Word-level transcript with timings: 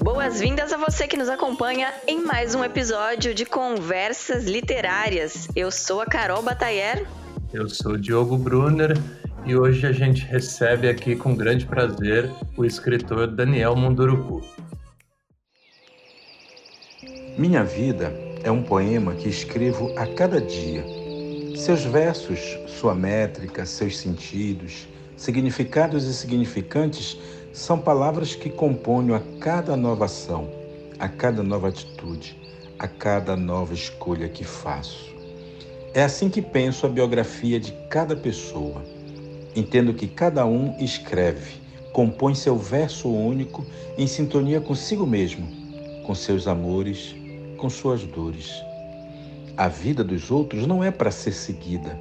Boas-vindas 0.00 0.72
a 0.72 0.76
você 0.76 1.08
que 1.08 1.16
nos 1.16 1.28
acompanha 1.28 1.92
em 2.06 2.24
mais 2.24 2.54
um 2.54 2.62
episódio 2.62 3.34
de 3.34 3.44
Conversas 3.44 4.44
Literárias. 4.44 5.48
Eu 5.56 5.72
sou 5.72 6.00
a 6.00 6.06
Carol 6.06 6.42
Batayer. 6.42 7.04
Eu 7.52 7.68
sou 7.68 7.94
o 7.94 7.98
Diogo 7.98 8.38
Brunner 8.38 8.96
e 9.44 9.56
hoje 9.56 9.84
a 9.84 9.90
gente 9.90 10.24
recebe 10.26 10.88
aqui 10.88 11.16
com 11.16 11.34
grande 11.34 11.66
prazer 11.66 12.30
o 12.56 12.64
escritor 12.64 13.26
Daniel 13.26 13.74
Munduruku. 13.74 14.44
Minha 17.36 17.64
vida 17.64 18.27
é 18.48 18.50
um 18.50 18.62
poema 18.62 19.14
que 19.14 19.28
escrevo 19.28 19.92
a 19.94 20.06
cada 20.06 20.40
dia. 20.40 20.82
Seus 21.54 21.84
versos, 21.84 22.58
sua 22.66 22.94
métrica, 22.94 23.66
seus 23.66 23.98
sentidos, 23.98 24.88
significados 25.18 26.04
e 26.04 26.14
significantes 26.14 27.18
são 27.52 27.78
palavras 27.78 28.34
que 28.34 28.48
componho 28.48 29.14
a 29.14 29.20
cada 29.38 29.76
nova 29.76 30.06
ação, 30.06 30.48
a 30.98 31.06
cada 31.10 31.42
nova 31.42 31.68
atitude, 31.68 32.40
a 32.78 32.88
cada 32.88 33.36
nova 33.36 33.74
escolha 33.74 34.30
que 34.30 34.44
faço. 34.44 35.14
É 35.92 36.02
assim 36.02 36.30
que 36.30 36.40
penso 36.40 36.86
a 36.86 36.88
biografia 36.88 37.60
de 37.60 37.72
cada 37.90 38.16
pessoa. 38.16 38.82
Entendo 39.54 39.92
que 39.92 40.06
cada 40.06 40.46
um 40.46 40.74
escreve, 40.78 41.60
compõe 41.92 42.34
seu 42.34 42.56
verso 42.56 43.10
único 43.10 43.66
em 43.98 44.06
sintonia 44.06 44.58
consigo 44.58 45.06
mesmo, 45.06 45.46
com 46.06 46.14
seus 46.14 46.48
amores, 46.48 47.17
com 47.58 47.68
suas 47.68 48.02
dores. 48.04 48.50
A 49.56 49.68
vida 49.68 50.02
dos 50.02 50.30
outros 50.30 50.66
não 50.66 50.82
é 50.82 50.90
para 50.90 51.10
ser 51.10 51.32
seguida. 51.32 51.98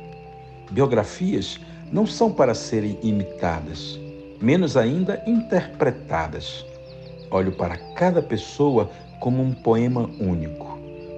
Biografias 0.71 1.59
não 1.91 2.07
são 2.07 2.31
para 2.31 2.53
serem 2.53 2.97
imitadas 3.03 3.99
menos 4.41 4.77
ainda 4.77 5.21
interpretadas. 5.25 6.65
Olho 7.29 7.51
para 7.51 7.77
cada 7.95 8.21
pessoa 8.21 8.89
como 9.19 9.41
um 9.41 9.53
poema 9.53 10.09
único. 10.19 10.77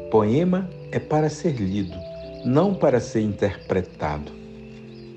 Poema 0.09 0.69
é 0.91 0.99
para 0.99 1.29
ser 1.29 1.55
lido, 1.55 1.97
não 2.45 2.73
para 2.73 2.99
ser 2.99 3.21
interpretado. 3.21 4.31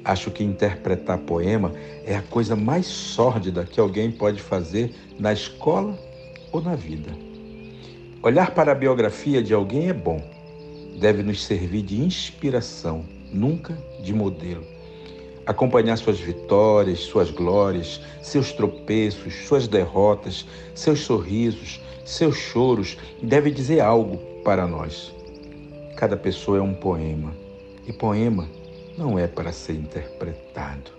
Acho 0.04 0.30
que 0.30 0.42
interpretar 0.42 1.18
poema 1.18 1.72
é 2.04 2.16
a 2.16 2.22
coisa 2.22 2.56
mais 2.56 2.86
sórdida 2.86 3.64
que 3.64 3.78
alguém 3.78 4.10
pode 4.10 4.42
fazer 4.42 4.92
na 5.18 5.32
escola 5.32 5.96
ou 6.50 6.60
na 6.60 6.74
vida. 6.74 7.10
Olhar 8.22 8.54
para 8.54 8.72
a 8.72 8.74
biografia 8.74 9.42
de 9.42 9.52
alguém 9.52 9.88
é 9.88 9.92
bom, 9.92 10.22
deve 10.98 11.22
nos 11.22 11.44
servir 11.44 11.82
de 11.82 12.00
inspiração, 12.00 13.04
nunca 13.32 13.76
de 14.00 14.14
modelo 14.14 14.64
acompanhar 15.46 15.96
suas 15.96 16.20
vitórias, 16.20 17.00
suas 17.00 17.30
glórias, 17.30 18.00
seus 18.22 18.52
tropeços, 18.52 19.34
suas 19.46 19.66
derrotas, 19.66 20.46
seus 20.74 21.00
sorrisos, 21.00 21.80
seus 22.04 22.36
choros, 22.36 22.96
deve 23.22 23.50
dizer 23.50 23.80
algo 23.80 24.18
para 24.42 24.66
nós. 24.66 25.12
Cada 25.96 26.16
pessoa 26.16 26.58
é 26.58 26.60
um 26.60 26.74
poema, 26.74 27.32
e 27.86 27.92
poema 27.92 28.48
não 28.96 29.18
é 29.18 29.26
para 29.26 29.52
ser 29.52 29.74
interpretado. 29.74 30.90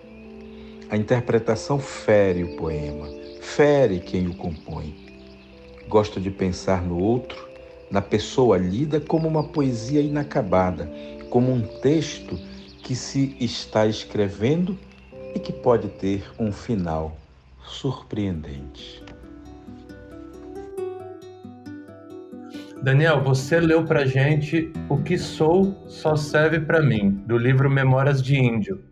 A 0.89 0.97
interpretação 0.97 1.79
fere 1.79 2.44
o 2.44 2.55
poema, 2.55 3.07
fere 3.41 3.99
quem 3.99 4.27
o 4.27 4.35
compõe. 4.35 5.02
Gosto 5.94 6.19
de 6.19 6.31
pensar 6.31 6.81
no 6.81 6.97
outro, 6.97 7.47
na 7.91 8.02
pessoa 8.02 8.58
lida 8.58 8.99
como 8.99 9.27
uma 9.27 9.44
poesia 9.44 10.02
inacabada, 10.02 10.91
como 11.30 11.52
um 11.52 11.61
texto 11.61 12.35
que 12.81 12.95
se 12.95 13.38
está 13.39 13.85
escrevendo 13.85 14.75
e 15.35 15.39
que 15.39 15.53
pode 15.53 15.89
ter 15.89 16.23
um 16.39 16.52
final 16.52 17.16
surpreendente. 17.63 19.03
Daniel, 22.81 23.22
você 23.22 23.59
leu 23.59 23.85
para 23.85 24.03
gente 24.03 24.73
O 24.90 24.97
que 24.97 25.16
Sou 25.16 25.75
Só 25.88 26.16
Serve 26.16 26.59
para 26.62 26.81
Mim, 26.81 27.22
do 27.28 27.38
livro 27.38 27.69
Memórias 27.69 28.19
de 28.19 28.35
Índio. 28.35 28.84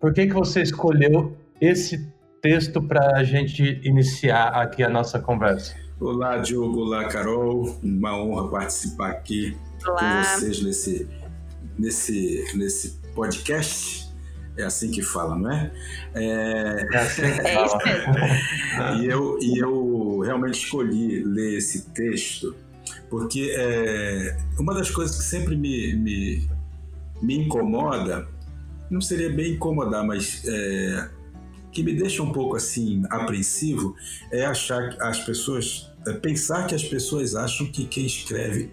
Por 0.00 0.14
que, 0.14 0.26
que 0.26 0.32
você 0.32 0.62
escolheu 0.62 1.36
esse 1.60 2.10
texto 2.40 2.80
para 2.80 3.18
a 3.18 3.22
gente 3.22 3.78
iniciar 3.84 4.48
aqui 4.54 4.82
a 4.82 4.88
nossa 4.88 5.20
conversa? 5.20 5.85
Olá, 5.98 6.36
Diogo. 6.38 6.80
Olá, 6.80 7.04
Carol. 7.08 7.78
Uma 7.82 8.16
honra 8.18 8.48
participar 8.48 9.10
aqui 9.10 9.56
Olá. 9.86 10.22
com 10.22 10.38
vocês 10.38 10.62
nesse, 10.62 11.08
nesse, 11.78 12.44
nesse 12.54 13.00
podcast. 13.14 14.06
É 14.58 14.64
assim 14.64 14.90
que 14.90 15.02
fala, 15.02 15.36
não 15.38 15.50
é? 15.50 15.72
É, 16.14 16.86
é 16.92 16.98
assim 16.98 17.22
que 17.22 17.40
é 17.48 18.96
e, 18.98 19.06
eu, 19.06 19.38
e 19.40 19.58
eu 19.58 20.20
realmente 20.20 20.64
escolhi 20.64 21.22
ler 21.22 21.58
esse 21.58 21.90
texto 21.90 22.54
porque 23.08 23.54
é, 23.56 24.36
uma 24.58 24.74
das 24.74 24.90
coisas 24.90 25.16
que 25.16 25.22
sempre 25.22 25.56
me, 25.56 25.94
me, 25.94 26.48
me 27.22 27.38
incomoda, 27.38 28.28
não 28.90 29.00
seria 29.00 29.30
bem 29.30 29.52
incomodar, 29.52 30.04
mas 30.04 30.42
é, 30.46 31.08
que 31.76 31.82
me 31.82 31.92
deixa 31.92 32.22
um 32.22 32.32
pouco 32.32 32.56
assim 32.56 33.02
apreensivo, 33.10 33.94
é 34.32 34.46
achar 34.46 34.88
que 34.88 35.02
as 35.02 35.22
pessoas, 35.22 35.92
é 36.06 36.12
pensar 36.14 36.66
que 36.66 36.74
as 36.74 36.82
pessoas 36.82 37.34
acham 37.34 37.66
que 37.66 37.84
quem 37.84 38.06
escreve 38.06 38.70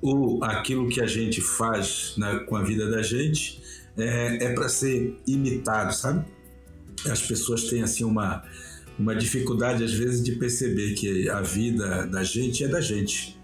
ou 0.00 0.42
aquilo 0.44 0.88
que 0.88 1.00
a 1.00 1.08
gente 1.08 1.40
faz 1.40 2.14
na, 2.16 2.38
com 2.44 2.54
a 2.54 2.62
vida 2.62 2.88
da 2.88 3.02
gente 3.02 3.60
é, 3.98 4.44
é 4.44 4.54
para 4.54 4.68
ser 4.68 5.20
imitado, 5.26 5.92
sabe? 5.92 6.24
As 7.10 7.20
pessoas 7.20 7.64
têm 7.64 7.82
assim 7.82 8.04
uma, 8.04 8.44
uma 8.96 9.16
dificuldade 9.16 9.82
às 9.82 9.92
vezes 9.92 10.22
de 10.22 10.36
perceber 10.36 10.94
que 10.94 11.28
a 11.28 11.40
vida 11.40 12.06
da 12.06 12.22
gente 12.22 12.62
é 12.62 12.68
da 12.68 12.80
gente, 12.80 13.36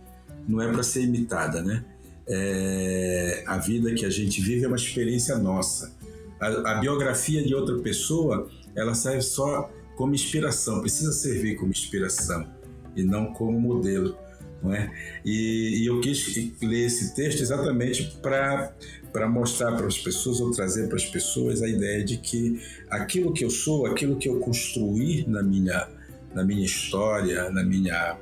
não 0.47 0.63
é 0.63 0.71
para 0.71 0.85
ser 0.85 1.03
imitada, 1.03 1.61
né? 1.61 1.85
É, 2.29 3.43
a 3.49 3.59
vida 3.59 3.93
que 3.95 4.07
a 4.07 4.11
gente 4.11 4.41
vive 4.41 4.65
é 4.65 4.69
uma 4.69 4.77
experiência 4.77 5.37
nossa. 5.39 5.93
A, 6.39 6.73
a, 6.73 6.75
biografia 6.81 7.43
de 7.43 7.55
outra 7.55 7.79
pessoa, 7.79 8.49
ela 8.77 8.95
serve 8.95 9.23
só 9.23 9.71
como 9.97 10.15
inspiração, 10.15 10.81
precisa 10.81 11.11
servir 11.13 11.57
como 11.57 11.71
inspiração 11.71 12.47
e 12.95 13.03
não 13.03 13.33
como 13.33 13.59
modelo. 13.59 14.17
Não 14.63 14.73
é? 14.73 14.91
e, 15.25 15.83
e 15.83 15.87
eu 15.87 16.01
quis 16.01 16.35
ler 16.63 16.87
esse 16.87 17.15
texto 17.15 17.43
exatamente 17.43 18.19
para 18.23 19.29
mostrar 19.29 19.77
para 19.77 19.87
as 19.87 19.99
pessoas 19.99 20.41
ou 20.41 20.51
trazer 20.51 20.89
para 20.89 20.97
as 20.97 21.05
pessoas 21.05 21.63
a 21.63 21.69
ideia 21.69 22.03
de 22.03 22.17
que 22.17 22.61
aquilo 22.89 23.33
que 23.35 23.45
eu 23.45 23.51
sou, 23.51 23.87
aquilo 23.87 24.17
que 24.17 24.29
eu 24.29 24.41
construí 24.41 25.27
na 25.29 25.43
minha, 25.43 25.89
na 26.35 26.43
minha 26.43 26.65
história, 26.65 27.51
na 27.51 27.63
minha, 27.63 28.19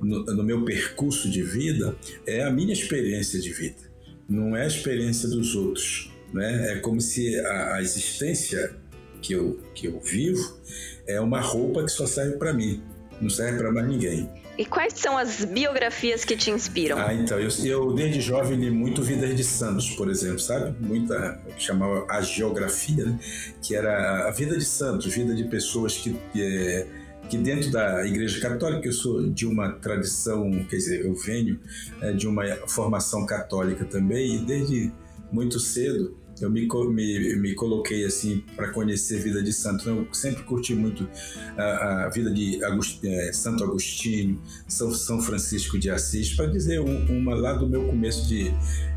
no, 0.00 0.24
no 0.24 0.42
meu 0.42 0.64
percurso 0.64 1.30
de 1.30 1.42
vida, 1.42 1.96
é 2.26 2.42
a 2.42 2.50
minha 2.50 2.72
experiência 2.72 3.40
de 3.40 3.52
vida, 3.52 3.90
não 4.28 4.56
é 4.56 4.64
a 4.64 4.66
experiência 4.66 5.28
dos 5.28 5.54
outros. 5.54 6.12
Né? 6.34 6.72
É 6.72 6.78
como 6.80 7.00
se 7.00 7.38
a, 7.40 7.76
a 7.76 7.82
existência 7.82 8.76
que 9.20 9.32
eu, 9.32 9.60
que 9.74 9.86
eu 9.86 10.00
vivo 10.00 10.58
é 11.06 11.20
uma 11.20 11.40
roupa 11.40 11.82
que 11.84 11.90
só 11.90 12.06
serve 12.06 12.36
para 12.36 12.52
mim, 12.52 12.82
não 13.20 13.30
serve 13.30 13.58
para 13.58 13.72
mais 13.72 13.86
ninguém. 13.86 14.30
E 14.60 14.64
quais 14.66 14.92
são 14.94 15.16
as 15.16 15.42
biografias 15.42 16.22
que 16.22 16.36
te 16.36 16.50
inspiram? 16.50 16.98
Ah, 16.98 17.14
então, 17.14 17.40
eu, 17.40 17.48
eu 17.64 17.94
desde 17.94 18.20
jovem 18.20 18.58
li 18.58 18.70
muito 18.70 19.02
Vidas 19.02 19.34
de 19.34 19.42
Santos, 19.42 19.88
por 19.90 20.10
exemplo, 20.10 20.38
sabe? 20.38 20.74
Muita, 20.78 21.40
que 21.56 21.62
chamava 21.62 22.04
a 22.10 22.20
geografia, 22.20 23.06
né? 23.06 23.18
Que 23.62 23.74
era 23.74 24.28
a 24.28 24.30
vida 24.30 24.58
de 24.58 24.64
santos, 24.64 25.06
vida 25.06 25.34
de 25.34 25.44
pessoas 25.44 25.96
que, 25.96 26.14
é, 26.36 26.86
que 27.30 27.38
dentro 27.38 27.70
da 27.70 28.06
Igreja 28.06 28.38
Católica, 28.38 28.86
eu 28.86 28.92
sou 28.92 29.30
de 29.30 29.46
uma 29.46 29.72
tradição, 29.72 30.50
quer 30.68 30.76
dizer, 30.76 31.06
eu 31.06 31.14
venho 31.14 31.58
é, 32.02 32.12
de 32.12 32.28
uma 32.28 32.44
formação 32.66 33.24
católica 33.24 33.86
também, 33.86 34.36
e 34.36 34.38
desde 34.40 34.92
muito 35.32 35.58
cedo 35.58 36.19
eu 36.40 36.50
me, 36.50 36.66
me, 36.66 37.36
me 37.36 37.54
coloquei 37.54 38.04
assim 38.04 38.42
para 38.56 38.70
conhecer 38.70 39.18
a 39.18 39.22
vida 39.22 39.42
de 39.42 39.52
santo. 39.52 39.88
Eu 39.88 40.06
sempre 40.12 40.42
curti 40.44 40.74
muito 40.74 41.08
a, 41.56 42.06
a 42.06 42.08
vida 42.08 42.30
de 42.30 42.62
Agust, 42.64 43.04
é, 43.04 43.32
Santo 43.32 43.64
Agostinho, 43.64 44.40
São, 44.66 44.92
São 44.92 45.20
Francisco 45.20 45.78
de 45.78 45.90
Assis, 45.90 46.34
para 46.34 46.46
dizer 46.46 46.80
um, 46.80 47.06
uma 47.18 47.34
lá 47.34 47.52
do 47.52 47.68
meu 47.68 47.84
começo 47.86 48.26
de, 48.28 48.52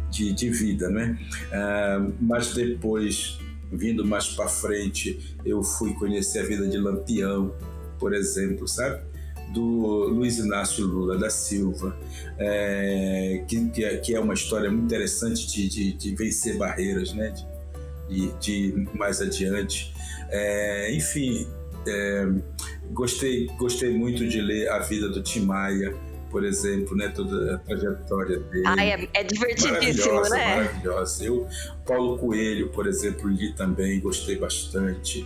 de, 0.09 0.31
de 0.33 0.49
vida, 0.49 0.89
né? 0.89 1.17
Ah, 1.51 2.07
mas 2.21 2.53
depois, 2.53 3.37
vindo 3.71 4.05
mais 4.05 4.27
para 4.27 4.47
frente, 4.47 5.35
eu 5.45 5.63
fui 5.63 5.93
conhecer 5.95 6.39
a 6.39 6.43
vida 6.43 6.67
de 6.67 6.77
Lampião, 6.77 7.53
por 7.99 8.13
exemplo, 8.13 8.67
sabe? 8.67 9.12
Do 9.53 10.07
Luiz 10.09 10.39
Inácio 10.39 10.85
Lula 10.85 11.17
da 11.17 11.29
Silva, 11.29 11.95
é, 12.37 13.43
que, 13.47 13.69
que, 13.69 13.85
é, 13.85 13.97
que, 13.97 14.15
é, 14.15 14.19
uma 14.19 14.33
história 14.33 14.69
muito 14.71 14.85
interessante 14.85 15.47
de, 15.47 15.69
de, 15.69 15.93
de 15.93 16.15
vencer 16.15 16.57
barreiras, 16.57 17.13
né? 17.13 17.33
de, 18.09 18.31
de 18.39 18.87
mais 18.93 19.21
adiante. 19.21 19.93
É, 20.29 20.93
enfim, 20.95 21.47
é, 21.87 22.27
gostei, 22.91 23.47
gostei 23.57 23.93
muito 23.93 24.27
de 24.27 24.41
ler 24.41 24.69
a 24.69 24.79
vida 24.79 25.09
do 25.09 25.21
Tim 25.21 25.41
Maia, 25.41 25.93
por 26.29 26.43
exemplo, 26.43 26.95
né? 26.95 27.09
Toda 27.09 27.55
a 27.55 27.57
trajetória 27.59 28.39
dele. 28.39 28.63
Ah, 28.65 28.85
é, 28.85 29.07
é 29.13 29.23
divertidíssimo, 29.23 30.15
maravilhosa, 30.15 30.35
né? 30.35 30.55
Maravilhosa. 30.55 31.25
Eu, 31.25 31.47
Paulo 31.85 32.17
Coelho, 32.17 32.69
por 32.69 32.87
exemplo, 32.87 33.29
li 33.29 33.53
também, 33.53 33.99
gostei 33.99 34.37
bastante. 34.37 35.25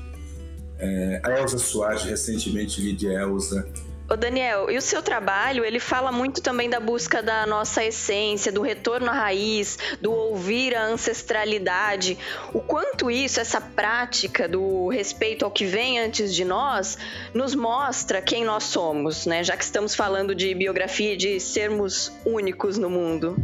É, 0.79 1.21
a 1.23 1.39
Elza 1.39 1.57
Soares, 1.57 2.03
recentemente 2.03 2.81
li 2.81 2.93
de 2.93 3.07
Elza. 3.07 3.67
Ô 4.09 4.15
Daniel, 4.15 4.71
e 4.71 4.77
o 4.77 4.81
seu 4.81 5.01
trabalho, 5.01 5.65
ele 5.65 5.81
fala 5.81 6.13
muito 6.13 6.41
também 6.41 6.69
da 6.69 6.79
busca 6.79 7.21
da 7.21 7.45
nossa 7.45 7.83
essência, 7.83 8.53
do 8.53 8.61
retorno 8.61 9.09
à 9.09 9.13
raiz, 9.13 9.77
do 9.99 10.13
ouvir 10.13 10.73
a 10.73 10.85
ancestralidade. 10.85 12.17
O 12.53 12.61
quanto 12.61 13.11
isso, 13.11 13.41
essa 13.41 13.59
prática 13.59 14.47
do 14.47 14.87
respeito 14.87 15.43
ao 15.43 15.51
que 15.51 15.65
vem 15.65 15.99
antes 15.99 16.33
de 16.33 16.45
nós, 16.45 16.97
nos 17.33 17.53
mostra 17.53 18.21
quem 18.21 18.45
nós 18.45 18.63
somos, 18.63 19.25
né? 19.25 19.43
Já 19.43 19.57
que 19.57 19.63
estamos 19.65 19.93
falando 19.93 20.33
de 20.33 20.55
biografia, 20.55 21.17
de 21.17 21.37
sermos 21.41 22.09
únicos 22.25 22.77
no 22.77 22.89
mundo. 22.89 23.35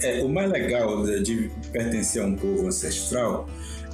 É, 0.00 0.22
o 0.22 0.30
mais 0.30 0.50
legal 0.50 1.04
de 1.22 1.50
pertencer 1.70 2.22
a 2.22 2.24
um 2.24 2.34
povo 2.34 2.66
ancestral 2.66 3.46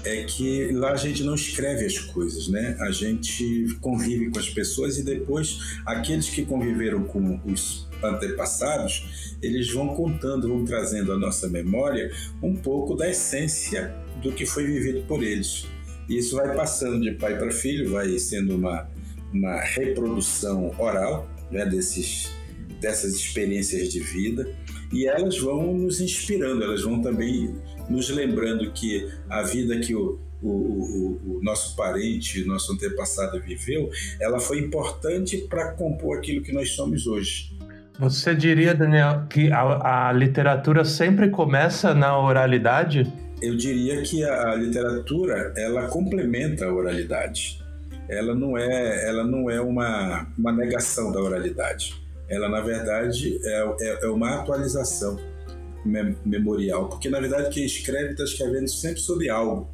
é 0.04 0.24
que 0.24 0.70
lá 0.72 0.92
a 0.92 0.96
gente 0.96 1.22
não 1.22 1.34
escreve 1.34 1.84
as 1.84 1.98
coisas, 1.98 2.48
né? 2.48 2.76
A 2.80 2.90
gente 2.90 3.66
convive 3.80 4.30
com 4.30 4.38
as 4.38 4.48
pessoas 4.48 4.98
e 4.98 5.04
depois 5.04 5.80
aqueles 5.84 6.28
que 6.28 6.44
conviveram 6.44 7.04
com 7.04 7.40
os 7.44 7.88
antepassados, 8.02 9.36
eles 9.42 9.70
vão 9.70 9.88
contando, 9.88 10.48
vão 10.48 10.64
trazendo 10.64 11.12
à 11.12 11.18
nossa 11.18 11.48
memória 11.48 12.10
um 12.42 12.56
pouco 12.56 12.94
da 12.94 13.08
essência 13.10 13.94
do 14.22 14.32
que 14.32 14.46
foi 14.46 14.64
vivido 14.64 15.02
por 15.06 15.22
eles. 15.22 15.66
E 16.08 16.18
isso 16.18 16.36
vai 16.36 16.54
passando 16.54 17.00
de 17.00 17.12
pai 17.12 17.38
para 17.38 17.50
filho, 17.50 17.90
vai 17.90 18.18
sendo 18.18 18.56
uma, 18.56 18.88
uma 19.32 19.60
reprodução 19.60 20.74
oral 20.78 21.30
né, 21.50 21.64
desses, 21.66 22.30
dessas 22.80 23.14
experiências 23.14 23.92
de 23.92 24.00
vida 24.00 24.50
e 24.92 25.06
elas 25.06 25.38
vão 25.38 25.76
nos 25.76 26.00
inspirando, 26.00 26.64
elas 26.64 26.82
vão 26.82 27.00
também 27.00 27.54
nos 27.90 28.08
lembrando 28.08 28.70
que 28.70 29.10
a 29.28 29.42
vida 29.42 29.78
que 29.80 29.94
o, 29.94 30.18
o, 30.42 30.48
o, 30.48 31.36
o 31.36 31.40
nosso 31.42 31.76
parente, 31.76 32.44
nosso 32.46 32.72
antepassado 32.72 33.40
viveu, 33.40 33.90
ela 34.20 34.38
foi 34.38 34.60
importante 34.60 35.36
para 35.36 35.72
compor 35.72 36.18
aquilo 36.18 36.42
que 36.42 36.52
nós 36.52 36.70
somos 36.70 37.06
hoje. 37.06 37.50
Você 37.98 38.34
diria, 38.34 38.74
Daniel, 38.74 39.26
que 39.28 39.52
a, 39.52 40.08
a 40.08 40.12
literatura 40.12 40.84
sempre 40.84 41.28
começa 41.28 41.94
na 41.94 42.18
oralidade? 42.18 43.12
Eu 43.42 43.56
diria 43.56 44.00
que 44.02 44.24
a, 44.24 44.52
a 44.52 44.54
literatura 44.54 45.52
ela 45.56 45.86
complementa 45.88 46.64
a 46.64 46.72
oralidade. 46.72 47.60
Ela 48.08 48.34
não 48.34 48.56
é, 48.56 49.08
ela 49.08 49.24
não 49.24 49.50
é 49.50 49.60
uma, 49.60 50.26
uma 50.38 50.52
negação 50.52 51.12
da 51.12 51.20
oralidade. 51.20 51.94
Ela, 52.28 52.48
na 52.48 52.60
verdade, 52.60 53.38
é, 53.44 53.74
é, 53.80 53.98
é 54.04 54.08
uma 54.08 54.40
atualização 54.40 55.18
memorial, 55.84 56.88
porque 56.88 57.08
na 57.08 57.20
verdade 57.20 57.50
quem 57.50 57.64
escreve 57.64 58.12
está 58.12 58.24
escrevendo 58.24 58.68
sempre 58.68 59.00
sobre 59.00 59.28
algo. 59.28 59.68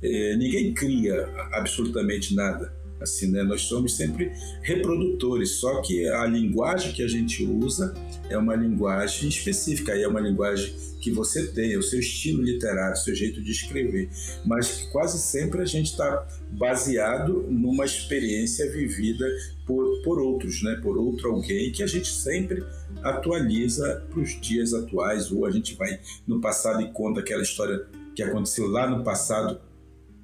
É, 0.00 0.36
ninguém 0.36 0.72
cria 0.72 1.28
absolutamente 1.52 2.34
nada. 2.34 2.72
Assim, 3.00 3.30
né? 3.30 3.42
Nós 3.42 3.62
somos 3.62 3.96
sempre 3.96 4.32
reprodutores, 4.62 5.52
só 5.52 5.80
que 5.82 6.06
a 6.08 6.26
linguagem 6.26 6.92
que 6.92 7.02
a 7.02 7.08
gente 7.08 7.44
usa 7.44 7.94
é 8.28 8.36
uma 8.36 8.54
linguagem 8.54 9.28
específica, 9.28 9.92
é 9.92 10.06
uma 10.06 10.20
linguagem 10.20 10.74
que 11.00 11.10
você 11.10 11.46
tem, 11.46 11.72
é 11.72 11.78
o 11.78 11.82
seu 11.82 12.00
estilo 12.00 12.42
literário, 12.42 12.96
seu 12.96 13.14
jeito 13.14 13.40
de 13.40 13.52
escrever, 13.52 14.10
mas 14.44 14.88
quase 14.92 15.18
sempre 15.18 15.62
a 15.62 15.64
gente 15.64 15.92
está 15.92 16.26
baseado 16.50 17.44
numa 17.48 17.84
experiência 17.84 18.70
vivida 18.70 19.26
por, 19.66 20.02
por 20.02 20.18
outros, 20.18 20.62
né? 20.62 20.78
por 20.82 20.98
outro 20.98 21.30
alguém 21.30 21.70
que 21.70 21.82
a 21.82 21.86
gente 21.86 22.12
sempre 22.12 22.64
atualiza 23.02 24.06
para 24.10 24.20
os 24.20 24.40
dias 24.40 24.74
atuais, 24.74 25.30
ou 25.30 25.46
a 25.46 25.50
gente 25.50 25.74
vai 25.74 26.00
no 26.26 26.40
passado 26.40 26.82
e 26.82 26.92
conta 26.92 27.20
aquela 27.20 27.42
história 27.42 27.86
que 28.14 28.22
aconteceu 28.22 28.66
lá 28.66 28.88
no 28.88 29.04
passado, 29.04 29.60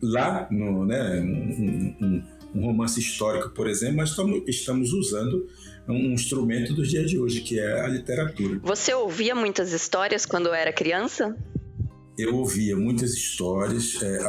lá 0.03 0.49
no, 0.50 0.85
né, 0.85 1.21
um, 1.21 1.97
um, 2.03 2.06
um 2.06 2.23
romance 2.62 3.01
histórico, 3.01 3.51
por 3.51 3.69
exemplo, 3.69 3.97
mas 3.97 4.11
estamos, 4.11 4.43
estamos 4.47 4.93
usando 4.93 5.47
um 5.89 6.12
instrumento 6.12 6.73
dos 6.73 6.89
dias 6.89 7.11
de 7.11 7.19
hoje, 7.19 7.41
que 7.41 7.59
é 7.59 7.81
a 7.81 7.89
literatura. 7.89 8.61
Você 8.62 8.95
ouvia 8.95 9.35
muitas 9.35 9.73
histórias 9.73 10.25
quando 10.25 10.53
era 10.53 10.73
criança? 10.73 11.37
Eu 12.17 12.37
ouvia 12.37 12.77
muitas 12.77 13.12
histórias, 13.12 14.01
é, 14.01 14.21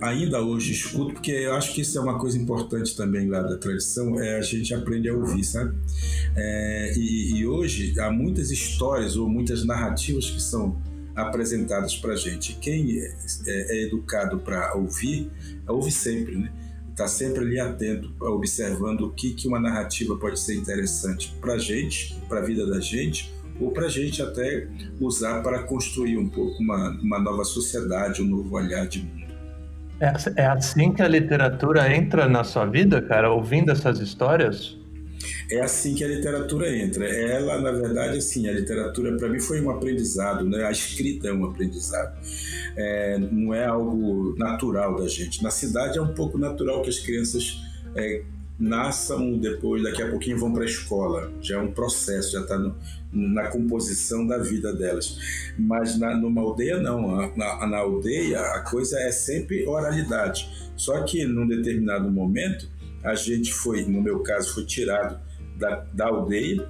ainda 0.00 0.40
hoje 0.40 0.72
escuto, 0.72 1.12
porque 1.12 1.30
eu 1.30 1.52
acho 1.52 1.74
que 1.74 1.82
isso 1.82 1.98
é 1.98 2.00
uma 2.00 2.18
coisa 2.18 2.38
importante 2.38 2.96
também 2.96 3.28
lá 3.28 3.42
da 3.42 3.58
tradição, 3.58 4.18
é 4.18 4.38
a 4.38 4.40
gente 4.40 4.72
aprende 4.72 5.10
a 5.10 5.14
ouvir, 5.14 5.44
sabe? 5.44 5.76
É, 6.34 6.94
e, 6.96 7.36
e 7.36 7.46
hoje 7.46 8.00
há 8.00 8.10
muitas 8.10 8.50
histórias 8.50 9.14
ou 9.16 9.28
muitas 9.28 9.62
narrativas 9.62 10.30
que 10.30 10.40
são 10.40 10.82
apresentadas 11.14 11.94
para 11.96 12.16
gente. 12.16 12.54
Quem 12.54 12.98
é, 12.98 13.14
é, 13.46 13.76
é 13.76 13.82
educado 13.82 14.40
para 14.40 14.74
ouvir, 14.74 15.30
ouve 15.68 15.92
sempre, 15.92 16.36
né? 16.36 16.50
Está 16.94 17.08
sempre 17.08 17.40
ali 17.40 17.58
atento, 17.58 18.14
observando 18.20 19.00
o 19.00 19.10
que, 19.10 19.34
que 19.34 19.48
uma 19.48 19.58
narrativa 19.58 20.16
pode 20.16 20.38
ser 20.38 20.54
interessante 20.54 21.34
para 21.40 21.54
a 21.54 21.58
gente, 21.58 22.14
para 22.28 22.38
a 22.38 22.42
vida 22.44 22.64
da 22.64 22.78
gente, 22.78 23.34
ou 23.58 23.72
para 23.72 23.86
a 23.86 23.88
gente 23.88 24.22
até 24.22 24.68
usar 25.00 25.42
para 25.42 25.64
construir 25.64 26.16
um 26.16 26.28
pouco 26.28 26.62
uma, 26.62 26.90
uma 27.02 27.18
nova 27.18 27.42
sociedade, 27.42 28.22
um 28.22 28.26
novo 28.26 28.54
olhar 28.54 28.86
de 28.86 29.00
mundo. 29.00 29.34
É, 29.98 30.42
é 30.42 30.46
assim 30.46 30.92
que 30.92 31.02
a 31.02 31.08
literatura 31.08 31.92
entra 31.92 32.28
na 32.28 32.44
sua 32.44 32.64
vida, 32.64 33.02
cara, 33.02 33.28
ouvindo 33.28 33.72
essas 33.72 33.98
histórias? 33.98 34.78
É 35.50 35.60
assim 35.60 35.94
que 35.94 36.04
a 36.04 36.08
literatura 36.08 36.76
entra. 36.76 37.06
Ela, 37.06 37.60
na 37.60 37.72
verdade, 37.72 38.18
assim, 38.18 38.48
a 38.48 38.52
literatura 38.52 39.16
para 39.16 39.28
mim 39.28 39.40
foi 39.40 39.60
um 39.60 39.70
aprendizado, 39.70 40.44
né? 40.44 40.64
A 40.64 40.70
escrita 40.70 41.28
é 41.28 41.32
um 41.32 41.44
aprendizado. 41.44 42.16
É, 42.76 43.18
não 43.18 43.54
é 43.54 43.66
algo 43.66 44.34
natural 44.36 44.96
da 44.96 45.06
gente. 45.08 45.42
Na 45.42 45.50
cidade 45.50 45.98
é 45.98 46.02
um 46.02 46.14
pouco 46.14 46.38
natural 46.38 46.82
que 46.82 46.90
as 46.90 46.98
crianças 46.98 47.60
é, 47.94 48.22
nasçam 48.58 49.36
depois, 49.38 49.82
daqui 49.82 50.02
a 50.02 50.08
pouquinho 50.08 50.38
vão 50.38 50.52
para 50.52 50.62
a 50.62 50.66
escola. 50.66 51.32
Já 51.40 51.56
é 51.56 51.58
um 51.58 51.72
processo, 51.72 52.32
já 52.32 52.40
está 52.40 52.58
na 53.12 53.48
composição 53.48 54.26
da 54.26 54.38
vida 54.38 54.72
delas. 54.72 55.18
Mas 55.58 55.98
na, 55.98 56.16
numa 56.16 56.40
aldeia, 56.40 56.78
não. 56.78 57.36
Na, 57.36 57.66
na 57.66 57.78
aldeia, 57.78 58.40
a 58.40 58.60
coisa 58.60 58.98
é 59.00 59.10
sempre 59.10 59.66
oralidade. 59.66 60.48
Só 60.76 61.02
que 61.02 61.24
num 61.24 61.46
determinado 61.46 62.10
momento, 62.10 62.68
a 63.04 63.14
gente 63.14 63.52
foi, 63.52 63.84
no 63.84 64.00
meu 64.02 64.20
caso, 64.20 64.54
foi 64.54 64.64
tirado 64.64 65.20
da, 65.58 65.86
da 65.92 66.06
aldeia 66.06 66.66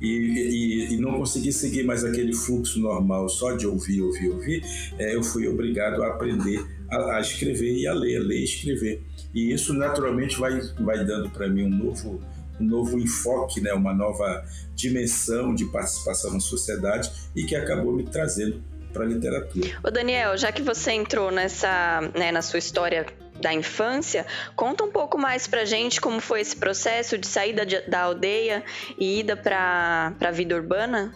e, 0.00 0.06
e, 0.08 0.94
e, 0.94 0.96
não 0.96 1.18
consegui 1.18 1.52
seguir 1.52 1.84
mais 1.84 2.04
aquele 2.04 2.34
fluxo 2.34 2.80
normal 2.80 3.28
só 3.28 3.52
de 3.52 3.66
ouvir, 3.66 4.02
ouvir, 4.02 4.30
ouvir, 4.30 4.64
é, 4.98 5.14
eu 5.14 5.22
fui 5.22 5.46
obrigado 5.46 6.02
a 6.02 6.08
aprender 6.08 6.64
a, 6.90 7.16
a, 7.16 7.20
escrever 7.20 7.76
e 7.76 7.86
a 7.86 7.94
ler, 7.94 8.18
ler 8.18 8.40
e 8.40 8.44
escrever. 8.44 9.02
E 9.32 9.52
isso 9.52 9.72
naturalmente 9.72 10.38
vai, 10.38 10.60
vai 10.80 11.04
dando 11.04 11.30
para 11.30 11.48
mim 11.48 11.66
um 11.66 11.70
novo, 11.70 12.20
um 12.60 12.64
novo 12.64 12.98
enfoque, 12.98 13.60
né, 13.60 13.72
uma 13.72 13.94
nova 13.94 14.44
dimensão 14.74 15.54
de 15.54 15.66
participação 15.66 16.32
na 16.32 16.40
sociedade 16.40 17.10
e 17.36 17.44
que 17.44 17.54
acabou 17.54 17.92
me 17.92 18.02
trazendo 18.02 18.60
para 18.92 19.04
a 19.04 19.06
literatura. 19.06 19.68
Ô 19.84 19.90
Daniel, 19.90 20.36
já 20.36 20.50
que 20.50 20.62
você 20.62 20.92
entrou 20.92 21.30
nessa, 21.30 22.00
né, 22.14 22.32
na 22.32 22.42
sua 22.42 22.58
história 22.58 23.06
da 23.40 23.52
infância, 23.52 24.26
conta 24.54 24.84
um 24.84 24.90
pouco 24.90 25.18
mais 25.18 25.46
pra 25.46 25.64
gente 25.64 26.00
como 26.00 26.20
foi 26.20 26.40
esse 26.40 26.56
processo 26.56 27.18
de 27.18 27.26
saída 27.26 27.66
de, 27.66 27.80
da 27.82 28.00
aldeia 28.02 28.62
e 28.98 29.20
ida 29.20 29.36
para 29.36 30.14
a 30.20 30.30
vida 30.30 30.54
urbana. 30.54 31.12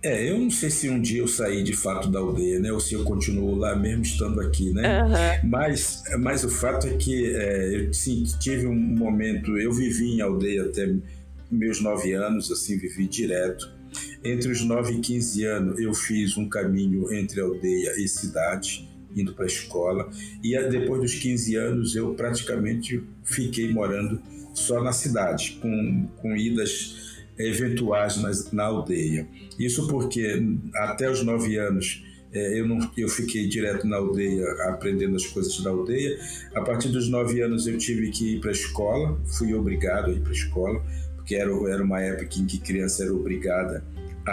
É, 0.00 0.30
eu 0.30 0.38
não 0.38 0.50
sei 0.50 0.70
se 0.70 0.88
um 0.88 1.00
dia 1.00 1.20
eu 1.20 1.26
saí 1.26 1.62
de 1.62 1.72
fato 1.72 2.08
da 2.08 2.20
aldeia, 2.20 2.60
né? 2.60 2.72
Ou 2.72 2.78
se 2.78 2.94
eu 2.94 3.02
continuo 3.02 3.56
lá 3.56 3.74
mesmo 3.74 4.02
estando 4.02 4.40
aqui, 4.40 4.70
né? 4.72 5.02
Uhum. 5.02 5.50
Mas, 5.50 6.04
mas 6.20 6.44
o 6.44 6.48
fato 6.48 6.86
é 6.86 6.96
que 6.96 7.34
é, 7.34 7.76
eu 7.76 7.92
sim, 7.92 8.22
tive 8.38 8.68
um 8.68 8.76
momento, 8.76 9.58
eu 9.58 9.72
vivi 9.72 10.14
em 10.14 10.20
aldeia 10.20 10.66
até 10.66 10.94
meus 11.50 11.80
nove 11.80 12.12
anos, 12.12 12.50
assim, 12.52 12.78
vivi 12.78 13.08
direto. 13.08 13.76
Entre 14.22 14.52
os 14.52 14.62
nove 14.62 14.94
e 14.94 15.00
quinze 15.00 15.44
anos 15.44 15.80
eu 15.80 15.92
fiz 15.92 16.36
um 16.36 16.48
caminho 16.48 17.12
entre 17.12 17.40
aldeia 17.40 17.94
e 17.98 18.06
cidade 18.06 18.87
indo 19.14 19.34
para 19.34 19.44
a 19.44 19.48
escola. 19.48 20.10
E 20.42 20.58
depois 20.68 21.00
dos 21.00 21.14
15 21.14 21.56
anos 21.56 21.96
eu 21.96 22.14
praticamente 22.14 23.02
fiquei 23.24 23.72
morando 23.72 24.20
só 24.54 24.82
na 24.82 24.92
cidade, 24.92 25.58
com, 25.60 26.08
com 26.16 26.36
idas 26.36 27.16
eventuais 27.38 28.16
na, 28.16 28.30
na 28.52 28.64
aldeia. 28.64 29.26
Isso 29.58 29.86
porque 29.86 30.42
até 30.74 31.10
os 31.10 31.22
9 31.22 31.56
anos 31.56 32.04
é, 32.32 32.60
eu, 32.60 32.66
não, 32.66 32.78
eu 32.96 33.08
fiquei 33.08 33.46
direto 33.46 33.86
na 33.86 33.96
aldeia, 33.96 34.44
aprendendo 34.68 35.16
as 35.16 35.26
coisas 35.26 35.58
da 35.62 35.70
aldeia. 35.70 36.18
A 36.54 36.60
partir 36.60 36.88
dos 36.88 37.08
9 37.08 37.40
anos 37.40 37.66
eu 37.66 37.78
tive 37.78 38.10
que 38.10 38.34
ir 38.34 38.40
para 38.40 38.50
a 38.50 38.52
escola, 38.52 39.18
fui 39.26 39.54
obrigado 39.54 40.10
a 40.10 40.12
ir 40.12 40.20
para 40.20 40.30
a 40.30 40.34
escola, 40.34 40.84
porque 41.16 41.36
era, 41.36 41.50
era 41.70 41.82
uma 41.82 42.00
época 42.00 42.38
em 42.38 42.46
que 42.46 42.58
criança 42.58 43.04
era 43.04 43.14
obrigada 43.14 43.84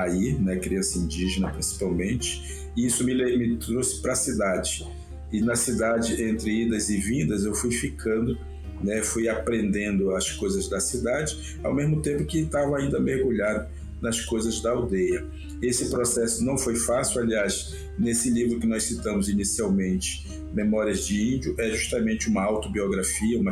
a 0.04 0.10
ir, 0.10 0.42
né, 0.42 0.58
criança 0.58 0.98
indígena 0.98 1.50
principalmente. 1.52 2.68
E 2.76 2.86
isso 2.86 3.04
me, 3.04 3.14
me 3.38 3.58
trouxe 3.58 4.02
para 4.02 4.14
a 4.14 4.16
cidade. 4.16 4.88
E 5.32 5.42
na 5.42 5.56
cidade, 5.56 6.22
entre 6.22 6.64
idas 6.64 6.90
e 6.90 6.98
vindas, 6.98 7.44
eu 7.46 7.56
fui 7.56 7.72
ficando 7.72 8.38
né, 8.84 9.02
fui 9.02 9.28
aprendendo 9.28 10.16
as 10.16 10.32
coisas 10.32 10.68
da 10.68 10.80
cidade, 10.80 11.58
ao 11.64 11.74
mesmo 11.74 12.02
tempo 12.02 12.26
que 12.26 12.40
estava 12.40 12.78
ainda 12.78 13.00
mergulhado 13.00 13.68
nas 14.02 14.22
coisas 14.22 14.62
da 14.62 14.72
aldeia. 14.72 15.26
Esse 15.62 15.90
processo 15.90 16.44
não 16.44 16.58
foi 16.58 16.76
fácil, 16.76 17.22
aliás, 17.22 17.76
nesse 17.98 18.30
livro 18.30 18.60
que 18.60 18.68
nós 18.68 18.84
citamos 18.84 19.30
inicialmente, 19.30 20.26
Memórias 20.54 21.06
de 21.06 21.36
Índio, 21.36 21.56
é 21.58 21.70
justamente 21.72 22.30
uma 22.30 22.44
autobiografia, 22.44 23.40
uma, 23.40 23.52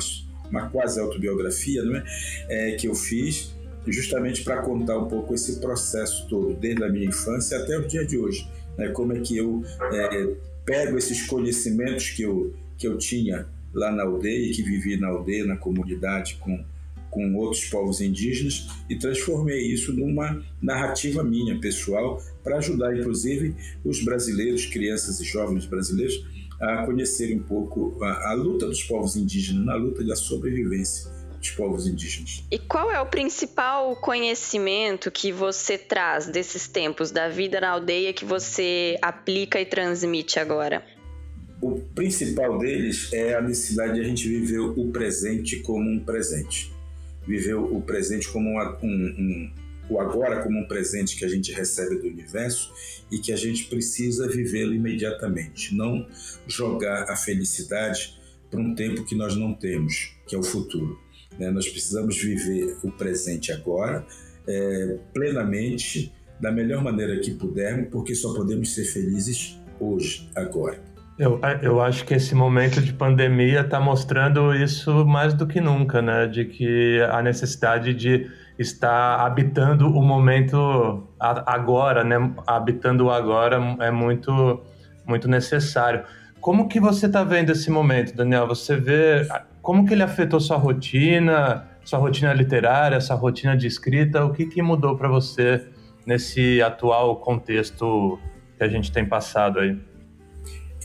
uma 0.50 0.70
quase 0.70 1.00
autobiografia, 1.00 1.84
não 1.84 1.96
é? 1.96 2.04
é 2.50 2.72
que 2.76 2.88
eu 2.88 2.96
fiz 2.96 3.54
justamente 3.92 4.44
para 4.44 4.62
contar 4.62 4.98
um 4.98 5.08
pouco 5.08 5.34
esse 5.34 5.60
processo 5.60 6.28
todo, 6.28 6.54
desde 6.54 6.84
a 6.84 6.90
minha 6.90 7.06
infância 7.06 7.58
até 7.58 7.78
o 7.78 7.88
dia 7.88 8.06
de 8.06 8.18
hoje. 8.18 8.48
Né? 8.78 8.90
Como 8.90 9.14
é 9.14 9.20
que 9.20 9.38
eu 9.38 9.64
é, 9.92 10.36
pego 10.66 10.98
esses 10.98 11.26
conhecimentos 11.26 12.10
que 12.12 12.24
eu, 12.24 12.54
que 12.78 12.88
eu 12.88 12.98
tinha 12.98 13.48
lá 13.74 13.92
na 13.92 14.04
aldeia, 14.04 14.54
que 14.54 14.62
vivi 14.62 14.98
na 14.98 15.08
aldeia, 15.08 15.46
na 15.46 15.58
comunidade 15.58 16.38
com, 16.40 16.64
com 17.10 17.36
outros 17.36 17.66
povos 17.66 18.02
indígenas 18.02 18.68
e 18.90 18.96
transformei 18.96 19.62
isso 19.62 19.94
numa 19.94 20.42
narrativa 20.62 21.24
minha, 21.24 21.60
pessoal, 21.60 22.22
para 22.44 22.58
ajudar, 22.58 22.98
inclusive, 22.98 23.56
os 23.84 24.04
brasileiros, 24.04 24.66
crianças 24.66 25.20
e 25.20 25.24
jovens 25.24 25.66
brasileiros, 25.66 26.26
a 26.62 26.86
conhecerem 26.86 27.40
um 27.40 27.44
pouco 27.44 27.98
a, 28.02 28.32
a 28.32 28.34
luta 28.34 28.68
dos 28.68 28.84
povos 28.84 29.16
indígenas, 29.16 29.66
na 29.66 29.76
luta 29.76 30.04
da 30.04 30.16
sobrevivência 30.16 31.12
dos 31.44 31.52
povos 31.52 31.86
indígenas. 31.86 32.44
E 32.50 32.58
qual 32.58 32.90
é 32.90 33.00
o 33.02 33.06
principal 33.06 33.96
conhecimento 33.98 35.12
que 35.12 35.32
você 35.32 35.78
traz 35.78 36.26
desses 36.26 36.68
tempos 36.68 37.12
da 37.12 37.28
vida 37.28 37.60
na 37.60 37.70
aldeia 37.70 38.14
que 38.14 38.24
você 38.24 38.98
aplica 39.02 39.60
e 39.60 39.66
transmite 39.66 40.40
agora? 40.40 40.84
O 41.62 41.80
principal 41.94 42.58
deles 42.58 43.12
é 43.14 43.36
a 43.36 43.42
necessidade 43.42 43.96
de 43.96 44.02
a 44.02 44.04
gente 44.04 44.28
viver 44.28 44.60
o 44.60 44.92
presente 44.92 45.60
como 45.60 45.90
um 45.90 46.00
presente. 46.00 46.72
Viver 47.28 47.56
o 47.56 47.82
presente 47.82 48.28
como 48.30 48.50
um, 48.50 48.86
um, 48.86 49.52
o 49.90 50.00
agora 50.00 50.42
como 50.42 50.60
um 50.60 50.68
presente 50.68 51.16
que 51.18 51.26
a 51.26 51.30
gente 51.30 51.52
recebe 51.52 51.96
do 51.98 52.08
universo 52.08 52.74
e 53.12 53.18
que 53.18 53.32
a 53.32 53.38
gente 53.38 53.66
precisa 53.66 54.28
vivê-lo 54.28 54.74
imediatamente. 54.74 55.76
Não 55.76 56.08
jogar 56.48 57.10
a 57.10 57.16
felicidade 57.16 58.18
para 58.50 58.60
um 58.60 58.76
tempo 58.76 59.04
que 59.04 59.16
nós 59.16 59.36
não 59.36 59.54
temos, 59.54 60.16
que 60.28 60.36
é 60.36 60.38
o 60.38 60.44
futuro. 60.44 61.03
Né? 61.40 61.50
Nós 61.50 61.68
precisamos 61.68 62.22
viver 62.22 62.78
o 62.84 62.92
presente 62.92 63.52
agora, 63.52 64.06
é, 64.48 64.98
plenamente, 65.14 66.14
da 66.40 66.52
melhor 66.52 66.84
maneira 66.84 67.20
que 67.20 67.32
pudermos, 67.32 67.88
porque 67.90 68.14
só 68.14 68.34
podemos 68.34 68.74
ser 68.74 68.86
felizes 68.86 69.60
hoje, 69.80 70.30
agora. 70.36 70.80
Eu, 71.18 71.40
eu 71.62 71.80
acho 71.80 72.06
que 72.06 72.16
esse 72.16 72.34
momento 72.34 72.82
de 72.82 72.92
pandemia 72.92 73.62
está 73.62 73.80
mostrando 73.80 74.54
isso 74.54 75.06
mais 75.06 75.34
do 75.34 75.46
que 75.46 75.62
nunca, 75.62 76.02
né? 76.02 76.26
De 76.26 76.46
que 76.46 77.00
a 77.12 77.22
necessidade 77.22 77.94
de 77.94 78.30
estar 78.58 79.20
habitando 79.20 79.88
o 79.88 80.02
momento 80.02 81.08
agora, 81.20 82.04
né? 82.04 82.34
Habitando 82.48 83.06
o 83.06 83.12
agora 83.12 83.62
é 83.80 83.92
muito, 83.92 84.62
muito 85.06 85.28
necessário. 85.28 86.04
Como 86.42 86.68
que 86.68 86.80
você 86.80 87.06
está 87.06 87.24
vendo 87.24 87.52
esse 87.52 87.70
momento, 87.70 88.16
Daniel? 88.16 88.48
Você 88.48 88.76
vê 88.76 89.28
como 89.64 89.88
que 89.88 89.94
ele 89.94 90.04
afetou 90.04 90.42
sua 90.42 90.58
rotina, 90.58 91.66
sua 91.86 91.98
rotina 91.98 92.34
literária, 92.34 93.00
sua 93.00 93.16
rotina 93.16 93.56
de 93.56 93.66
escrita? 93.66 94.26
O 94.26 94.34
que, 94.34 94.46
que 94.46 94.62
mudou 94.62 94.98
para 94.98 95.08
você 95.08 95.66
nesse 96.06 96.62
atual 96.62 97.16
contexto 97.16 98.20
que 98.58 98.64
a 98.64 98.68
gente 98.68 98.92
tem 98.92 99.08
passado 99.08 99.60
aí? 99.60 99.80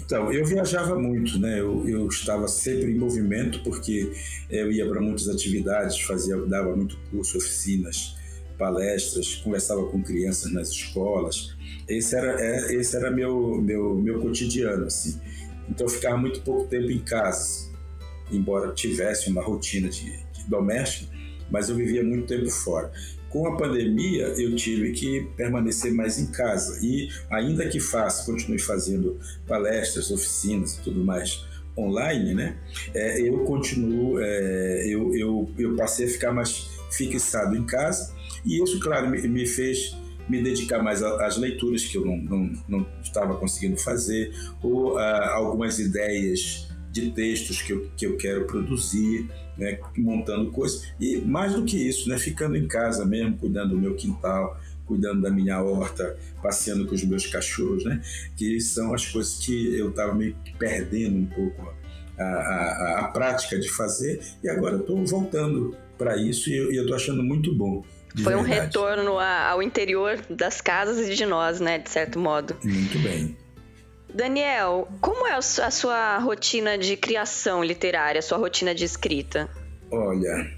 Então, 0.00 0.32
eu 0.32 0.46
viajava 0.46 0.96
muito, 0.96 1.40
né? 1.40 1.58
Eu, 1.58 1.86
eu 1.88 2.06
estava 2.06 2.46
sempre 2.46 2.92
em 2.92 2.96
movimento 2.96 3.64
porque 3.64 4.12
eu 4.48 4.70
ia 4.70 4.88
para 4.88 5.00
muitas 5.00 5.28
atividades, 5.28 6.00
fazia, 6.02 6.36
dava 6.46 6.74
muito 6.76 6.96
curso, 7.10 7.36
oficinas, 7.36 8.16
palestras, 8.56 9.34
conversava 9.34 9.84
com 9.86 10.00
crianças 10.04 10.52
nas 10.52 10.68
escolas. 10.68 11.56
Esse 11.88 12.14
era, 12.14 12.40
é, 12.40 12.74
esse 12.76 12.96
era 12.96 13.10
meu, 13.10 13.60
meu, 13.60 13.96
meu 13.96 14.20
cotidiano, 14.20 14.86
assim. 14.86 15.20
Então, 15.68 15.86
eu 15.86 15.90
ficava 15.90 16.16
muito 16.16 16.40
pouco 16.42 16.68
tempo 16.68 16.90
em 16.92 17.00
casa, 17.00 17.67
embora 18.30 18.72
tivesse 18.72 19.30
uma 19.30 19.42
rotina 19.42 19.88
de, 19.88 20.04
de 20.04 20.44
doméstica, 20.48 21.10
mas 21.50 21.68
eu 21.68 21.76
vivia 21.76 22.02
muito 22.02 22.26
tempo 22.26 22.50
fora. 22.50 22.90
Com 23.28 23.46
a 23.46 23.56
pandemia, 23.56 24.24
eu 24.38 24.56
tive 24.56 24.92
que 24.92 25.28
permanecer 25.36 25.92
mais 25.92 26.18
em 26.18 26.26
casa 26.26 26.78
e, 26.82 27.08
ainda 27.30 27.68
que 27.68 27.78
faça, 27.78 28.24
continue 28.24 28.58
fazendo 28.58 29.18
palestras, 29.46 30.10
oficinas 30.10 30.76
e 30.76 30.82
tudo 30.82 31.04
mais 31.04 31.46
online, 31.76 32.34
né? 32.34 32.56
É, 32.94 33.20
eu 33.20 33.44
continuo, 33.44 34.18
é, 34.20 34.86
eu, 34.86 35.14
eu, 35.14 35.50
eu 35.58 35.76
passei 35.76 36.06
a 36.06 36.08
ficar 36.08 36.32
mais 36.32 36.68
fixado 36.90 37.54
em 37.54 37.64
casa 37.64 38.14
e 38.44 38.62
isso, 38.62 38.80
claro, 38.80 39.08
me, 39.08 39.20
me 39.28 39.46
fez 39.46 39.94
me 40.28 40.42
dedicar 40.42 40.82
mais 40.82 41.02
às 41.02 41.38
leituras 41.38 41.84
que 41.84 41.96
eu 41.96 42.04
não, 42.04 42.16
não, 42.16 42.52
não 42.68 42.86
estava 43.02 43.36
conseguindo 43.36 43.78
fazer 43.78 44.32
ou 44.62 44.98
a 44.98 45.34
algumas 45.34 45.78
ideias 45.78 46.67
de 47.00 47.10
textos 47.10 47.62
que 47.62 47.72
eu, 47.72 47.90
que 47.96 48.06
eu 48.06 48.16
quero 48.16 48.46
produzir 48.46 49.28
né, 49.56 49.78
montando 49.96 50.50
coisas. 50.50 50.92
E 51.00 51.18
mais 51.18 51.54
do 51.54 51.64
que 51.64 51.76
isso, 51.76 52.08
né, 52.08 52.18
ficando 52.18 52.56
em 52.56 52.66
casa 52.66 53.04
mesmo, 53.04 53.36
cuidando 53.36 53.70
do 53.70 53.78
meu 53.78 53.94
quintal, 53.94 54.58
cuidando 54.86 55.20
da 55.20 55.30
minha 55.30 55.60
horta, 55.62 56.16
passeando 56.42 56.86
com 56.86 56.94
os 56.94 57.04
meus 57.04 57.26
cachorros, 57.26 57.84
né, 57.84 58.00
que 58.36 58.60
são 58.60 58.94
as 58.94 59.06
coisas 59.06 59.44
que 59.44 59.76
eu 59.76 59.90
estava 59.90 60.14
meio 60.14 60.34
perdendo 60.58 61.18
um 61.18 61.26
pouco 61.26 61.74
a, 62.18 62.22
a, 62.22 63.00
a, 63.00 63.08
prática 63.08 63.58
de 63.58 63.68
fazer 63.68 64.20
e 64.42 64.48
agora 64.48 64.76
estou 64.76 65.04
voltando 65.06 65.76
para 65.96 66.16
isso 66.16 66.48
e 66.50 66.56
eu 66.56 66.82
estou 66.82 66.96
achando 66.96 67.22
muito 67.22 67.54
bom. 67.54 67.84
Foi 68.24 68.34
um 68.34 68.42
retorno 68.42 69.18
ao 69.18 69.62
interior 69.62 70.18
das 70.30 70.60
casas 70.60 71.08
e 71.08 71.14
de 71.14 71.26
nós, 71.26 71.60
né, 71.60 71.78
de 71.78 71.90
certo 71.90 72.18
modo. 72.18 72.56
Muito 72.64 72.98
bem. 73.00 73.36
Daniel, 74.12 74.88
como 75.00 75.26
é 75.26 75.34
a 75.34 75.70
sua 75.70 76.18
rotina 76.18 76.78
de 76.78 76.96
criação 76.96 77.62
literária, 77.62 78.18
a 78.18 78.22
sua 78.22 78.38
rotina 78.38 78.74
de 78.74 78.84
escrita? 78.84 79.48
Olha, 79.90 80.50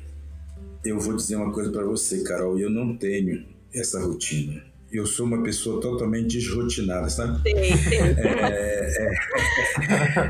eu 0.85 0.99
vou 0.99 1.15
dizer 1.15 1.37
uma 1.37 1.53
coisa 1.53 1.71
para 1.71 1.85
você, 1.85 2.23
Carol, 2.23 2.59
eu 2.59 2.71
não 2.71 2.97
tenho 2.97 3.45
essa 3.75 4.01
rotina. 4.01 4.63
Eu 4.93 5.07
sou 5.07 5.25
uma 5.25 5.41
pessoa 5.43 5.81
totalmente 5.81 6.39
desrotinada, 6.39 7.09
sabe? 7.09 7.41
Sim, 7.49 7.77
sim. 7.77 7.97
É, 8.91 9.15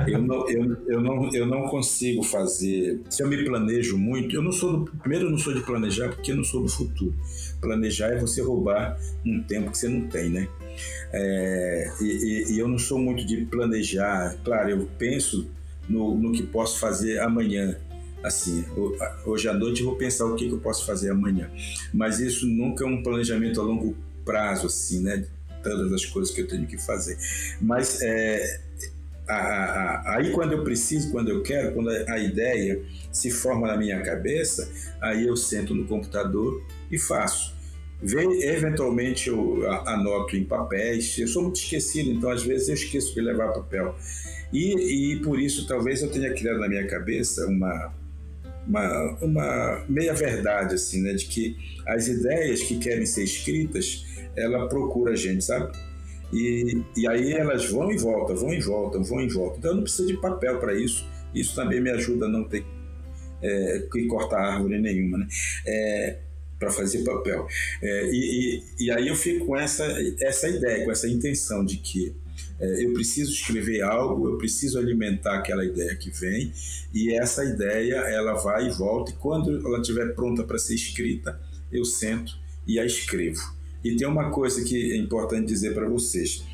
é, 0.06 0.14
eu, 0.14 0.20
não, 0.20 0.48
eu, 0.50 0.76
eu, 0.86 1.00
não, 1.00 1.34
eu 1.34 1.46
não 1.46 1.62
consigo 1.68 2.22
fazer. 2.22 3.00
Se 3.08 3.22
eu 3.22 3.28
me 3.28 3.42
planejo 3.42 3.96
muito, 3.96 4.36
eu 4.36 4.42
não 4.42 4.52
sou 4.52 4.84
do. 4.84 4.90
Primeiro, 4.98 5.26
eu 5.26 5.30
não 5.30 5.38
sou 5.38 5.54
de 5.54 5.60
planejar 5.62 6.10
porque 6.10 6.32
eu 6.32 6.36
não 6.36 6.44
sou 6.44 6.62
do 6.62 6.68
futuro. 6.68 7.14
Planejar 7.58 8.08
é 8.08 8.18
você 8.18 8.42
roubar 8.42 8.98
um 9.24 9.42
tempo 9.42 9.70
que 9.70 9.78
você 9.78 9.88
não 9.88 10.06
tem, 10.08 10.28
né? 10.28 10.46
É, 11.12 11.92
e, 12.00 12.52
e, 12.52 12.58
eu 12.58 12.68
não 12.68 12.78
sou 12.78 12.99
muito 12.99 13.25
de 13.25 13.44
planejar. 13.46 14.37
Claro, 14.44 14.70
eu 14.70 14.88
penso 14.99 15.50
no, 15.88 16.16
no 16.16 16.32
que 16.32 16.42
posso 16.42 16.78
fazer 16.78 17.18
amanhã. 17.20 17.76
Assim, 18.22 18.64
hoje 19.25 19.49
à 19.49 19.54
noite 19.54 19.80
eu 19.80 19.87
vou 19.87 19.96
pensar 19.96 20.26
o 20.26 20.37
que, 20.37 20.46
que 20.46 20.52
eu 20.52 20.58
posso 20.58 20.84
fazer 20.84 21.10
amanhã. 21.10 21.50
Mas 21.92 22.20
isso 22.20 22.46
nunca 22.46 22.84
é 22.84 22.87
um 22.87 23.02
planejamento 23.02 23.60
a 23.60 23.64
longo 23.64 23.96
prazo, 24.25 24.66
assim, 24.66 25.00
né? 25.00 25.25
Todas 25.62 25.92
as 25.92 26.04
coisas 26.04 26.32
que 26.32 26.42
eu 26.42 26.46
tenho 26.46 26.66
que 26.66 26.78
fazer. 26.78 27.18
Mas 27.60 28.00
é, 28.02 28.60
a, 29.26 29.34
a, 29.34 30.16
aí 30.16 30.32
quando 30.32 30.52
eu 30.52 30.64
preciso, 30.64 31.10
quando 31.10 31.28
eu 31.28 31.42
quero, 31.42 31.72
quando 31.72 31.90
a, 31.90 32.12
a 32.12 32.18
ideia 32.18 32.82
se 33.12 33.30
forma 33.30 33.66
na 33.66 33.76
minha 33.76 34.00
cabeça, 34.02 34.70
aí 35.00 35.26
eu 35.26 35.37
sento 35.37 35.75
no 35.75 35.87
computador 35.87 36.62
e 36.90 36.99
faço. 36.99 37.54
Eventualmente 38.02 39.28
eu 39.28 39.71
anoto 39.87 40.37
em 40.37 40.45
papéis. 40.45 41.19
Eu 41.19 41.28
sou 41.28 41.42
muito 41.42 41.57
esquecido, 41.57 42.11
então 42.11 42.30
às 42.30 42.42
vezes 42.42 42.69
eu 42.69 42.75
esqueço 42.75 43.14
de 43.14 43.21
levar 43.21 43.52
papel. 43.52 43.95
E, 44.52 45.12
e 45.12 45.16
por 45.21 45.38
isso 45.38 45.66
talvez 45.66 46.02
eu 46.02 46.11
tenha 46.11 46.33
criado 46.33 46.59
na 46.59 46.69
minha 46.69 46.87
cabeça 46.87 47.47
uma, 47.47 47.92
uma, 48.66 49.19
uma 49.21 49.85
meia 49.88 50.14
verdade, 50.14 50.75
assim, 50.75 51.02
né? 51.02 51.12
De 51.12 51.26
que 51.26 51.57
as 51.87 52.09
ideias 52.09 52.62
que 52.62 52.78
querem 52.78 53.07
ser 53.07 53.25
escritas, 53.25 54.04
ela 54.37 54.69
procura 54.69 55.12
a 55.12 55.16
gente, 55.16 55.45
sabe? 55.45 55.71
E, 56.33 56.83
e 56.97 57.09
aí 57.09 57.33
elas 57.33 57.66
vão 57.66 57.90
e 57.90 57.99
voltam, 57.99 58.37
vão 58.37 58.54
e 58.54 58.61
voltam, 58.61 59.02
vão 59.02 59.21
e 59.21 59.28
voltam. 59.28 59.59
Então 59.59 59.71
eu 59.73 59.76
não 59.76 59.83
preciso 59.83 60.09
de 60.09 60.16
papel 60.21 60.59
para 60.59 60.75
isso. 60.75 61.07
Isso 61.35 61.54
também 61.54 61.80
me 61.80 61.90
ajuda 61.90 62.26
a 62.26 62.28
não 62.28 62.45
ter 62.45 62.64
é, 63.42 63.87
que 63.90 64.07
cortar 64.07 64.40
árvore 64.40 64.80
nenhuma, 64.80 65.19
né? 65.19 65.26
É, 65.66 66.19
para 66.60 66.70
fazer 66.70 67.02
papel. 67.02 67.48
É, 67.82 68.10
e, 68.12 68.62
e, 68.78 68.84
e, 68.84 68.90
aí 68.90 69.08
eu 69.08 69.16
fico 69.16 69.46
com 69.46 69.56
essa, 69.56 69.84
essa 70.20 70.46
ideia, 70.46 70.84
com 70.84 70.92
essa 70.92 71.08
intenção 71.08 71.64
de 71.64 71.78
que 71.78 72.14
é, 72.60 72.84
eu 72.84 72.92
preciso 72.92 73.32
escrever 73.32 73.80
algo, 73.80 74.28
eu 74.28 74.36
preciso 74.36 74.78
alimentar 74.78 75.38
aquela 75.38 75.64
ideia 75.64 75.96
que 75.96 76.10
vem, 76.10 76.52
e 76.92 77.14
essa 77.14 77.42
ideia 77.42 77.96
ela 77.96 78.34
vai 78.34 78.68
e 78.68 78.70
volta, 78.70 79.10
e 79.10 79.14
quando 79.14 79.66
ela 79.66 79.80
estiver 79.80 80.14
pronta 80.14 80.44
para 80.44 80.58
ser 80.58 80.74
escrita, 80.74 81.40
eu 81.72 81.84
sento 81.84 82.38
e 82.66 82.78
a 82.78 82.84
escrevo. 82.84 83.40
E 83.82 83.96
tem 83.96 84.06
uma 84.06 84.30
coisa 84.30 84.62
que 84.62 84.92
é 84.92 84.96
importante 84.96 85.46
dizer 85.46 85.72
para 85.72 85.88
vocês: 85.88 86.44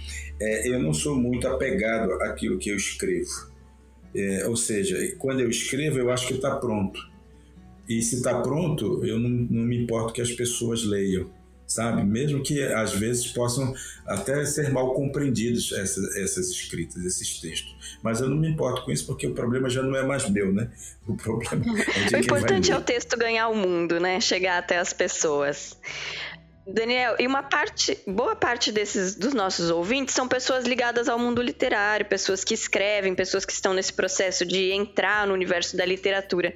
é, 0.40 0.68
eu 0.68 0.80
não 0.80 0.94
sou 0.94 1.16
muito 1.16 1.48
apegado 1.48 2.12
àquilo 2.22 2.58
que 2.58 2.70
eu 2.70 2.76
escrevo. 2.76 3.50
É, 4.14 4.46
ou 4.46 4.56
seja, 4.56 4.96
quando 5.18 5.40
eu 5.40 5.50
escrevo, 5.50 5.98
eu 5.98 6.10
acho 6.10 6.28
que 6.28 6.34
está 6.34 6.54
pronto. 6.54 7.15
E 7.88 8.02
se 8.02 8.16
está 8.16 8.40
pronto, 8.40 9.05
eu 9.05 9.19
não, 9.19 9.28
não 9.28 9.62
me 9.64 9.83
importo 9.83 10.12
que 10.12 10.21
as 10.21 10.33
pessoas 10.33 10.85
leiam 10.85 11.31
sabe? 11.66 12.05
Mesmo 12.05 12.43
que 12.43 12.62
às 12.62 12.93
vezes 12.93 13.26
possam 13.26 13.75
até 14.07 14.45
ser 14.45 14.71
mal 14.71 14.95
compreendidos 14.95 15.73
essas, 15.73 16.16
essas 16.16 16.50
escritas, 16.50 17.05
esses 17.05 17.40
textos. 17.40 17.99
Mas 18.02 18.21
eu 18.21 18.28
não 18.28 18.37
me 18.37 18.49
importo 18.49 18.85
com 18.85 18.93
isso 18.93 19.05
porque 19.07 19.26
o 19.26 19.35
problema 19.35 19.69
já 19.69 19.83
não 19.83 19.97
é 19.97 20.07
mais 20.07 20.28
meu, 20.31 20.52
né? 20.52 20.71
O 21.07 21.16
problema 21.16 21.64
é 21.78 22.09
de 22.09 22.14
O 22.14 22.19
importante 22.19 22.71
é 22.71 22.76
o 22.76 22.81
texto 22.81 23.19
ganhar 23.19 23.49
o 23.49 23.57
mundo, 23.57 23.99
né? 23.99 24.21
Chegar 24.21 24.59
até 24.59 24.78
as 24.78 24.93
pessoas. 24.93 25.76
Daniel, 26.66 27.14
e 27.20 27.26
uma 27.28 27.44
parte, 27.44 27.96
boa 28.06 28.35
parte 28.35 28.73
desses 28.73 29.14
dos 29.14 29.32
nossos 29.32 29.70
ouvintes 29.70 30.14
são 30.14 30.26
pessoas 30.26 30.64
ligadas 30.64 31.08
ao 31.08 31.16
mundo 31.16 31.40
literário, 31.40 32.04
pessoas 32.06 32.42
que 32.42 32.54
escrevem, 32.54 33.14
pessoas 33.14 33.44
que 33.44 33.52
estão 33.52 33.73
nesse 33.73 33.92
processo 33.92 34.44
de 34.44 34.73
entrar 34.73 35.28
no 35.28 35.32
universo 35.32 35.76
da 35.76 35.87
literatura. 35.87 36.52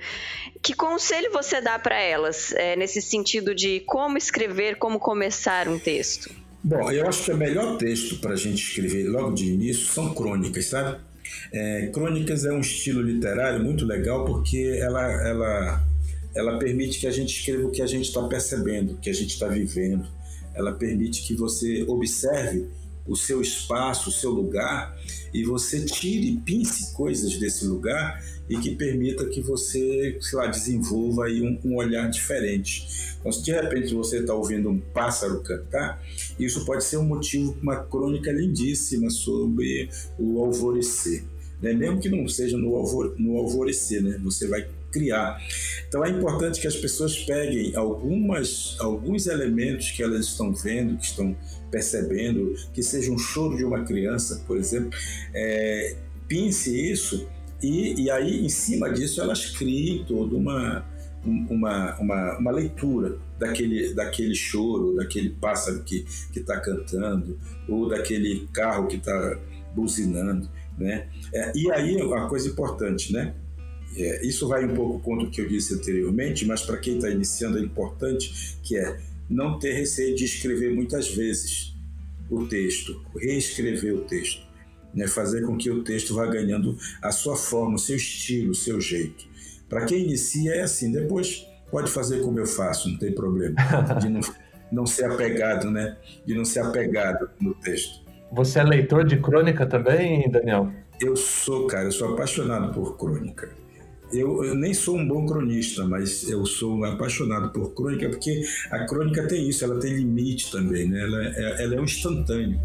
Que 0.61 0.75
conselho 0.75 1.31
você 1.31 1.61
dá 1.61 1.79
para 1.79 2.00
elas 2.00 2.52
é, 2.52 2.75
nesse 2.75 3.00
sentido 3.00 3.55
de 3.55 3.81
como 3.87 4.19
escrever, 4.19 4.76
como 4.76 4.99
começar 4.99 5.69
um 5.69 5.79
texto? 5.79 6.29
Bom, 6.62 6.90
eu 6.90 7.07
acho 7.09 7.25
que 7.25 7.33
o 7.33 7.37
melhor 7.37 7.79
texto 7.79 8.17
para 8.17 8.33
a 8.33 8.37
gente 8.37 8.62
escrever 8.62 9.09
logo 9.09 9.33
de 9.33 9.47
início 9.47 9.87
são 9.87 10.12
crônicas, 10.12 10.67
sabe? 10.67 11.00
É, 11.52 11.88
crônicas 11.93 12.45
é 12.45 12.52
um 12.52 12.61
estilo 12.61 13.00
literário 13.00 13.62
muito 13.62 13.87
legal 13.87 14.25
porque 14.25 14.76
ela, 14.81 15.05
ela 15.26 15.90
ela 16.35 16.59
permite 16.59 16.99
que 16.99 17.07
a 17.07 17.11
gente 17.11 17.39
escreva 17.39 17.67
o 17.67 17.71
que 17.71 17.83
a 17.83 17.87
gente 17.87 18.07
está 18.07 18.23
percebendo, 18.23 18.93
o 18.93 18.97
que 18.97 19.11
a 19.11 19.15
gente 19.15 19.31
está 19.31 19.49
vivendo. 19.49 20.07
Ela 20.55 20.73
permite 20.73 21.23
que 21.23 21.35
você 21.35 21.85
observe 21.89 22.69
o 23.07 23.17
seu 23.17 23.41
espaço, 23.41 24.09
o 24.09 24.13
seu 24.13 24.31
lugar 24.31 24.97
e 25.33 25.43
você 25.45 25.85
tire, 25.85 26.37
pince 26.45 26.93
coisas 26.95 27.37
desse 27.37 27.65
lugar 27.65 28.23
e 28.49 28.57
que 28.59 28.75
permita 28.75 29.25
que 29.27 29.41
você, 29.41 30.19
sei 30.21 30.39
lá, 30.39 30.47
desenvolva 30.47 31.27
aí 31.27 31.41
um, 31.41 31.59
um 31.65 31.77
olhar 31.77 32.09
diferente. 32.11 33.15
Então, 33.19 33.31
se 33.31 33.43
de 33.43 33.53
repente 33.53 33.95
você 33.95 34.19
está 34.19 34.35
ouvindo 34.35 34.69
um 34.69 34.81
pássaro 34.81 35.41
cantar, 35.41 36.03
isso 36.39 36.65
pode 36.65 36.85
ser 36.85 36.97
um 36.97 37.05
motivo 37.05 37.53
para 37.53 37.63
uma 37.63 37.77
crônica 37.85 38.33
lindíssima 38.33 39.09
sobre 39.11 39.89
o 40.19 40.43
alvorecer. 40.43 41.25
Né? 41.62 41.73
Mesmo 41.73 42.00
que 42.00 42.09
não 42.09 42.26
seja 42.29 42.57
no, 42.57 42.75
alvor, 42.75 43.14
no 43.19 43.37
alvorecer, 43.37 44.02
né? 44.02 44.19
você 44.23 44.47
vai 44.47 44.67
criar. 44.90 45.40
Então 45.88 46.05
é 46.05 46.11
importante 46.11 46.61
que 46.61 46.67
as 46.67 46.76
pessoas 46.76 47.17
peguem 47.19 47.75
algumas, 47.76 48.76
alguns 48.81 49.26
elementos 49.26 49.90
que 49.90 50.02
elas 50.02 50.26
estão 50.26 50.52
vendo, 50.52 50.97
que 50.97 51.05
estão 51.05 51.37
percebendo, 51.71 52.55
que 52.75 52.83
seja 52.83 53.12
um 53.12 53.19
choro 53.19 53.57
de 53.57 53.64
uma 53.64 53.85
criança, 53.85 54.43
por 54.47 54.57
exemplo, 54.57 54.90
é, 55.33 55.97
isso 56.31 57.26
e, 57.62 58.05
e 58.05 58.11
aí 58.11 58.45
em 58.45 58.49
cima 58.49 58.90
disso 58.90 59.21
elas 59.21 59.50
criem 59.50 60.05
toda 60.05 60.35
uma, 60.35 60.85
uma, 61.25 61.99
uma, 61.99 62.38
uma 62.38 62.50
leitura 62.50 63.19
daquele, 63.38 63.93
daquele 63.95 64.35
choro, 64.35 64.97
daquele 64.97 65.31
pássaro 65.31 65.83
que 65.83 66.05
está 66.35 66.59
cantando, 66.61 67.38
ou 67.69 67.88
daquele 67.88 68.49
carro 68.52 68.87
que 68.87 68.97
está 68.97 69.38
buzinando. 69.75 70.49
Né? 70.81 71.09
É, 71.33 71.53
e 71.55 71.71
aí 71.71 72.01
a 72.01 72.27
coisa 72.27 72.49
importante, 72.49 73.13
né? 73.13 73.35
É, 73.95 74.27
isso 74.27 74.49
vai 74.49 74.65
um 74.65 74.75
pouco 74.75 75.01
contra 75.01 75.27
o 75.27 75.31
que 75.31 75.41
eu 75.41 75.49
disse 75.49 75.75
anteriormente, 75.75 76.47
mas 76.47 76.63
para 76.63 76.79
quem 76.79 76.97
está 76.97 77.11
iniciando 77.11 77.59
é 77.59 77.61
importante 77.61 78.59
que 78.63 78.79
é 78.79 78.99
não 79.29 79.59
ter 79.59 79.73
receio 79.73 80.17
de 80.17 80.25
escrever 80.25 80.75
muitas 80.75 81.09
vezes 81.09 81.75
o 82.31 82.47
texto, 82.47 83.05
reescrever 83.17 83.95
o 83.95 84.01
texto, 84.03 84.47
né? 84.95 85.07
fazer 85.07 85.43
com 85.43 85.57
que 85.57 85.71
o 85.71 85.83
texto 85.83 86.15
vá 86.15 86.27
ganhando 86.27 86.79
a 87.03 87.13
sua 87.13 87.37
forma, 87.37 87.75
o 87.75 87.79
seu 87.79 87.97
estilo, 87.97 88.53
o 88.53 88.55
seu 88.55 88.81
jeito. 88.81 89.29
Para 89.69 89.85
quem 89.85 90.05
inicia 90.05 90.55
é 90.55 90.63
assim, 90.63 90.91
depois 90.91 91.47
pode 91.71 91.91
fazer 91.91 92.23
como 92.23 92.39
eu 92.39 92.47
faço, 92.47 92.89
não 92.89 92.99
tem 92.99 93.13
problema, 93.13 93.57
de 94.01 94.09
não, 94.09 94.21
não 94.73 94.87
ser 94.87 95.05
apegado, 95.05 95.71
né? 95.71 95.97
De 96.25 96.35
não 96.35 96.45
ser 96.45 96.61
apegado 96.61 97.29
no 97.41 97.55
texto. 97.55 98.00
Você 98.33 98.61
é 98.61 98.65
leitor 98.65 99.05
de 99.05 99.19
crônica 99.19 99.67
também, 99.67 100.31
Daniel? 100.31 100.71
Eu 101.01 101.17
sou, 101.17 101.67
cara, 101.67 101.85
eu 101.85 101.93
sou 101.93 102.13
apaixonado 102.13 102.73
por 102.73 102.97
crônica. 102.97 103.50
Eu, 104.13 104.45
eu, 104.45 104.54
nem 104.54 104.75
sou 104.75 104.97
um 104.97 105.07
bom 105.07 105.25
cronista, 105.25 105.85
mas 105.85 106.28
eu 106.28 106.45
sou 106.45 106.85
apaixonado 106.85 107.52
por 107.52 107.73
crônica, 107.75 108.09
porque 108.09 108.43
a 108.71 108.85
crônica 108.85 109.26
tem 109.28 109.49
isso, 109.49 109.65
ela 109.65 109.78
tem 109.78 109.95
limite 109.95 110.50
também, 110.50 110.89
né? 110.89 111.00
ela, 111.00 111.25
é, 111.25 111.63
ela 111.63 111.75
é 111.76 111.81
um 111.81 111.85
instantâneo, 111.85 112.61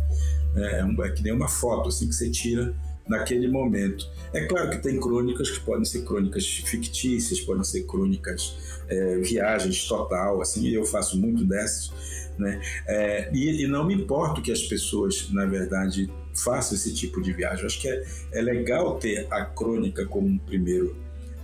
é, 0.56 0.80
é, 0.80 0.86
um, 0.86 1.04
é 1.04 1.12
que 1.12 1.22
nem 1.22 1.32
uma 1.32 1.48
foto 1.48 1.90
assim 1.90 2.08
que 2.08 2.16
você 2.16 2.32
tira 2.32 2.74
naquele 3.08 3.48
momento. 3.48 4.10
É 4.34 4.46
claro 4.46 4.72
que 4.72 4.80
tem 4.80 5.00
crônicas 5.00 5.52
que 5.52 5.60
podem 5.60 5.86
ser 5.86 6.04
crônicas 6.04 6.46
fictícias, 6.46 7.40
podem 7.42 7.64
ser 7.64 7.84
crônicas 7.84 8.82
é, 8.88 9.18
viagens 9.20 9.88
total, 9.88 10.42
assim, 10.42 10.68
eu 10.70 10.84
faço 10.84 11.16
muito 11.16 11.46
dessas, 11.46 11.92
né? 12.38 12.62
É, 12.88 13.30
e, 13.34 13.64
e, 13.64 13.68
não 13.68 13.86
me 13.86 13.94
importo 13.94 14.42
que 14.42 14.52
as 14.52 14.64
pessoas, 14.64 15.30
na 15.32 15.46
verdade, 15.46 16.10
façam 16.34 16.76
esse 16.76 16.94
tipo 16.94 17.22
de 17.22 17.34
viagem. 17.34 17.62
Eu 17.62 17.68
acho 17.68 17.82
que 17.82 17.88
é, 17.88 18.04
é 18.34 18.42
legal 18.42 18.98
ter 18.98 19.28
a 19.32 19.46
crônica 19.46 20.06
como 20.06 20.28
um 20.28 20.38
primeiro 20.38 20.96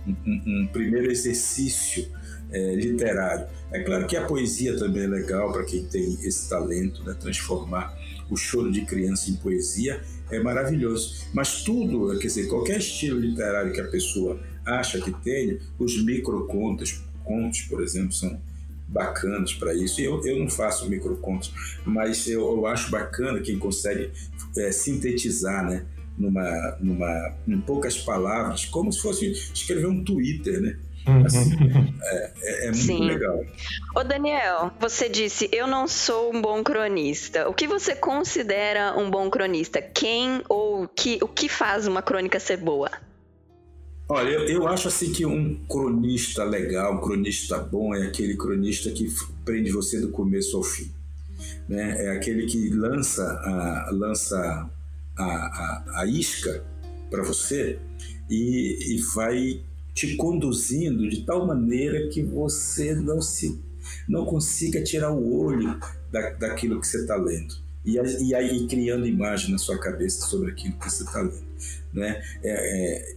um, 0.06 0.62
um 0.62 0.68
primeiro 0.72 1.10
exercício 1.10 2.08
é, 2.50 2.74
literário. 2.74 3.46
É 3.70 3.80
claro 3.80 4.06
que 4.06 4.16
a 4.16 4.24
poesia 4.24 4.76
também 4.76 5.04
é 5.04 5.06
legal 5.06 5.52
para 5.52 5.64
quem 5.64 5.84
tem 5.84 6.18
esse 6.22 6.48
talento, 6.48 7.02
né? 7.04 7.16
transformar 7.18 7.96
o 8.28 8.36
choro 8.36 8.70
de 8.70 8.82
criança 8.82 9.30
em 9.30 9.34
poesia 9.34 10.00
é 10.30 10.40
maravilhoso. 10.40 11.26
Mas 11.32 11.62
tudo, 11.62 12.18
quer 12.18 12.26
dizer, 12.26 12.48
qualquer 12.48 12.78
estilo 12.78 13.20
literário 13.20 13.72
que 13.72 13.80
a 13.80 13.88
pessoa 13.88 14.40
acha 14.64 15.00
que 15.00 15.12
tenha, 15.22 15.58
os 15.78 16.02
microcontos, 16.02 17.04
contos, 17.24 17.62
por 17.62 17.82
exemplo, 17.82 18.12
são 18.12 18.40
bacanas 18.92 19.54
para 19.54 19.74
isso. 19.74 20.00
Eu, 20.00 20.24
eu 20.24 20.38
não 20.38 20.48
faço 20.48 20.88
microcontos, 20.88 21.52
mas 21.84 22.26
eu, 22.28 22.40
eu 22.40 22.66
acho 22.66 22.90
bacana 22.90 23.40
quem 23.40 23.58
consegue 23.58 24.10
é, 24.56 24.70
sintetizar, 24.70 25.64
né? 25.64 25.86
numa, 26.16 26.76
numa, 26.80 27.34
em 27.48 27.60
poucas 27.60 27.98
palavras, 27.98 28.64
como 28.66 28.92
se 28.92 29.00
fosse 29.00 29.30
escrever 29.30 29.86
um 29.86 30.04
Twitter, 30.04 30.60
né? 30.60 30.76
Uhum. 31.06 31.26
Assim, 31.26 31.50
é, 32.04 32.32
é, 32.42 32.62
é, 32.62 32.66
muito 32.66 32.78
Sim. 32.78 33.04
legal. 33.06 33.40
Ô 33.96 34.04
Daniel, 34.04 34.70
você 34.78 35.08
disse, 35.08 35.48
eu 35.52 35.66
não 35.66 35.88
sou 35.88 36.32
um 36.32 36.40
bom 36.40 36.62
cronista. 36.62 37.48
O 37.48 37.54
que 37.54 37.66
você 37.66 37.96
considera 37.96 38.96
um 38.96 39.10
bom 39.10 39.28
cronista? 39.28 39.82
Quem 39.82 40.42
ou 40.48 40.86
que, 40.86 41.18
o 41.20 41.26
que 41.26 41.48
faz 41.48 41.88
uma 41.88 42.02
crônica 42.02 42.38
ser 42.38 42.58
boa? 42.58 42.90
Olha, 44.08 44.28
eu, 44.28 44.46
eu 44.46 44.68
acho 44.68 44.88
assim 44.88 45.12
que 45.12 45.24
um 45.24 45.54
cronista 45.66 46.44
legal, 46.44 46.96
um 46.96 47.00
cronista 47.00 47.58
bom, 47.58 47.94
é 47.94 48.06
aquele 48.06 48.36
cronista 48.36 48.90
que 48.90 49.08
prende 49.44 49.70
você 49.70 50.00
do 50.00 50.10
começo 50.10 50.56
ao 50.56 50.62
fim. 50.62 50.90
Né? 51.68 52.06
É 52.06 52.16
aquele 52.16 52.46
que 52.46 52.68
lança, 52.70 53.24
a, 53.24 53.90
lança 53.92 54.70
a, 55.16 55.24
a, 55.24 56.00
a 56.00 56.06
isca 56.06 56.64
para 57.10 57.22
você 57.22 57.78
e, 58.28 58.94
e 58.94 59.02
vai 59.14 59.60
te 59.94 60.16
conduzindo 60.16 61.08
de 61.08 61.24
tal 61.24 61.46
maneira 61.46 62.08
que 62.08 62.22
você 62.22 62.94
não 62.94 63.20
se 63.20 63.60
não 64.08 64.24
consiga 64.24 64.82
tirar 64.82 65.12
o 65.12 65.38
olho 65.38 65.78
da, 66.10 66.30
daquilo 66.30 66.80
que 66.80 66.86
você 66.86 66.98
está 66.98 67.16
lendo 67.16 67.54
e, 67.84 67.96
e 67.96 68.34
aí 68.34 68.66
criando 68.66 69.06
imagem 69.06 69.50
na 69.50 69.58
sua 69.58 69.78
cabeça 69.78 70.26
sobre 70.26 70.50
aquilo 70.50 70.78
que 70.78 70.90
você 70.90 71.02
está 71.04 71.20
lendo 71.20 71.44
né 71.92 72.22
é, 72.42 72.50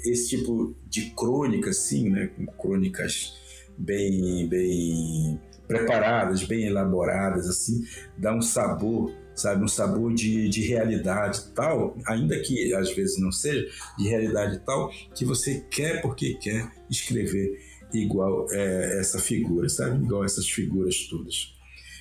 é, 0.05 0.09
esse 0.09 0.29
tipo 0.29 0.75
de 0.87 1.11
crônica 1.11 1.69
assim 1.69 2.09
né 2.09 2.29
crônicas 2.57 3.33
bem 3.77 4.47
bem 4.47 5.39
preparadas 5.67 6.43
bem 6.43 6.65
elaboradas 6.65 7.47
assim 7.47 7.85
dá 8.17 8.33
um 8.33 8.41
sabor 8.41 9.13
sabe? 9.35 9.63
Um 9.63 9.67
sabor 9.67 10.13
de, 10.13 10.47
de 10.47 10.61
realidade 10.61 11.43
tal, 11.53 11.97
ainda 12.05 12.39
que 12.39 12.73
às 12.73 12.91
vezes 12.95 13.19
não 13.19 13.31
seja, 13.31 13.67
de 13.97 14.07
realidade 14.07 14.59
tal, 14.65 14.89
que 15.13 15.25
você 15.25 15.63
quer 15.69 16.01
porque 16.01 16.35
quer 16.35 16.71
escrever 16.89 17.59
igual 17.93 18.47
é, 18.51 18.99
essa 18.99 19.19
figura, 19.19 19.69
sabe? 19.69 20.03
Igual 20.03 20.23
essas 20.23 20.49
figuras 20.49 21.07
todas. 21.09 21.53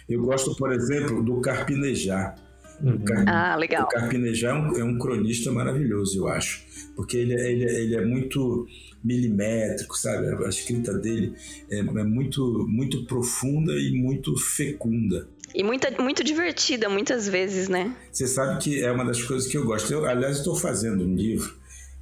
Eu 0.09 0.23
gosto, 0.23 0.55
por 0.57 0.73
exemplo, 0.73 1.23
do 1.23 1.41
Carpinejar. 1.41 2.37
Uhum. 2.83 3.05
ah, 3.27 3.57
legal. 3.57 3.85
O 3.85 3.89
Carpinejar 3.89 4.55
é 4.55 4.59
um, 4.59 4.79
é 4.79 4.85
um, 4.85 4.99
cronista 4.99 5.51
maravilhoso, 5.51 6.19
eu 6.19 6.29
acho, 6.29 6.65
porque 6.97 7.17
ele, 7.17 7.35
é, 7.35 7.53
ele, 7.53 7.65
é, 7.65 7.81
ele 7.83 7.97
é 7.97 8.05
muito 8.05 8.67
milimétrico, 9.03 9.97
sabe? 9.97 10.27
A 10.45 10.49
escrita 10.49 10.95
dele 10.95 11.35
é, 11.71 11.79
é 11.79 12.05
muito, 12.05 12.67
muito 12.69 13.05
profunda 13.05 13.73
e 13.75 13.93
muito 13.93 14.37
fecunda. 14.37 15.29
E 15.55 15.63
muita, 15.63 15.91
muito 16.03 16.25
divertida, 16.25 16.89
muitas 16.89 17.29
vezes, 17.29 17.69
né? 17.69 17.95
Você 18.11 18.27
sabe 18.27 18.59
que 18.59 18.83
é 18.83 18.91
uma 18.91 19.05
das 19.05 19.23
coisas 19.23 19.49
que 19.49 19.57
eu 19.57 19.65
gosto. 19.65 19.93
Eu, 19.93 20.05
aliás, 20.05 20.39
estou 20.39 20.57
fazendo 20.57 21.05
um 21.05 21.15
livro 21.15 21.55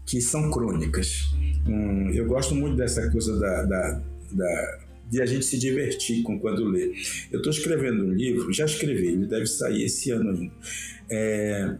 que 0.06 0.20
são 0.20 0.50
crônicas. 0.50 1.34
Hum, 1.66 2.10
eu 2.12 2.26
gosto 2.26 2.54
muito 2.54 2.76
dessa 2.76 3.10
coisa 3.10 3.38
da, 3.38 3.62
da, 3.64 4.00
da, 4.32 4.78
de 5.12 5.20
a 5.20 5.26
gente 5.26 5.44
se 5.44 5.58
divertir 5.58 6.22
com 6.22 6.40
quando 6.40 6.64
lê. 6.64 6.94
Eu 7.30 7.36
estou 7.36 7.52
escrevendo 7.52 8.02
um 8.02 8.12
livro, 8.12 8.50
já 8.50 8.64
escrevi, 8.64 9.08
ele 9.08 9.26
deve 9.26 9.44
sair 9.44 9.84
esse 9.84 10.10
ano 10.10 10.30
ainda, 10.30 10.52
é, 11.10 11.76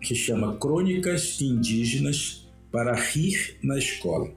que 0.00 0.14
chama 0.14 0.56
Crônicas 0.56 1.38
Indígenas 1.42 2.50
para 2.70 2.94
rir 2.94 3.58
na 3.62 3.76
escola, 3.76 4.32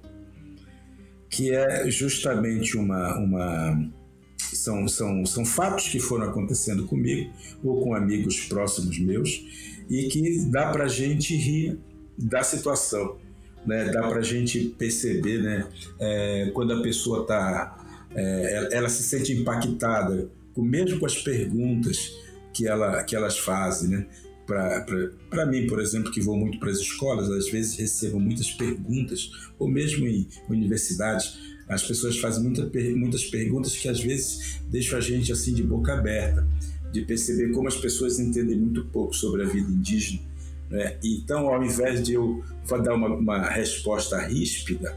que 1.30 1.50
é 1.50 1.90
justamente 1.90 2.76
uma, 2.76 3.18
uma 3.18 3.90
são, 4.38 4.86
são, 4.90 5.26
são 5.26 5.46
fatos 5.46 5.88
que 5.88 6.02
foram 6.02 6.26
acontecendo 6.26 6.86
comigo 6.86 7.32
ou 7.64 7.82
com 7.82 7.96
amigos 7.96 8.42
próximos 8.42 9.00
meus 9.00 9.46
e 9.90 10.10
que 10.10 10.46
dá 10.50 10.72
para 10.72 10.84
a 10.84 10.90
gente 10.90 11.34
rir 11.38 11.80
da 12.18 12.44
situação, 12.44 13.18
né? 13.66 13.86
dá 13.94 14.10
para 14.10 14.20
a 14.20 14.24
gente 14.24 14.76
perceber 14.78 15.42
né? 15.42 15.70
É, 16.02 16.52
quando 16.54 16.74
a 16.74 16.82
pessoa 16.82 17.22
está, 17.22 17.85
é, 18.16 18.70
ela 18.72 18.90
se 18.90 19.04
sente 19.04 19.34
impactada, 19.34 20.30
mesmo 20.58 21.00
com 21.00 21.06
as 21.06 21.18
perguntas 21.18 22.12
que, 22.54 22.68
ela, 22.68 23.04
que 23.04 23.16
elas 23.16 23.38
fazem, 23.38 23.90
né? 23.90 24.08
Para 24.48 25.46
mim, 25.48 25.66
por 25.66 25.82
exemplo, 25.82 26.12
que 26.12 26.22
vou 26.22 26.38
muito 26.38 26.60
para 26.60 26.70
as 26.70 26.78
escolas, 26.78 27.30
às 27.30 27.50
vezes 27.50 27.76
recebo 27.78 28.20
muitas 28.20 28.52
perguntas, 28.52 29.32
ou 29.58 29.68
mesmo 29.68 30.08
em 30.08 30.28
universidades, 30.48 31.40
as 31.68 31.84
pessoas 31.84 32.20
fazem 32.20 32.44
muita, 32.44 32.70
muitas 32.96 33.26
perguntas 33.26 33.76
que 33.76 33.90
às 33.90 34.00
vezes 34.00 34.62
deixam 34.70 35.00
a 35.00 35.02
gente 35.02 35.32
assim 35.32 35.54
de 35.54 35.64
boca 35.64 35.94
aberta, 35.94 36.48
de 36.92 37.02
perceber 37.02 37.52
como 37.54 37.68
as 37.68 37.76
pessoas 37.76 38.20
entendem 38.20 38.56
muito 38.56 38.86
pouco 38.86 39.16
sobre 39.16 39.42
a 39.42 39.46
vida 39.46 39.70
indígena. 39.70 40.22
Né? 40.70 40.98
Então, 41.04 41.48
ao 41.50 41.64
invés 41.64 42.04
de 42.04 42.14
eu 42.14 42.44
dar 42.84 42.94
uma, 42.94 43.08
uma 43.08 43.50
resposta 43.50 44.20
ríspida, 44.28 44.96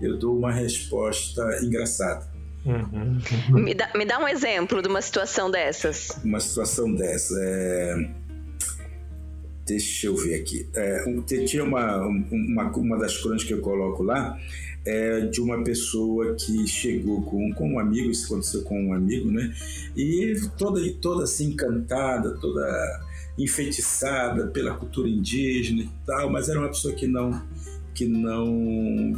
eu 0.00 0.18
dou 0.18 0.36
uma 0.36 0.52
resposta 0.52 1.42
engraçada. 1.62 2.29
Uhum. 2.64 3.20
Me, 3.50 3.74
dá, 3.74 3.90
me 3.94 4.04
dá 4.04 4.18
um 4.18 4.28
exemplo 4.28 4.82
de 4.82 4.88
uma 4.88 5.00
situação 5.00 5.50
dessas. 5.50 6.10
Uma 6.24 6.40
situação 6.40 6.94
dessa. 6.94 7.34
É... 7.40 8.10
Deixa 9.66 10.08
eu 10.08 10.16
ver 10.16 10.34
aqui. 10.34 10.68
É, 10.74 11.04
tinha 11.46 11.62
uma, 11.62 11.96
uma, 12.06 12.70
uma 12.76 12.98
das 12.98 13.16
crônicas 13.16 13.44
que 13.44 13.54
eu 13.54 13.60
coloco 13.60 14.02
lá, 14.02 14.36
é 14.84 15.20
de 15.20 15.40
uma 15.40 15.62
pessoa 15.62 16.34
que 16.34 16.66
chegou 16.66 17.22
com, 17.22 17.52
com 17.52 17.74
um 17.74 17.78
amigo, 17.78 18.10
isso 18.10 18.26
aconteceu 18.26 18.62
com 18.62 18.88
um 18.88 18.92
amigo, 18.92 19.30
né? 19.30 19.54
E 19.96 20.34
toda, 20.58 20.80
toda 21.00 21.24
assim 21.24 21.50
encantada, 21.50 22.34
toda 22.40 23.00
enfeitiçada 23.38 24.48
pela 24.48 24.74
cultura 24.74 25.08
indígena 25.08 25.82
e 25.82 25.90
tal, 26.04 26.30
mas 26.30 26.48
era 26.48 26.58
uma 26.58 26.68
pessoa 26.68 26.92
que 26.94 27.06
não 27.06 27.40
que 27.94 28.06
não 28.06 28.48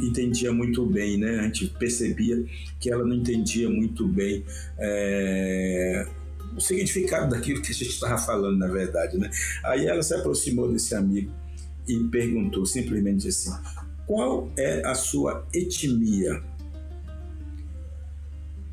entendia 0.01 0.51
muito 0.51 0.85
bem, 0.85 1.17
né? 1.17 1.39
A 1.39 1.43
gente 1.43 1.67
percebia 1.67 2.43
que 2.79 2.91
ela 2.91 3.05
não 3.05 3.15
entendia 3.15 3.69
muito 3.69 4.07
bem 4.07 4.43
é, 4.77 6.07
o 6.55 6.61
significado 6.61 7.29
daquilo 7.29 7.61
que 7.61 7.71
a 7.71 7.75
gente 7.75 7.89
estava 7.89 8.17
falando, 8.17 8.57
na 8.57 8.67
verdade, 8.67 9.17
né? 9.17 9.29
Aí 9.63 9.85
ela 9.85 10.01
se 10.01 10.13
aproximou 10.13 10.71
desse 10.71 10.95
amigo 10.95 11.31
e 11.87 11.97
perguntou 12.05 12.65
simplesmente 12.65 13.27
assim: 13.27 13.51
qual 14.05 14.51
é 14.57 14.85
a 14.85 14.95
sua 14.95 15.45
etnia? 15.53 16.41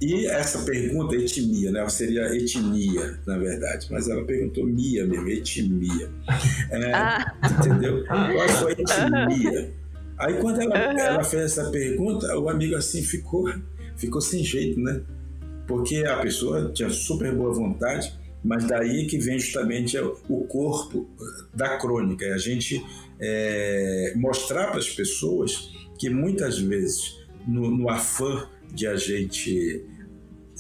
E 0.01 0.27
essa 0.27 0.61
pergunta, 0.65 1.15
etnia, 1.15 1.71
né? 1.71 1.87
Seria 1.91 2.35
etnia, 2.35 3.21
na 3.27 3.37
verdade, 3.37 3.87
mas 3.91 4.09
ela 4.09 4.25
perguntou 4.25 4.65
mia 4.65 5.07
mesmo, 5.07 5.29
etnia. 5.29 6.11
É, 6.71 6.93
ah. 6.95 7.35
Entendeu? 7.59 8.05
Qual 8.07 8.31
é 8.31 8.45
a 8.45 8.49
sua 8.49 8.73
etnia? 8.73 9.75
Aí 10.21 10.35
quando 10.35 10.61
ela, 10.61 10.77
ela 10.77 11.25
fez 11.25 11.45
essa 11.45 11.71
pergunta, 11.71 12.39
o 12.39 12.49
amigo 12.51 12.77
assim 12.77 13.03
ficou, 13.03 13.51
ficou 13.97 14.21
sem 14.21 14.45
jeito, 14.45 14.79
né? 14.79 15.01
Porque 15.67 16.05
a 16.05 16.19
pessoa 16.19 16.71
tinha 16.73 16.91
super 16.91 17.35
boa 17.35 17.55
vontade, 17.55 18.13
mas 18.45 18.65
daí 18.65 19.07
que 19.07 19.19
vem 19.19 19.39
justamente 19.39 19.97
o 19.99 20.45
corpo 20.45 21.09
da 21.55 21.79
crônica, 21.79 22.25
é 22.25 22.35
a 22.35 22.39
gente 22.39 22.85
é, 23.19 24.13
mostrar 24.17 24.69
para 24.69 24.79
as 24.79 24.91
pessoas 24.91 25.71
que 25.99 26.11
muitas 26.11 26.59
vezes, 26.59 27.19
no, 27.47 27.71
no 27.71 27.89
afã 27.89 28.47
de 28.75 28.87
a 28.87 28.97
gente 28.97 29.85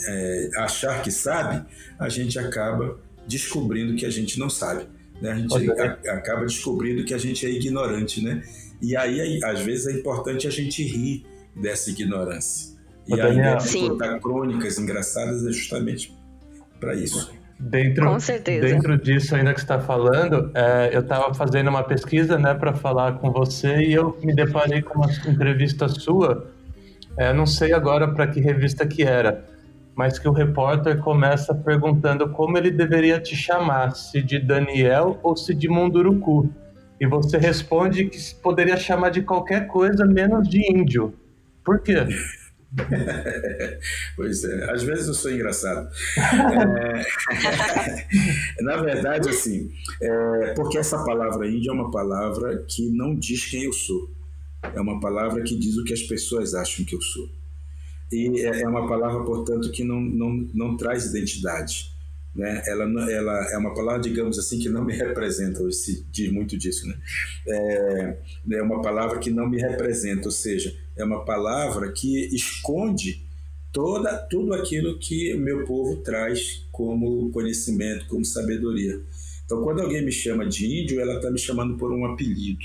é, 0.07 0.51
achar 0.57 1.03
que 1.03 1.11
sabe, 1.11 1.67
a 1.99 2.09
gente 2.09 2.39
acaba 2.39 2.99
descobrindo 3.27 3.95
que 3.95 4.07
a 4.07 4.11
gente 4.11 4.39
não 4.39 4.49
sabe. 4.49 4.87
Né? 5.21 5.33
A 5.33 5.37
gente 5.37 5.71
a, 5.81 6.15
acaba 6.15 6.47
descobrindo 6.47 7.05
que 7.05 7.13
a 7.13 7.19
gente 7.19 7.45
é 7.45 7.51
ignorante, 7.51 8.23
né? 8.23 8.43
E 8.81 8.97
aí, 8.97 9.41
às 9.45 9.61
vezes, 9.61 9.87
é 9.87 9.99
importante 9.99 10.47
a 10.47 10.51
gente 10.51 10.83
rir 10.83 11.25
dessa 11.55 11.91
ignorância. 11.91 12.79
E 13.07 13.21
a 13.21 13.29
ideia 13.29 13.57
de 13.57 13.89
contar 13.89 14.19
crônicas 14.21 14.79
engraçadas 14.79 15.47
é 15.47 15.53
justamente 15.53 16.17
para 16.79 16.95
isso. 16.95 17.31
Dentro, 17.59 18.07
Com 18.07 18.19
certeza. 18.19 18.67
Dentro 18.67 18.97
disso, 18.97 19.35
ainda 19.35 19.53
que 19.53 19.61
está 19.61 19.79
falando, 19.79 20.51
é, 20.55 20.91
eu 20.95 21.01
estava 21.01 21.35
fazendo 21.35 21.69
uma 21.69 21.83
pesquisa, 21.83 22.39
né, 22.39 22.55
para 22.55 22.73
falar 22.73 23.19
com 23.19 23.31
você 23.31 23.83
e 23.83 23.93
eu 23.93 24.19
me 24.23 24.35
deparei 24.35 24.81
com 24.81 24.99
uma 24.99 25.13
entrevista 25.29 25.87
sua. 25.87 26.51
É, 27.19 27.35
não 27.35 27.45
sei 27.45 27.75
agora 27.75 28.09
para 28.09 28.27
que 28.27 28.41
revista 28.41 28.87
que 28.87 29.03
era, 29.03 29.45
mas 29.95 30.19
que 30.19 30.27
o 30.27 30.33
repórter 30.33 30.99
começa 31.01 31.55
perguntando 31.55 32.31
como 32.31 32.57
ele 32.57 32.71
deveria 32.71 33.21
te 33.21 33.37
chamar, 33.37 33.95
se 33.95 34.23
de 34.23 34.39
Daniel 34.39 35.19
ou 35.23 35.37
se 35.37 35.55
de 35.55 35.69
Munduruku. 35.69 36.49
E 37.01 37.07
você 37.07 37.39
responde 37.39 38.05
que 38.05 38.35
poderia 38.37 38.77
chamar 38.77 39.09
de 39.09 39.23
qualquer 39.23 39.67
coisa 39.67 40.05
menos 40.05 40.47
de 40.49 40.61
índio. 40.71 41.15
Por 41.65 41.81
quê? 41.81 41.95
pois 44.15 44.45
é, 44.45 44.71
às 44.71 44.83
vezes 44.83 45.09
eu 45.09 45.15
sou 45.15 45.33
engraçado. 45.33 45.91
É, 46.19 47.03
na 48.63 48.77
verdade, 48.77 49.31
assim, 49.31 49.73
é, 50.01 50.55
porque 50.55 50.79
essa 50.79 51.03
palavra 51.03 51.49
índio 51.49 51.71
é 51.71 51.75
uma 51.75 51.91
palavra 51.91 52.65
que 52.69 52.91
não 52.91 53.17
diz 53.17 53.47
quem 53.47 53.65
eu 53.65 53.73
sou. 53.73 54.11
É 54.63 54.81
uma 54.81 55.01
palavra 55.01 55.43
que 55.43 55.59
diz 55.59 55.79
o 55.79 55.85
que 55.85 55.95
as 55.95 56.03
pessoas 56.03 56.55
acham 56.55 56.85
que 56.85 56.95
eu 56.95 57.01
sou. 57.01 57.29
E 58.13 58.43
é, 58.43 58.63
é 58.63 58.69
uma 58.69 58.87
palavra, 58.87 59.25
portanto, 59.25 59.71
que 59.71 59.83
não, 59.83 60.01
não, 60.01 60.47
não 60.53 60.77
traz 60.77 61.07
identidade. 61.07 61.91
Né? 62.35 62.63
Ela, 62.67 62.85
ela 63.11 63.53
é 63.53 63.59
uma 63.59 63.75
palavra, 63.75 64.01
digamos 64.01 64.39
assim, 64.39 64.59
que 64.59 64.69
não 64.69 64.85
me 64.85 64.95
representa, 64.97 65.63
hoje 65.63 65.77
se 65.77 66.07
diz 66.11 66.33
muito 66.33 66.57
disso. 66.57 66.87
Né? 66.87 66.97
É, 67.49 68.19
é 68.53 68.63
uma 68.63 68.81
palavra 68.81 69.19
que 69.19 69.31
não 69.31 69.49
me 69.49 69.61
representa, 69.61 70.29
ou 70.29 70.33
seja, 70.33 70.75
é 70.97 71.05
uma 71.05 71.25
palavra 71.25 71.91
que 71.93 72.35
esconde 72.35 73.25
toda, 73.73 74.17
tudo 74.29 74.55
aquilo 74.55 74.99
que 74.99 75.35
o 75.35 75.39
meu 75.39 75.65
povo 75.65 75.97
traz 75.99 76.67
como 76.71 77.31
conhecimento, 77.31 78.07
como 78.07 78.25
sabedoria. 78.25 79.01
Então, 79.45 79.63
quando 79.63 79.83
alguém 79.83 80.05
me 80.05 80.13
chama 80.13 80.47
de 80.47 80.65
índio, 80.65 81.01
ela 81.01 81.17
está 81.17 81.31
me 81.31 81.39
chamando 81.39 81.77
por 81.77 81.93
um 81.93 82.05
apelido. 82.07 82.65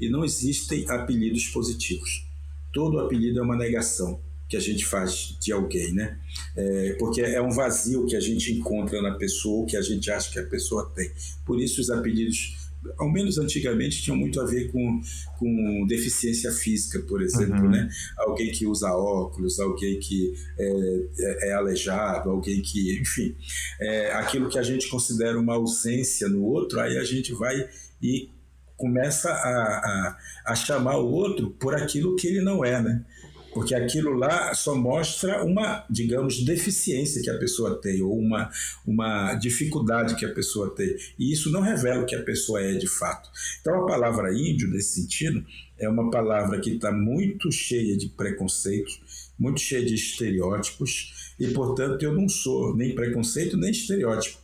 E 0.00 0.08
não 0.08 0.24
existem 0.24 0.88
apelidos 0.88 1.48
positivos. 1.48 2.26
Todo 2.72 3.00
apelido 3.00 3.40
é 3.40 3.42
uma 3.42 3.56
negação 3.56 4.20
que 4.50 4.56
a 4.56 4.60
gente 4.60 4.84
faz 4.84 5.36
de 5.40 5.52
alguém, 5.52 5.94
né? 5.94 6.18
É, 6.56 6.96
porque 6.98 7.20
é 7.20 7.40
um 7.40 7.50
vazio 7.50 8.04
que 8.04 8.16
a 8.16 8.20
gente 8.20 8.52
encontra 8.52 9.00
na 9.00 9.14
pessoa, 9.14 9.64
que 9.64 9.76
a 9.76 9.80
gente 9.80 10.10
acha 10.10 10.28
que 10.28 10.40
a 10.40 10.44
pessoa 10.44 10.90
tem. 10.92 11.08
Por 11.46 11.60
isso 11.62 11.80
os 11.80 11.88
apelidos, 11.88 12.56
ao 12.98 13.08
menos 13.08 13.38
antigamente, 13.38 14.02
tinham 14.02 14.16
muito 14.16 14.40
a 14.40 14.44
ver 14.44 14.72
com, 14.72 15.00
com 15.38 15.86
deficiência 15.86 16.50
física, 16.50 16.98
por 17.06 17.22
exemplo, 17.22 17.62
uhum. 17.62 17.70
né? 17.70 17.88
Alguém 18.18 18.50
que 18.50 18.66
usa 18.66 18.92
óculos, 18.92 19.60
alguém 19.60 20.00
que 20.00 20.34
é, 20.58 21.06
é, 21.20 21.48
é 21.50 21.52
aleijado, 21.52 22.28
alguém 22.28 22.60
que, 22.60 23.00
enfim, 23.00 23.36
é, 23.80 24.12
aquilo 24.14 24.48
que 24.48 24.58
a 24.58 24.64
gente 24.64 24.88
considera 24.88 25.38
uma 25.38 25.54
ausência 25.54 26.28
no 26.28 26.42
outro, 26.42 26.80
aí 26.80 26.98
a 26.98 27.04
gente 27.04 27.32
vai 27.34 27.68
e 28.02 28.30
começa 28.76 29.30
a, 29.30 29.36
a, 29.36 30.18
a 30.46 30.54
chamar 30.56 30.96
o 30.96 31.06
outro 31.06 31.50
por 31.50 31.74
aquilo 31.74 32.16
que 32.16 32.26
ele 32.26 32.40
não 32.40 32.64
é, 32.64 32.82
né? 32.82 33.04
Porque 33.52 33.74
aquilo 33.74 34.12
lá 34.12 34.54
só 34.54 34.74
mostra 34.74 35.44
uma, 35.44 35.84
digamos, 35.90 36.44
deficiência 36.44 37.22
que 37.22 37.30
a 37.30 37.38
pessoa 37.38 37.80
tem 37.80 38.00
ou 38.02 38.16
uma, 38.16 38.50
uma 38.86 39.34
dificuldade 39.34 40.16
que 40.16 40.24
a 40.24 40.32
pessoa 40.32 40.74
tem. 40.74 40.96
E 41.18 41.32
isso 41.32 41.50
não 41.50 41.60
revela 41.60 42.02
o 42.02 42.06
que 42.06 42.14
a 42.14 42.22
pessoa 42.22 42.62
é 42.62 42.74
de 42.74 42.86
fato. 42.86 43.28
Então, 43.60 43.82
a 43.82 43.86
palavra 43.86 44.32
índio, 44.32 44.68
nesse 44.68 45.00
sentido, 45.00 45.44
é 45.78 45.88
uma 45.88 46.10
palavra 46.10 46.60
que 46.60 46.70
está 46.70 46.92
muito 46.92 47.50
cheia 47.50 47.96
de 47.96 48.08
preconceitos, 48.08 49.00
muito 49.38 49.60
cheia 49.60 49.84
de 49.84 49.94
estereótipos, 49.94 51.34
e, 51.38 51.48
portanto, 51.48 52.02
eu 52.02 52.12
não 52.12 52.28
sou 52.28 52.76
nem 52.76 52.94
preconceito 52.94 53.56
nem 53.56 53.70
estereótipo. 53.70 54.38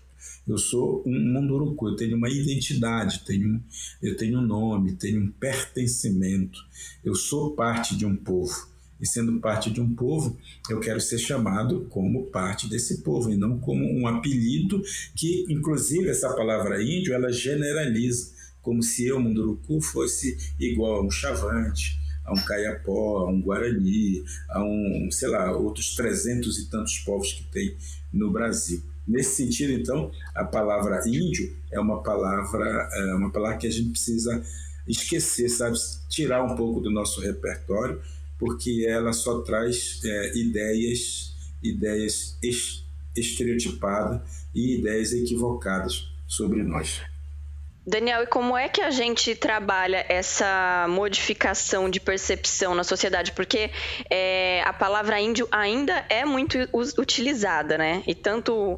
Eu 0.49 0.59
sou 0.59 1.03
um 1.05 1.33
munduruku, 1.33 1.89
eu 1.89 1.97
tenho 1.97 2.17
uma 2.17 2.31
identidade, 2.31 3.25
tenho, 3.25 3.63
eu 4.01 4.17
tenho 4.17 4.39
um 4.39 4.47
nome, 4.47 4.95
tenho 4.95 5.21
um 5.21 5.31
pertencimento, 5.31 6.59
eu 7.05 7.15
sou 7.17 7.55
parte 7.55 7.97
de 7.97 8.07
um 8.07 8.15
povo 8.15 8.76
e 9.01 9.07
sendo 9.07 9.39
parte 9.41 9.71
de 9.71 9.81
um 9.81 9.95
povo, 9.95 10.37
eu 10.71 10.81
quero 10.81 11.01
ser 11.01 11.19
chamado 11.19 11.87
como 11.91 12.27
parte 12.27 12.69
desse 12.69 13.03
povo 13.03 13.31
e 13.31 13.37
não 13.37 13.59
como 13.59 13.85
um 13.85 14.07
apelido 14.07 14.83
que, 15.15 15.45
inclusive, 15.49 16.09
essa 16.09 16.33
palavra 16.35 16.83
índio, 16.83 17.15
ela 17.15 17.33
generaliza, 17.33 18.31
como 18.63 18.83
se 18.83 19.07
eu, 19.07 19.21
Munduruku, 19.21 19.81
fosse 19.81 20.37
igual 20.59 21.01
a 21.01 21.05
um 21.05 21.11
chavante, 21.11 21.99
a 22.25 22.33
um 22.33 22.45
caiapó, 22.45 23.19
a 23.19 23.31
um 23.31 23.41
guarani, 23.41 24.25
a 24.51 24.65
um, 24.65 25.09
sei 25.11 25.29
lá, 25.29 25.53
outros 25.57 25.95
trezentos 25.95 26.59
e 26.59 26.69
tantos 26.69 26.99
povos 26.99 27.33
que 27.33 27.45
tem 27.45 27.77
no 28.13 28.33
Brasil. 28.33 28.83
Nesse 29.07 29.37
sentido, 29.37 29.73
então, 29.73 30.11
a 30.35 30.45
palavra 30.45 31.01
índio 31.07 31.55
é 31.71 31.79
uma 31.79 32.03
palavra, 32.03 32.89
é 32.93 33.15
uma 33.15 33.31
palavra 33.31 33.59
que 33.59 33.67
a 33.69 33.71
gente 33.71 33.91
precisa 33.91 34.43
esquecer, 34.87 35.49
sabe? 35.49 35.77
Tirar 36.09 36.43
um 36.43 36.57
pouco 36.57 36.81
do 36.81 36.91
nosso 36.91 37.21
repertório, 37.21 38.01
porque 38.39 38.87
ela 38.89 39.13
só 39.13 39.41
traz 39.41 40.01
é, 40.05 40.37
ideias, 40.37 41.35
ideias 41.63 42.39
estereotipadas 43.17 44.47
e 44.55 44.79
ideias 44.79 45.13
equivocadas 45.13 46.07
sobre 46.27 46.63
nós. 46.63 47.01
Daniel, 47.87 48.25
e 48.25 48.27
como 48.27 48.57
é 48.57 48.69
que 48.69 48.81
a 48.81 48.91
gente 48.91 49.37
trabalha 49.37 50.05
essa 50.09 50.87
modificação 50.89 51.89
de 51.89 52.01
percepção 52.01 52.75
na 52.75 52.83
sociedade? 52.83 53.31
Porque 53.31 53.71
é, 54.11 54.61
a 54.65 54.73
palavra 54.73 55.21
índio 55.21 55.47
ainda 55.53 56.05
é 56.09 56.25
muito 56.25 56.59
utilizada, 56.99 57.79
né? 57.79 58.03
E 58.05 58.13
tanto 58.13 58.77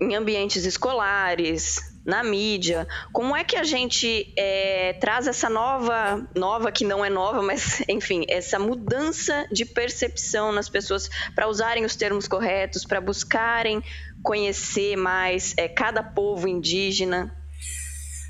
em 0.00 0.14
ambientes 0.14 0.64
escolares, 0.64 1.95
na 2.06 2.22
mídia. 2.22 2.86
Como 3.12 3.34
é 3.34 3.42
que 3.42 3.56
a 3.56 3.64
gente 3.64 4.32
é, 4.38 4.92
traz 4.94 5.26
essa 5.26 5.50
nova, 5.50 6.26
nova 6.34 6.70
que 6.70 6.84
não 6.84 7.04
é 7.04 7.10
nova, 7.10 7.42
mas 7.42 7.82
enfim, 7.88 8.24
essa 8.28 8.58
mudança 8.58 9.46
de 9.50 9.64
percepção 9.64 10.52
nas 10.52 10.68
pessoas 10.68 11.10
para 11.34 11.48
usarem 11.48 11.84
os 11.84 11.96
termos 11.96 12.28
corretos, 12.28 12.84
para 12.84 13.00
buscarem 13.00 13.82
conhecer 14.22 14.96
mais 14.96 15.52
é, 15.56 15.68
cada 15.68 16.02
povo 16.02 16.46
indígena? 16.46 17.34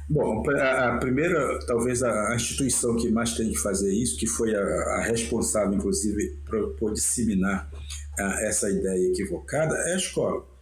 Bom, 0.08 0.44
a, 0.50 0.98
primeira, 0.98 1.58
talvez 1.66 2.00
a 2.02 2.34
instituição 2.34 2.96
que 2.96 3.10
mais 3.10 3.34
tem 3.34 3.50
que 3.50 3.58
fazer 3.58 3.92
isso, 3.92 4.16
que 4.16 4.26
foi 4.26 4.54
a, 4.54 4.60
a 4.60 5.02
responsável, 5.02 5.74
inclusive, 5.74 6.42
por, 6.48 6.76
por 6.76 6.92
disseminar 6.92 7.68
a, 8.16 8.46
essa 8.46 8.70
ideia 8.70 9.10
equivocada, 9.10 9.74
é 9.88 9.94
a 9.94 9.96
escola. 9.96 10.55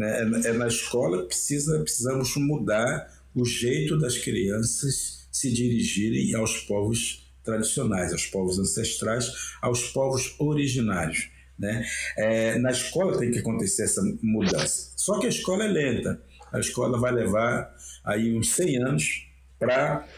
Né? 0.00 0.22
É, 0.44 0.48
é 0.48 0.52
na 0.54 0.66
escola 0.66 1.20
que 1.20 1.26
precisa, 1.28 1.78
precisamos 1.80 2.34
mudar 2.36 3.12
o 3.34 3.44
jeito 3.44 3.98
das 3.98 4.16
crianças 4.16 5.28
se 5.30 5.52
dirigirem 5.52 6.34
aos 6.34 6.60
povos 6.60 7.30
tradicionais, 7.44 8.10
aos 8.10 8.24
povos 8.24 8.58
ancestrais, 8.58 9.30
aos 9.60 9.90
povos 9.90 10.34
originários. 10.38 11.28
Né? 11.58 11.86
É, 12.16 12.58
na 12.58 12.70
escola 12.70 13.18
tem 13.18 13.30
que 13.30 13.40
acontecer 13.40 13.82
essa 13.82 14.00
mudança. 14.22 14.92
Só 14.96 15.18
que 15.18 15.26
a 15.26 15.28
escola 15.28 15.64
é 15.64 15.68
lenta. 15.68 16.18
A 16.50 16.58
escola 16.58 16.98
vai 16.98 17.12
levar 17.12 17.70
aí 18.02 18.34
uns 18.34 18.52
100 18.54 18.82
anos 18.82 19.26
para 19.58 20.08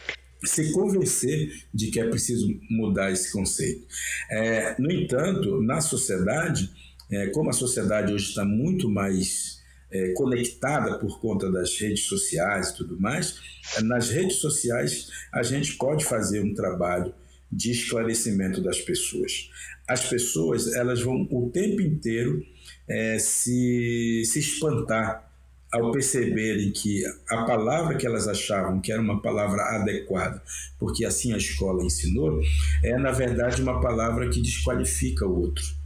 se 0.45 0.71
convencer 0.71 1.65
de 1.73 1.91
que 1.91 1.99
é 1.99 2.07
preciso 2.07 2.47
mudar 2.69 3.11
esse 3.11 3.33
conceito. 3.33 3.85
É, 4.31 4.81
no 4.81 4.89
entanto, 4.89 5.61
na 5.61 5.81
sociedade, 5.81 6.71
é, 7.11 7.27
como 7.27 7.49
a 7.49 7.53
sociedade 7.53 8.13
hoje 8.13 8.29
está 8.29 8.45
muito 8.45 8.89
mais 8.89 9.61
é, 9.93 10.13
conectada 10.13 10.97
por 10.97 11.19
conta 11.19 11.51
das 11.51 11.77
redes 11.79 12.05
sociais 12.05 12.69
e 12.69 12.77
tudo 12.77 12.99
mais, 12.99 13.39
nas 13.83 14.09
redes 14.09 14.37
sociais 14.37 15.09
a 15.31 15.43
gente 15.43 15.77
pode 15.77 16.03
fazer 16.03 16.41
um 16.41 16.53
trabalho 16.53 17.13
de 17.51 17.71
esclarecimento 17.71 18.61
das 18.61 18.81
pessoas. 18.81 19.49
As 19.87 20.09
pessoas 20.09 20.73
elas 20.73 21.01
vão 21.01 21.27
o 21.29 21.49
tempo 21.51 21.81
inteiro 21.81 22.43
é, 22.87 23.19
se, 23.19 24.23
se 24.25 24.39
espantar 24.39 25.31
ao 25.71 25.91
perceberem 25.91 26.71
que 26.71 27.03
a 27.29 27.43
palavra 27.45 27.97
que 27.97 28.05
elas 28.05 28.27
achavam 28.27 28.79
que 28.79 28.91
era 28.91 29.01
uma 29.01 29.21
palavra 29.21 29.61
adequada, 29.75 30.41
porque 30.79 31.03
assim 31.03 31.33
a 31.33 31.37
escola 31.37 31.83
ensinou, 31.83 32.39
é 32.83 32.95
na 32.97 33.11
verdade 33.11 33.61
uma 33.61 33.81
palavra 33.81 34.29
que 34.29 34.39
desqualifica 34.39 35.25
o 35.25 35.41
outro. 35.41 35.82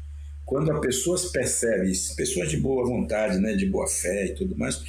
Quando 0.48 0.72
a 0.72 0.80
pessoa 0.80 1.20
percebe, 1.32 1.92
pessoas 2.16 2.50
de 2.50 2.58
boa 2.58 2.84
vontade, 2.84 3.38
né, 3.38 3.54
de 3.54 3.68
boa 3.68 3.88
fé 3.88 4.28
e 4.28 4.34
tudo 4.34 4.58
mais, 4.58 4.82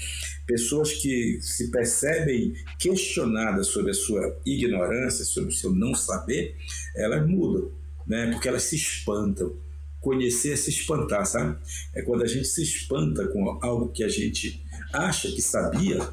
pessoas 0.47 0.93
que 0.95 1.39
se 1.43 1.71
percebem 1.71 2.55
questionadas 2.79 3.67
sobre 3.67 3.91
a 3.91 3.95
sua 3.95 4.41
ignorância, 4.47 5.25
sobre 5.25 5.51
o 5.51 5.55
seu 5.55 5.75
não 5.75 5.95
saber, 5.95 6.57
elas 6.97 7.29
mudam, 7.29 7.71
né, 8.07 8.31
porque 8.31 8.49
elas 8.49 8.63
se 8.63 8.77
espantam 8.77 9.55
conhecer 10.01 10.53
é 10.53 10.57
se 10.57 10.71
espantar, 10.71 11.27
sabe? 11.27 11.59
É 11.95 12.03
quando 12.03 12.23
a 12.23 12.27
gente 12.27 12.47
se 12.47 12.63
espanta 12.63 13.27
com 13.29 13.59
algo 13.61 13.89
que 13.89 14.05
a 14.05 14.09
gente 14.09 14.65
acha 14.93 15.29
que 15.31 15.43
sabia 15.43 16.09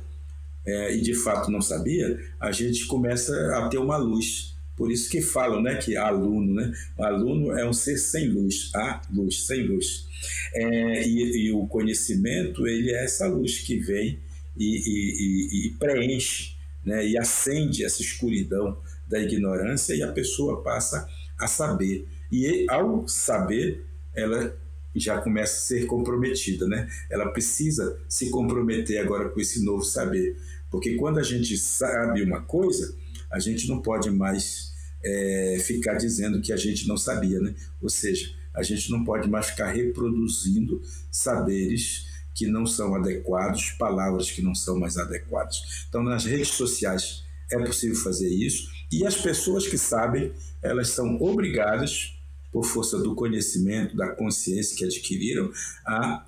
é, 0.65 0.95
e 0.95 1.01
de 1.01 1.13
fato 1.13 1.51
não 1.51 1.61
sabia, 1.61 2.19
a 2.39 2.51
gente 2.51 2.85
começa 2.87 3.33
a 3.57 3.69
ter 3.69 3.77
uma 3.77 3.97
luz. 3.97 4.54
Por 4.75 4.91
isso 4.91 5.09
que 5.09 5.21
falam, 5.21 5.61
né, 5.61 5.75
que 5.75 5.95
aluno, 5.95 6.53
né? 6.53 6.73
O 6.97 7.03
aluno 7.03 7.51
é 7.57 7.67
um 7.67 7.73
ser 7.73 7.97
sem 7.97 8.27
luz, 8.27 8.71
a 8.75 9.01
luz, 9.11 9.45
sem 9.45 9.63
luz. 9.63 10.05
É, 10.53 11.07
e, 11.07 11.47
e, 11.47 11.51
o 11.51 11.65
conhecimento, 11.67 12.67
ele 12.67 12.91
é 12.91 13.05
essa 13.05 13.27
luz 13.27 13.59
que 13.59 13.77
vem 13.77 14.19
e, 14.57 14.65
e, 14.65 15.67
e 15.67 15.69
preenche, 15.77 16.55
né, 16.83 17.05
e 17.07 17.17
acende 17.17 17.85
essa 17.85 18.01
escuridão 18.01 18.77
da 19.07 19.19
ignorância 19.19 19.93
e 19.93 20.03
a 20.03 20.11
pessoa 20.11 20.61
passa 20.61 21.07
a 21.39 21.47
saber. 21.47 22.07
E 22.31 22.65
ao 22.69 23.07
saber, 23.07 23.85
ela 24.13 24.55
já 24.95 25.19
começa 25.21 25.57
a 25.57 25.61
ser 25.61 25.85
comprometida, 25.85 26.67
né? 26.67 26.89
Ela 27.09 27.29
precisa 27.29 27.99
se 28.07 28.29
comprometer 28.29 28.97
agora 28.99 29.29
com 29.29 29.39
esse 29.39 29.63
novo 29.63 29.83
saber, 29.83 30.37
porque 30.71 30.95
quando 30.95 31.19
a 31.19 31.23
gente 31.23 31.57
sabe 31.57 32.23
uma 32.23 32.41
coisa, 32.41 32.95
a 33.29 33.39
gente 33.39 33.67
não 33.67 33.81
pode 33.81 34.09
mais 34.09 34.64
é, 35.05 35.59
ficar 35.59 35.93
dizendo 35.93 36.41
que 36.41 36.51
a 36.51 36.57
gente 36.57 36.87
não 36.87 36.97
sabia, 36.97 37.39
né? 37.39 37.53
Ou 37.81 37.89
seja, 37.89 38.33
a 38.55 38.63
gente 38.63 38.89
não 38.89 39.03
pode 39.03 39.29
mais 39.29 39.47
ficar 39.47 39.71
reproduzindo 39.71 40.81
saberes 41.11 42.07
que 42.33 42.47
não 42.47 42.65
são 42.65 42.95
adequados, 42.95 43.71
palavras 43.71 44.31
que 44.31 44.41
não 44.41 44.55
são 44.55 44.79
mais 44.79 44.97
adequadas. 44.97 45.85
Então, 45.87 46.03
nas 46.03 46.25
redes 46.25 46.49
sociais 46.49 47.23
é 47.51 47.63
possível 47.63 47.95
fazer 47.95 48.27
isso 48.27 48.69
e 48.91 49.05
as 49.05 49.15
pessoas 49.15 49.67
que 49.67 49.77
sabem, 49.77 50.33
elas 50.61 50.89
são 50.89 51.21
obrigadas 51.21 52.13
por 52.51 52.65
força 52.65 52.97
do 52.97 53.13
conhecimento, 53.13 53.95
da 53.95 54.07
consciência 54.07 54.75
que 54.75 54.85
adquiriram, 54.85 55.51
a 55.85 56.25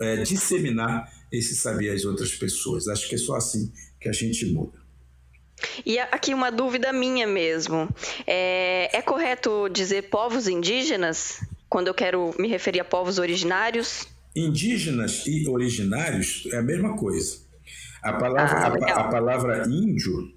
é, 0.00 0.22
disseminar 0.22 1.10
esse 1.32 1.54
saber 1.56 1.90
às 1.90 2.04
outras 2.04 2.34
pessoas. 2.34 2.86
Acho 2.86 3.08
que 3.08 3.14
é 3.14 3.18
só 3.18 3.36
assim 3.36 3.72
que 4.00 4.08
a 4.08 4.12
gente 4.12 4.46
muda. 4.52 4.83
E 5.84 5.98
aqui 5.98 6.34
uma 6.34 6.50
dúvida 6.50 6.92
minha 6.92 7.26
mesmo. 7.26 7.88
É, 8.26 8.96
é 8.96 9.02
correto 9.02 9.68
dizer 9.68 10.02
povos 10.10 10.48
indígenas 10.48 11.40
quando 11.68 11.88
eu 11.88 11.94
quero 11.94 12.34
me 12.38 12.48
referir 12.48 12.80
a 12.80 12.84
povos 12.84 13.18
originários? 13.18 14.06
Indígenas 14.34 15.26
e 15.26 15.48
originários 15.48 16.48
é 16.52 16.56
a 16.56 16.62
mesma 16.62 16.96
coisa. 16.96 17.38
A 18.02 18.12
palavra, 18.12 18.56
ah, 18.56 18.96
a, 18.96 19.00
a 19.00 19.08
palavra 19.08 19.64
índio 19.68 20.32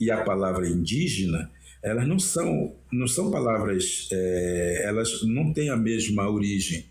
e 0.00 0.10
a 0.10 0.22
palavra 0.22 0.68
indígena 0.68 1.50
elas 1.84 2.08
não 2.08 2.18
são, 2.18 2.74
não 2.90 3.06
são 3.06 3.30
palavras, 3.30 4.08
é, 4.10 4.84
elas 4.86 5.22
não 5.22 5.52
têm 5.52 5.68
a 5.68 5.76
mesma 5.76 6.28
origem. 6.30 6.86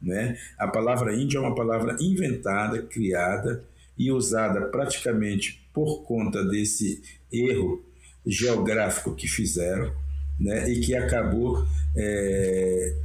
Né? 0.00 0.38
A 0.58 0.66
palavra 0.66 1.14
índio 1.14 1.36
é 1.36 1.40
uma 1.40 1.54
palavra 1.54 1.98
inventada, 2.00 2.80
criada 2.82 3.62
e 4.00 4.10
usada 4.10 4.62
praticamente 4.62 5.62
por 5.74 6.04
conta 6.04 6.42
desse 6.42 7.02
erro 7.30 7.84
geográfico 8.26 9.14
que 9.14 9.28
fizeram 9.28 9.92
né? 10.38 10.70
e 10.70 10.80
que 10.80 10.96
acabou 10.96 11.62
é, 11.94 12.96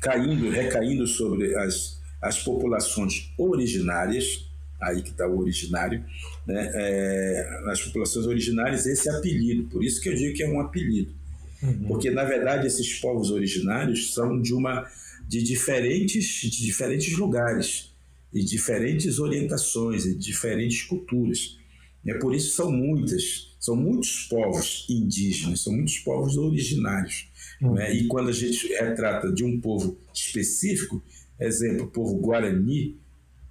caindo, 0.00 0.50
recaindo 0.50 1.06
sobre 1.06 1.54
as, 1.54 2.00
as 2.20 2.40
populações 2.40 3.32
originárias, 3.38 4.50
aí 4.80 5.00
que 5.00 5.10
está 5.10 5.28
o 5.28 5.38
originário, 5.38 6.04
né, 6.44 6.72
é, 6.74 7.60
nas 7.64 7.80
populações 7.80 8.26
originárias 8.26 8.84
esse 8.84 9.08
apelido. 9.08 9.68
Por 9.68 9.84
isso 9.84 10.00
que 10.00 10.08
eu 10.08 10.14
digo 10.16 10.34
que 10.34 10.42
é 10.42 10.48
um 10.48 10.60
apelido. 10.60 11.14
Uhum. 11.62 11.84
Porque, 11.86 12.10
na 12.10 12.24
verdade, 12.24 12.66
esses 12.66 12.92
povos 12.94 13.30
originários 13.30 14.12
são 14.12 14.42
de 14.42 14.52
uma 14.52 14.90
de 15.28 15.40
diferentes, 15.40 16.40
de 16.40 16.66
diferentes 16.66 17.16
lugares, 17.16 17.91
e 18.32 18.42
diferentes 18.42 19.18
orientações, 19.18 20.06
e 20.06 20.16
diferentes 20.16 20.82
culturas. 20.82 21.58
É 22.06 22.14
por 22.14 22.34
isso 22.34 22.54
são 22.54 22.70
muitas, 22.70 23.54
são 23.60 23.76
muitos 23.76 24.26
povos 24.28 24.86
indígenas, 24.88 25.60
são 25.60 25.72
muitos 25.72 25.98
povos 25.98 26.36
originários. 26.36 27.28
Uhum. 27.60 27.74
Né? 27.74 27.94
E 27.94 28.06
quando 28.06 28.28
a 28.28 28.32
gente 28.32 28.66
retrata 28.68 29.30
de 29.32 29.44
um 29.44 29.60
povo 29.60 29.96
específico, 30.12 31.02
exemplo, 31.38 31.84
o 31.84 31.90
povo 31.90 32.16
Guarani, 32.18 32.96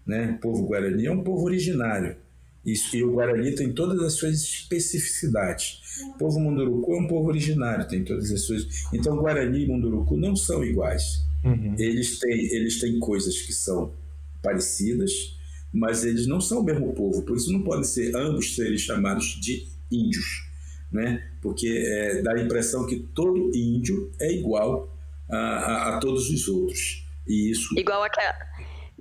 né? 0.06 0.36
o 0.38 0.39
povo 0.39 0.65
Guarani 0.65 1.06
é 1.06 1.12
um 1.12 1.24
povo 1.24 1.46
originário. 1.46 2.17
Isso, 2.65 2.96
e 2.96 3.04
o 3.04 3.13
Guarani 3.13 3.56
tem 3.56 3.74
todas 3.74 4.00
as 4.02 4.13
suas 4.13 4.36
especificidades. 4.36 5.80
O 6.13 6.17
povo 6.17 6.39
Munduruku 6.39 6.94
é 6.94 7.00
um 7.00 7.08
povo 7.08 7.28
originário, 7.30 7.88
tem 7.88 8.04
todas 8.04 8.30
as 8.32 8.41
suas. 8.41 8.67
Então, 8.94 9.17
Guarani 9.17 9.63
e 9.63 9.67
Munduruku 9.67 10.15
não 10.15 10.36
são 10.36 10.63
iguais. 10.63 11.24
Uhum. 11.44 11.74
Eles, 11.78 12.20
têm, 12.20 12.39
eles 12.54 12.80
têm 12.80 13.00
coisas 13.00 13.41
que 13.41 13.52
são 13.52 13.94
parecidas, 14.41 15.12
mas 15.73 16.04
eles 16.04 16.27
não 16.27 16.41
são 16.41 16.60
o 16.60 16.63
mesmo 16.63 16.93
povo. 16.93 17.23
Por 17.23 17.38
isso, 17.38 17.51
não 17.51 17.63
podem 17.63 17.84
ser 17.84 18.15
ambos 18.15 18.56
serem 18.56 18.77
chamados 18.77 19.39
de 19.39 19.67
índios, 19.91 20.49
né? 20.91 21.32
porque 21.41 21.67
é, 21.67 22.21
dá 22.21 22.34
a 22.34 22.41
impressão 22.41 22.86
que 22.86 22.97
todo 22.97 23.51
índio 23.56 24.12
é 24.19 24.32
igual 24.32 24.95
a, 25.30 25.38
a, 25.38 25.95
a 25.95 25.99
todos 25.99 26.30
os 26.30 26.47
outros. 26.47 27.06
E 27.27 27.51
isso. 27.51 27.77
Igual 27.77 28.04
aquela 28.04 28.34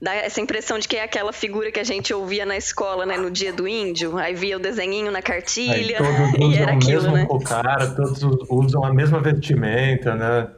Dá 0.03 0.15
essa 0.15 0.41
impressão 0.41 0.79
de 0.79 0.89
que 0.89 0.97
é 0.97 1.03
aquela 1.03 1.31
figura 1.31 1.71
que 1.71 1.79
a 1.79 1.85
gente 1.85 2.15
ouvia 2.15 2.47
na 2.47 2.57
escola, 2.57 3.05
né, 3.05 3.19
no 3.19 3.31
dia 3.31 3.53
do 3.53 3.69
índio, 3.69 4.17
aí 4.17 4.35
via 4.35 4.57
o 4.57 4.61
desenhinho 4.61 5.13
na 5.13 5.21
cartilha 5.21 5.75
aí, 5.75 5.95
todos 5.95 6.41
e 6.41 6.57
era 6.57 6.73
aquilo, 6.73 7.13
mesmo 7.13 7.39
né? 7.39 7.45
cara, 7.45 7.87
todos 7.89 8.23
usam 8.49 8.83
a 8.83 8.95
mesma 8.95 9.21
vestimenta, 9.21 10.15
né? 10.15 10.49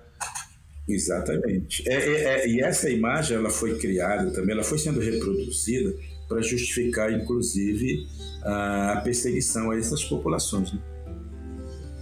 Exatamente. 0.92 1.88
É, 1.88 1.94
é, 1.94 2.24
é, 2.24 2.48
e 2.48 2.61
essa 2.61 2.90
imagem 2.90 3.37
ela 3.37 3.50
foi 3.50 3.78
criada 3.78 4.31
também, 4.31 4.52
ela 4.55 4.64
foi 4.64 4.78
sendo 4.78 5.00
reproduzida 5.00 5.94
para 6.28 6.42
justificar, 6.42 7.12
inclusive, 7.12 8.07
a 8.42 9.00
perseguição 9.02 9.70
a 9.70 9.78
essas 9.78 10.05
populações. 10.05 10.72
Né? 10.72 10.81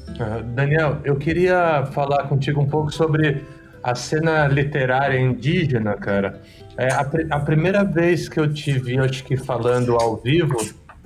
Uh, 0.08 0.42
Daniel, 0.54 1.00
eu 1.04 1.16
queria 1.16 1.86
falar 1.92 2.28
contigo 2.28 2.60
um 2.60 2.66
pouco 2.66 2.92
sobre 2.92 3.42
a 3.82 3.94
cena 3.94 4.46
literária 4.46 5.18
indígena, 5.18 5.94
cara. 5.94 6.42
É, 6.76 6.92
a, 6.92 7.08
a, 7.30 7.40
primeira 7.40 7.84
vez 7.84 8.28
que 8.28 8.38
eu 8.38 8.52
te 8.52 8.78
vi, 8.78 8.98
acho 8.98 9.24
que 9.24 9.36
falando 9.36 9.96
ao 9.96 10.16
vivo, 10.16 10.56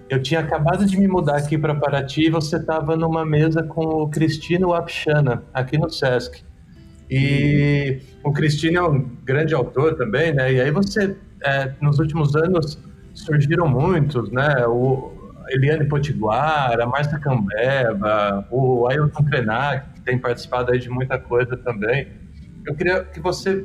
eu 0.09 0.23
tinha 0.23 0.41
acabado 0.41 0.85
de 0.85 0.99
me 0.99 1.07
mudar 1.07 1.37
aqui 1.37 1.57
para 1.57 1.75
Paraty 1.75 2.27
e 2.27 2.31
você 2.31 2.57
estava 2.57 2.97
numa 2.97 3.25
mesa 3.25 3.63
com 3.63 3.85
o 3.85 4.09
Cristino 4.09 4.75
Apchana, 4.75 5.45
aqui 5.53 5.79
no 5.79 5.91
Sesc. 5.91 6.45
E 7.11 8.01
o 8.23 8.33
Cristino 8.33 8.79
é 8.79 8.89
um 8.89 9.01
grande 9.25 9.55
autor 9.55 9.95
também, 9.95 10.33
né? 10.33 10.53
E 10.53 10.61
aí 10.61 10.71
você, 10.71 11.17
é, 11.45 11.73
nos 11.81 11.99
últimos 11.99 12.35
anos, 12.35 12.79
surgiram 13.15 13.69
muitos, 13.69 14.31
né? 14.31 14.67
O 14.67 15.13
Eliane 15.49 15.87
Potiguar, 15.87 16.81
a 16.81 16.87
Márcia 16.87 17.19
Cambeba, 17.19 18.47
o 18.51 18.89
Ailton 18.89 19.25
Krenak, 19.25 19.93
que 19.95 20.01
tem 20.01 20.19
participado 20.19 20.73
aí 20.73 20.79
de 20.79 20.89
muita 20.89 21.19
coisa 21.19 21.57
também. 21.57 22.09
Eu 22.67 22.75
queria 22.75 23.05
que 23.05 23.21
você 23.21 23.65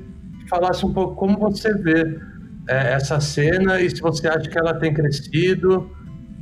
falasse 0.49 0.85
um 0.85 0.93
pouco 0.93 1.15
como 1.15 1.37
você 1.37 1.73
vê 1.73 2.19
é, 2.67 2.93
essa 2.93 3.19
cena 3.19 3.79
e 3.79 3.89
se 3.89 4.01
você 4.01 4.27
acha 4.27 4.49
que 4.49 4.57
ela 4.57 4.73
tem 4.73 4.93
crescido, 4.93 5.89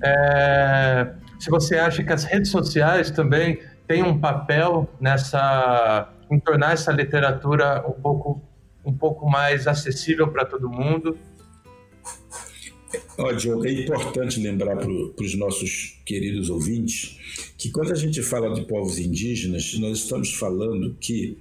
é, 0.04 1.08
se 1.40 1.50
você 1.50 1.78
acha 1.78 2.04
que 2.04 2.12
as 2.12 2.24
redes 2.24 2.50
sociais 2.50 3.12
também 3.12 3.60
têm 3.88 4.04
um 4.04 4.20
papel 4.20 4.90
nessa 5.00 6.10
em 6.30 6.40
tornar 6.40 6.74
essa 6.74 6.92
literatura 6.92 7.86
um 7.88 7.94
pouco 7.94 8.42
um 8.86 8.94
pouco 8.94 9.30
mais 9.30 9.68
acessível 9.68 10.30
para 10.30 10.46
todo 10.46 10.70
mundo. 10.70 11.18
Ó, 13.18 13.32
Diogo, 13.34 13.66
é 13.66 13.72
importante 13.72 14.40
lembrar 14.40 14.78
para 14.78 14.90
os 14.90 15.36
nossos 15.36 16.00
queridos 16.06 16.50
ouvintes 16.50 17.18
que 17.58 17.70
quando 17.70 17.92
a 17.92 17.96
gente 17.96 18.22
fala 18.22 18.54
de 18.54 18.66
povos 18.66 18.98
indígenas, 18.98 19.78
nós 19.80 19.98
estamos 20.00 20.34
falando 20.34 20.96
que 21.02 21.38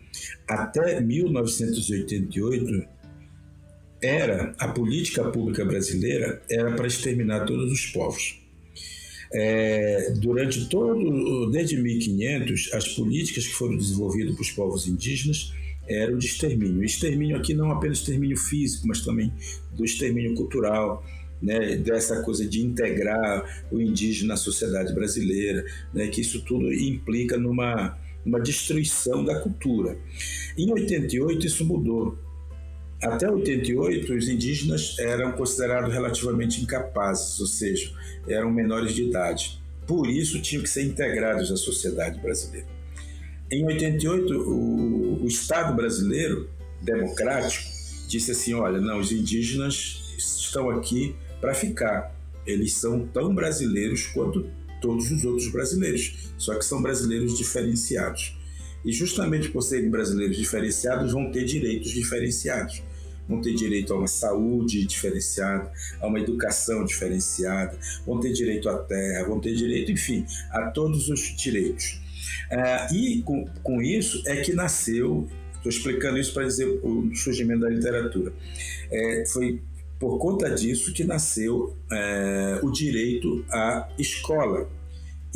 até 0.49 1.01
1988 1.01 2.89
era 4.03 4.55
a 4.59 4.69
política 4.69 5.31
pública 5.31 5.65
brasileira 5.65 6.43
era 6.51 6.75
para 6.75 6.87
exterminar 6.87 7.45
todos 7.45 7.71
os 7.71 7.87
povos. 7.87 8.46
É, 9.33 10.13
durante 10.17 10.69
todo, 10.69 11.51
desde 11.51 11.77
1500, 11.77 12.71
as 12.73 12.89
políticas 12.89 13.47
que 13.47 13.55
foram 13.55 13.77
desenvolvidas 13.77 14.35
para 14.35 14.43
os 14.43 14.51
povos 14.51 14.87
indígenas 14.87 15.53
eram 15.89 16.19
de 16.19 16.27
extermínio. 16.27 16.85
Extermínio 16.85 17.37
aqui 17.37 17.55
não 17.55 17.71
apenas 17.71 17.99
extermínio 17.99 18.37
físico, 18.37 18.87
mas 18.87 19.01
também 19.01 19.33
do 19.73 19.85
extermínio 19.85 20.35
cultural, 20.35 21.05
né, 21.41 21.77
dessa 21.77 22.23
coisa 22.23 22.47
de 22.47 22.63
integrar 22.63 23.67
o 23.71 23.81
indígena 23.81 24.29
na 24.29 24.37
sociedade 24.37 24.95
brasileira, 24.95 25.65
né, 25.93 26.09
que 26.09 26.21
isso 26.21 26.43
tudo 26.43 26.73
implica 26.73 27.37
numa, 27.37 27.99
numa 28.25 28.41
destruição 28.41 29.25
da 29.25 29.41
cultura. 29.41 29.99
Em 30.57 30.73
88 30.73 31.47
isso 31.47 31.65
mudou. 31.65 32.19
Até 33.03 33.31
88 33.31 34.13
os 34.15 34.29
indígenas 34.29 34.97
eram 34.99 35.33
considerados 35.33 35.93
relativamente 35.93 36.63
incapazes, 36.63 37.39
ou 37.41 37.47
seja, 37.47 37.93
eram 38.27 38.51
menores 38.51 38.95
de 38.95 39.05
idade. 39.05 39.61
Por 39.87 40.09
isso 40.09 40.41
tinham 40.41 40.63
que 40.63 40.71
ser 40.71 40.85
integrados 40.85 41.53
à 41.53 41.57
sociedade 41.57 42.19
brasileira. 42.21 42.67
Em 43.51 43.65
88 43.65 44.33
o, 44.35 45.23
o 45.23 45.27
Estado 45.27 45.77
brasileiro 45.77 46.49
democrático 46.83 47.65
disse 48.09 48.33
assim, 48.33 48.55
olha, 48.55 48.81
não, 48.81 48.99
os 48.99 49.13
indígenas 49.13 50.15
estão 50.17 50.71
aqui 50.71 51.15
para 51.41 51.55
ficar. 51.55 52.15
Eles 52.47 52.75
são 52.75 53.07
tão 53.07 53.35
brasileiros 53.35 54.07
quanto 54.07 54.49
todos 54.81 55.11
os 55.11 55.25
outros 55.25 55.49
brasileiros, 55.51 56.31
só 56.39 56.55
que 56.55 56.65
são 56.65 56.81
brasileiros 56.81 57.37
diferenciados. 57.37 58.37
E 58.87 58.93
justamente 58.93 59.49
por 59.49 59.63
serem 59.63 59.91
brasileiros 59.91 60.37
diferenciados, 60.37 61.13
vão 61.13 61.31
ter 61.33 61.45
direitos 61.45 61.91
diferenciados. 61.91 62.83
Vão 63.29 63.41
ter 63.41 63.55
direito 63.55 63.93
a 63.93 63.97
uma 63.99 64.07
saúde 64.07 64.87
diferenciada, 64.87 65.73
a 66.01 66.07
uma 66.07 66.21
educação 66.21 66.85
diferenciada, 66.85 67.77
vão 68.07 68.21
ter 68.21 68.33
direito 68.33 68.69
à 68.69 68.79
terra, 68.79 69.27
vão 69.27 69.41
ter 69.41 69.53
direito, 69.53 69.91
enfim, 69.91 70.25
a 70.53 70.71
todos 70.71 71.09
os 71.09 71.37
direitos. 71.37 72.01
É, 72.49 72.95
e 72.95 73.23
com, 73.23 73.45
com 73.65 73.83
isso 73.83 74.23
é 74.27 74.37
que 74.37 74.53
nasceu, 74.53 75.29
estou 75.57 75.71
explicando 75.71 76.19
isso 76.19 76.33
para 76.33 76.45
dizer 76.45 76.67
o 76.85 77.13
surgimento 77.17 77.63
da 77.63 77.69
literatura. 77.69 78.33
É, 78.93 79.25
foi 79.27 79.61
por 79.99 80.19
conta 80.19 80.49
disso 80.51 80.93
que 80.93 81.03
nasceu 81.03 81.77
é, 81.91 82.61
o 82.63 82.71
direito 82.71 83.45
à 83.51 83.89
escola. 83.99 84.69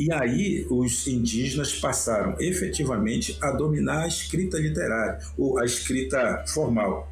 E 0.01 0.11
aí 0.11 0.65
os 0.67 1.05
indígenas 1.05 1.73
passaram 1.75 2.35
efetivamente 2.39 3.37
a 3.39 3.51
dominar 3.51 4.05
a 4.05 4.07
escrita 4.07 4.57
literária, 4.57 5.19
ou 5.37 5.59
a 5.59 5.63
escrita 5.63 6.43
formal. 6.47 7.07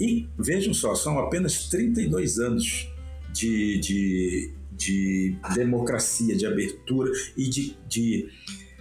E 0.00 0.26
vejam 0.36 0.74
só, 0.74 0.96
são 0.96 1.16
apenas 1.20 1.68
32 1.68 2.40
anos 2.40 2.92
de, 3.32 3.78
de, 3.78 4.52
de 4.72 5.36
democracia, 5.54 6.34
de 6.34 6.44
abertura 6.44 7.12
e 7.36 7.48
de, 7.48 7.76
de 7.88 8.28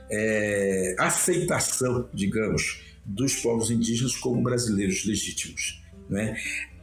é, 0.09 0.95
aceitação, 0.97 2.09
digamos, 2.11 2.81
dos 3.05 3.35
povos 3.35 3.69
indígenas 3.69 4.15
como 4.15 4.41
brasileiros 4.41 5.05
legítimos. 5.05 5.83
Né? 6.09 6.35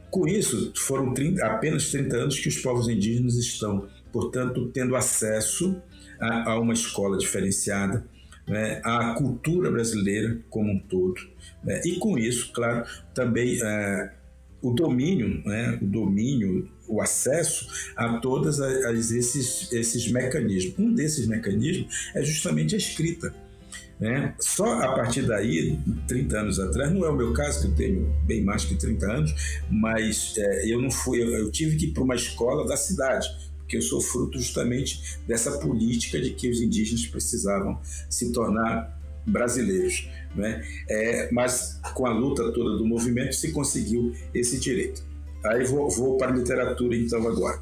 Com 0.09 0.25
isso, 0.25 0.71
foram 0.77 1.13
30, 1.13 1.45
apenas 1.45 1.91
30 1.91 2.15
anos 2.15 2.39
que 2.39 2.47
os 2.47 2.59
povos 2.59 2.87
indígenas 2.87 3.35
estão, 3.35 3.89
portanto, 4.13 4.71
tendo 4.73 4.95
acesso 4.95 5.81
a, 6.19 6.51
a 6.51 6.59
uma 6.59 6.73
escola 6.73 7.17
diferenciada, 7.17 8.05
né, 8.47 8.81
cultura 9.17 9.71
brasileira 9.71 10.39
como 10.49 10.71
um 10.71 10.79
todo. 10.79 11.19
Né, 11.63 11.81
e 11.85 11.95
com 11.99 12.17
isso, 12.17 12.51
claro, 12.53 12.85
também 13.13 13.59
é, 13.61 14.13
o 14.61 14.71
domínio, 14.71 15.41
né, 15.45 15.77
o 15.81 15.85
domínio, 15.85 16.69
o 16.87 17.01
acesso 17.01 17.67
a 17.95 18.17
todos 18.17 18.59
esses, 18.59 19.71
esses 19.71 20.11
mecanismos. 20.11 20.77
Um 20.77 20.93
desses 20.93 21.27
mecanismos 21.27 22.11
é 22.15 22.23
justamente 22.23 22.75
a 22.75 22.77
escrita. 22.77 23.33
Né? 23.99 24.35
Só 24.39 24.81
a 24.81 24.93
partir 24.93 25.21
daí, 25.21 25.79
30 26.07 26.39
anos 26.39 26.59
atrás, 26.59 26.91
não 26.91 27.05
é 27.05 27.09
o 27.09 27.15
meu 27.15 27.31
caso, 27.33 27.61
que 27.61 27.67
eu 27.67 27.75
tenho 27.75 28.13
bem 28.25 28.43
mais 28.43 28.65
que 28.65 28.75
30 28.75 29.05
anos, 29.11 29.61
mas 29.69 30.33
é, 30.37 30.71
eu 30.71 30.81
não 30.81 30.91
fui, 30.91 31.21
eu, 31.21 31.29
eu 31.29 31.51
tive 31.51 31.77
que 31.77 31.85
ir 31.85 31.91
para 31.91 32.03
uma 32.03 32.15
escola 32.15 32.67
da 32.67 32.75
cidade, 32.75 33.27
porque 33.65 33.77
eu 33.77 33.81
sou 33.81 33.99
fruto 33.99 34.37
justamente 34.37 35.17
dessa 35.27 35.57
política 35.57 36.21
de 36.21 36.31
que 36.31 36.47
os 36.47 36.61
indígenas 36.61 37.05
precisavam 37.07 37.79
se 38.07 38.31
tornar 38.31 38.95
brasileiros. 39.25 40.07
Né? 40.35 40.63
É, 40.87 41.29
mas 41.31 41.79
com 41.95 42.05
a 42.05 42.13
luta 42.13 42.51
toda 42.51 42.77
do 42.77 42.85
movimento 42.85 43.33
se 43.33 43.51
conseguiu 43.51 44.13
esse 44.33 44.59
direito. 44.59 45.03
Aí 45.43 45.65
vou, 45.65 45.89
vou 45.89 46.17
para 46.17 46.31
a 46.31 46.35
literatura 46.35 46.95
então 46.95 47.27
agora. 47.27 47.59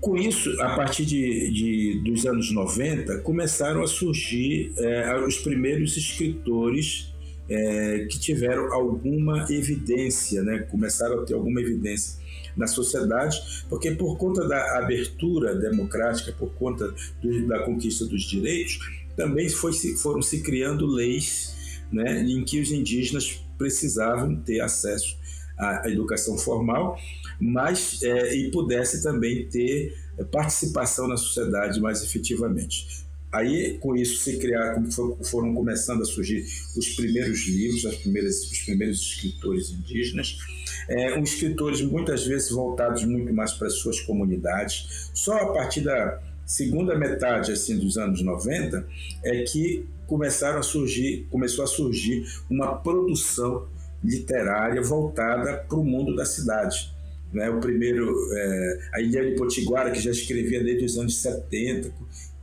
Com 0.00 0.16
isso, 0.16 0.50
a 0.62 0.74
partir 0.74 1.04
de, 1.04 1.50
de, 1.52 2.02
dos 2.02 2.24
anos 2.24 2.50
90, 2.50 3.18
começaram 3.18 3.82
a 3.82 3.86
surgir 3.86 4.72
é, 4.78 5.14
os 5.18 5.36
primeiros 5.40 5.94
escritores 5.94 7.12
é, 7.50 8.06
que 8.10 8.18
tiveram 8.18 8.72
alguma 8.72 9.46
evidência, 9.50 10.42
né? 10.42 10.60
começaram 10.70 11.20
a 11.20 11.26
ter 11.26 11.34
alguma 11.34 11.60
evidência 11.60 12.19
na 12.56 12.66
sociedade, 12.66 13.64
porque 13.68 13.90
por 13.92 14.16
conta 14.16 14.46
da 14.46 14.78
abertura 14.78 15.54
democrática, 15.54 16.32
por 16.32 16.52
conta 16.54 16.92
do, 17.20 17.46
da 17.46 17.62
conquista 17.64 18.04
dos 18.06 18.22
direitos, 18.22 18.78
também 19.16 19.48
foi, 19.48 19.72
foram 19.96 20.22
se 20.22 20.42
criando 20.42 20.86
leis 20.86 21.54
né, 21.92 22.22
em 22.22 22.44
que 22.44 22.60
os 22.60 22.70
indígenas 22.70 23.40
precisavam 23.58 24.36
ter 24.36 24.60
acesso 24.60 25.18
à 25.58 25.88
educação 25.90 26.38
formal 26.38 26.96
mas 27.40 28.02
é, 28.02 28.34
e 28.34 28.50
pudesse 28.50 29.02
também 29.02 29.48
ter 29.48 29.96
participação 30.30 31.08
na 31.08 31.16
sociedade 31.16 31.80
mais 31.80 32.02
efetivamente. 32.02 33.08
Aí, 33.32 33.78
com 33.78 33.94
isso, 33.94 34.22
se 34.22 34.38
criar, 34.38 34.82
foram 35.22 35.54
começando 35.54 36.02
a 36.02 36.04
surgir 36.04 36.44
os 36.76 36.88
primeiros 36.96 37.46
livros, 37.46 37.86
as 37.86 37.94
primeiras, 37.96 38.42
os 38.42 38.58
primeiros 38.60 39.00
escritores 39.00 39.70
indígenas, 39.70 40.38
é, 40.88 41.16
um 41.16 41.22
escritores 41.22 41.80
muitas 41.80 42.26
vezes 42.26 42.50
voltados 42.50 43.04
muito 43.04 43.32
mais 43.32 43.52
para 43.52 43.68
as 43.68 43.74
suas 43.74 44.00
comunidades. 44.00 45.10
Só 45.14 45.34
a 45.36 45.52
partir 45.52 45.82
da 45.82 46.20
segunda 46.44 46.98
metade 46.98 47.52
assim 47.52 47.78
dos 47.78 47.96
anos 47.96 48.20
90 48.20 48.84
é 49.22 49.42
que 49.42 49.86
começaram 50.08 50.58
a 50.58 50.62
surgir, 50.62 51.28
começou 51.30 51.64
a 51.64 51.68
surgir 51.68 52.26
uma 52.50 52.74
produção 52.78 53.68
literária 54.02 54.82
voltada 54.82 55.58
para 55.68 55.78
o 55.78 55.84
mundo 55.84 56.16
da 56.16 56.24
cidade 56.24 56.92
né? 57.32 57.48
o 57.48 57.60
primeiro, 57.60 58.12
é, 58.32 58.78
a 58.94 59.00
Ilha 59.00 59.24
de 59.30 59.36
Potiguara, 59.36 59.90
que 59.90 60.00
já 60.00 60.10
escrevia 60.10 60.62
desde 60.62 60.84
os 60.84 60.98
anos 60.98 61.16
70, 61.18 61.92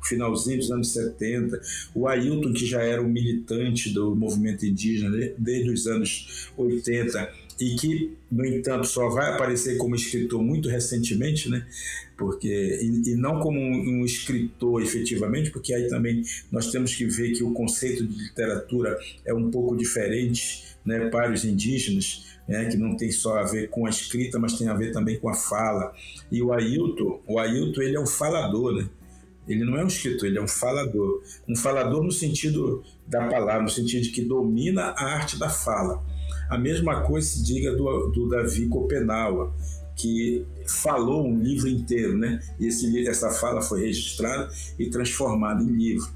finalzinho 0.04 0.58
dos 0.58 0.72
anos 0.72 0.94
70, 0.94 1.60
o 1.94 2.08
Ailton, 2.08 2.54
que 2.54 2.66
já 2.66 2.82
era 2.82 3.02
um 3.02 3.10
militante 3.10 3.94
do 3.94 4.16
movimento 4.16 4.66
indígena 4.66 5.10
desde 5.38 5.70
os 5.70 5.88
anos 5.88 6.52
80 6.58 7.48
e 7.60 7.76
que, 7.76 8.14
no 8.32 8.46
entanto, 8.46 8.86
só 8.86 9.10
vai 9.10 9.34
aparecer 9.34 9.78
como 9.78 9.96
escritor 9.96 10.42
muito 10.44 10.70
recentemente, 10.70 11.50
né? 11.50 11.66
Porque, 12.16 12.48
e, 12.82 13.12
e 13.12 13.16
não 13.16 13.40
como 13.40 13.60
um, 13.60 14.02
um, 14.02 14.06
escritor 14.06 14.82
efetivamente, 14.82 15.52
porque 15.52 15.74
aí 15.74 15.88
também 15.88 16.24
nós 16.52 16.72
temos 16.72 16.96
que 16.96 17.06
ver 17.06 17.32
que 17.32 17.44
o 17.44 17.52
conceito 17.52 18.06
de 18.06 18.24
literatura 18.24 18.98
é 19.26 19.34
um 19.34 19.50
pouco 19.50 19.76
diferente 19.76 20.66
né, 20.86 21.10
para 21.10 21.32
os 21.32 21.44
indígenas, 21.44 22.26
né, 22.48 22.66
que 22.66 22.78
não 22.78 22.96
tem 22.96 23.12
só 23.12 23.40
a 23.40 23.44
ver 23.44 23.70
com 23.70 23.86
a 23.86 23.90
escrita, 23.90 24.40
mas 24.40 24.58
tem 24.58 24.68
a 24.68 24.74
ver 24.74 24.92
também 24.92 25.20
com 25.20 25.30
a 25.30 25.34
fala. 25.34 25.94
E 26.32 26.42
o 26.42 26.54
Ailton, 26.54 27.22
o 27.28 27.40
Ailton 27.40 27.82
ele 27.82 27.98
é 27.98 28.00
um 28.00 28.08
falador, 28.08 28.74
né? 28.74 28.90
Ele 29.48 29.64
não 29.64 29.78
é 29.78 29.84
um 29.84 29.88
escritor, 29.88 30.28
ele 30.28 30.38
é 30.38 30.42
um 30.42 30.48
falador. 30.48 31.22
Um 31.48 31.56
falador 31.56 32.04
no 32.04 32.12
sentido 32.12 32.84
da 33.08 33.28
palavra, 33.28 33.64
no 33.64 33.70
sentido 33.70 34.04
de 34.04 34.10
que 34.10 34.22
domina 34.22 34.94
a 34.98 35.06
arte 35.16 35.38
da 35.38 35.50
fala. 35.50 36.04
A 36.50 36.58
mesma 36.58 37.02
coisa 37.02 37.28
se 37.28 37.44
diga 37.44 37.76
do, 37.76 38.08
do 38.08 38.30
Davi 38.30 38.68
Copenaua, 38.68 39.54
que 39.96 40.46
falou 40.68 41.28
um 41.28 41.40
livro 41.40 41.68
inteiro, 41.68 42.18
né? 42.18 42.40
E 42.60 42.68
esse, 42.68 43.08
essa 43.08 43.32
fala 43.32 43.62
foi 43.62 43.82
registrada 43.82 44.50
e 44.78 44.90
transformada 44.90 45.64
em 45.64 45.72
livro. 45.72 46.08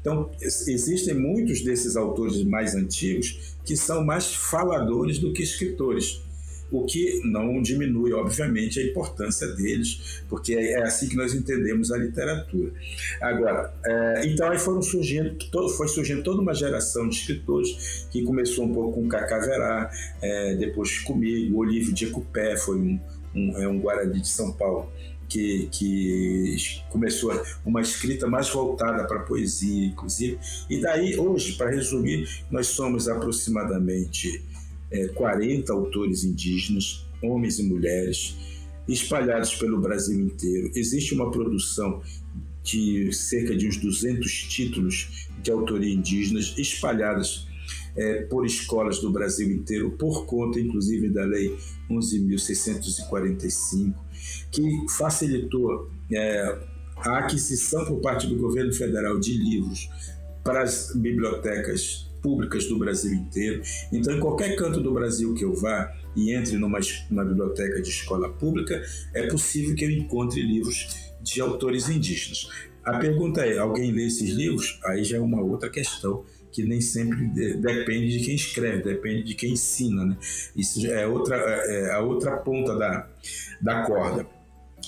Então, 0.00 0.30
existem 0.40 1.14
muitos 1.14 1.62
desses 1.62 1.96
autores 1.96 2.42
mais 2.44 2.74
antigos 2.74 3.56
que 3.64 3.76
são 3.76 4.04
mais 4.04 4.34
faladores 4.34 5.18
do 5.18 5.32
que 5.32 5.42
escritores 5.42 6.20
o 6.70 6.84
que 6.84 7.20
não 7.24 7.60
diminui, 7.62 8.12
obviamente, 8.12 8.78
a 8.78 8.84
importância 8.84 9.46
deles, 9.48 10.22
porque 10.28 10.54
é 10.54 10.82
assim 10.82 11.08
que 11.08 11.16
nós 11.16 11.34
entendemos 11.34 11.90
a 11.90 11.96
literatura. 11.96 12.72
Agora, 13.20 13.72
é, 13.84 14.26
então 14.26 14.50
aí 14.50 14.58
foram 14.58 14.82
surgindo, 14.82 15.34
todo, 15.50 15.68
foi 15.70 15.88
surgindo 15.88 16.22
toda 16.22 16.40
uma 16.40 16.54
geração 16.54 17.08
de 17.08 17.16
escritores 17.16 18.06
que 18.10 18.22
começou 18.22 18.66
um 18.66 18.72
pouco 18.72 19.00
com 19.00 19.08
Cacá 19.08 19.38
Verá, 19.38 19.90
é, 20.20 20.54
depois 20.56 20.98
comigo, 21.00 21.58
Olívio 21.58 21.92
de 21.92 22.06
Ecupé, 22.06 22.56
foi 22.56 22.76
um, 22.76 23.00
um, 23.34 23.56
é 23.56 23.68
um 23.68 23.80
Guarani 23.80 24.20
de 24.20 24.28
São 24.28 24.52
Paulo, 24.52 24.90
que, 25.28 25.68
que, 25.70 26.56
começou 26.88 27.30
uma 27.64 27.82
escrita 27.82 28.26
mais 28.26 28.48
voltada 28.48 29.04
para 29.06 29.18
a 29.18 29.22
poesia, 29.22 29.86
inclusive. 29.86 30.38
E 30.70 30.80
daí, 30.80 31.18
hoje, 31.18 31.52
para 31.52 31.70
resumir, 31.70 32.26
nós 32.50 32.68
somos 32.68 33.08
aproximadamente 33.08 34.42
é, 34.90 35.08
40 35.08 35.70
autores 35.72 36.24
indígenas, 36.24 37.06
homens 37.22 37.58
e 37.58 37.62
mulheres, 37.62 38.36
espalhados 38.86 39.54
pelo 39.54 39.80
Brasil 39.80 40.20
inteiro. 40.20 40.70
Existe 40.74 41.14
uma 41.14 41.30
produção 41.30 42.02
de 42.62 43.10
cerca 43.12 43.56
de 43.56 43.66
uns 43.66 43.78
200 43.78 44.30
títulos 44.30 45.26
de 45.42 45.50
autoria 45.50 45.92
indígenas 45.92 46.54
espalhadas 46.58 47.48
é, 47.96 48.22
por 48.22 48.46
escolas 48.46 49.00
do 49.00 49.10
Brasil 49.10 49.50
inteiro, 49.50 49.90
por 49.92 50.26
conta, 50.26 50.60
inclusive, 50.60 51.08
da 51.08 51.24
Lei 51.24 51.56
11.645, 51.90 53.94
que 54.50 54.62
facilitou 54.96 55.90
é, 56.12 56.58
a 56.96 57.18
aquisição 57.18 57.84
por 57.84 58.00
parte 58.00 58.26
do 58.26 58.36
governo 58.36 58.72
federal 58.72 59.18
de 59.18 59.32
livros 59.32 59.88
para 60.44 60.62
as 60.62 60.92
bibliotecas 60.94 62.07
públicas 62.28 62.66
do 62.66 62.78
Brasil 62.78 63.14
inteiro. 63.14 63.62
Então, 63.90 64.14
em 64.14 64.20
qualquer 64.20 64.54
canto 64.54 64.82
do 64.82 64.92
Brasil 64.92 65.32
que 65.32 65.42
eu 65.42 65.54
vá 65.54 65.90
e 66.14 66.34
entre 66.34 66.58
numa, 66.58 66.78
numa 67.10 67.24
biblioteca 67.24 67.80
de 67.80 67.88
escola 67.88 68.28
pública, 68.28 68.82
é 69.14 69.26
possível 69.28 69.74
que 69.74 69.86
eu 69.86 69.90
encontre 69.90 70.42
livros 70.42 71.10
de 71.22 71.40
autores 71.40 71.88
indígenas. 71.88 72.50
A 72.84 72.98
pergunta 72.98 73.46
é: 73.46 73.56
alguém 73.56 73.92
lê 73.92 74.06
esses 74.06 74.28
livros? 74.28 74.78
Aí 74.84 75.02
já 75.04 75.16
é 75.16 75.20
uma 75.20 75.40
outra 75.40 75.70
questão 75.70 76.24
que 76.52 76.64
nem 76.64 76.80
sempre 76.80 77.26
depende 77.60 78.18
de 78.18 78.24
quem 78.24 78.34
escreve, 78.34 78.82
depende 78.82 79.22
de 79.22 79.34
quem 79.34 79.52
ensina, 79.52 80.04
né? 80.04 80.16
Isso 80.54 80.86
é 80.86 81.06
outra 81.06 81.36
é, 81.36 81.82
é 81.82 81.92
a 81.92 82.00
outra 82.00 82.36
ponta 82.36 82.74
da, 82.74 83.08
da 83.60 83.82
corda. 83.82 84.26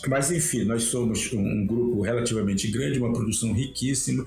Mas, 0.07 0.31
enfim, 0.31 0.65
nós 0.65 0.85
somos 0.85 1.33
um, 1.33 1.67
grupo 1.67 2.01
relativamente 2.01 2.69
grande, 2.69 2.99
uma 2.99 3.13
produção 3.13 3.53
riquíssima. 3.53 4.25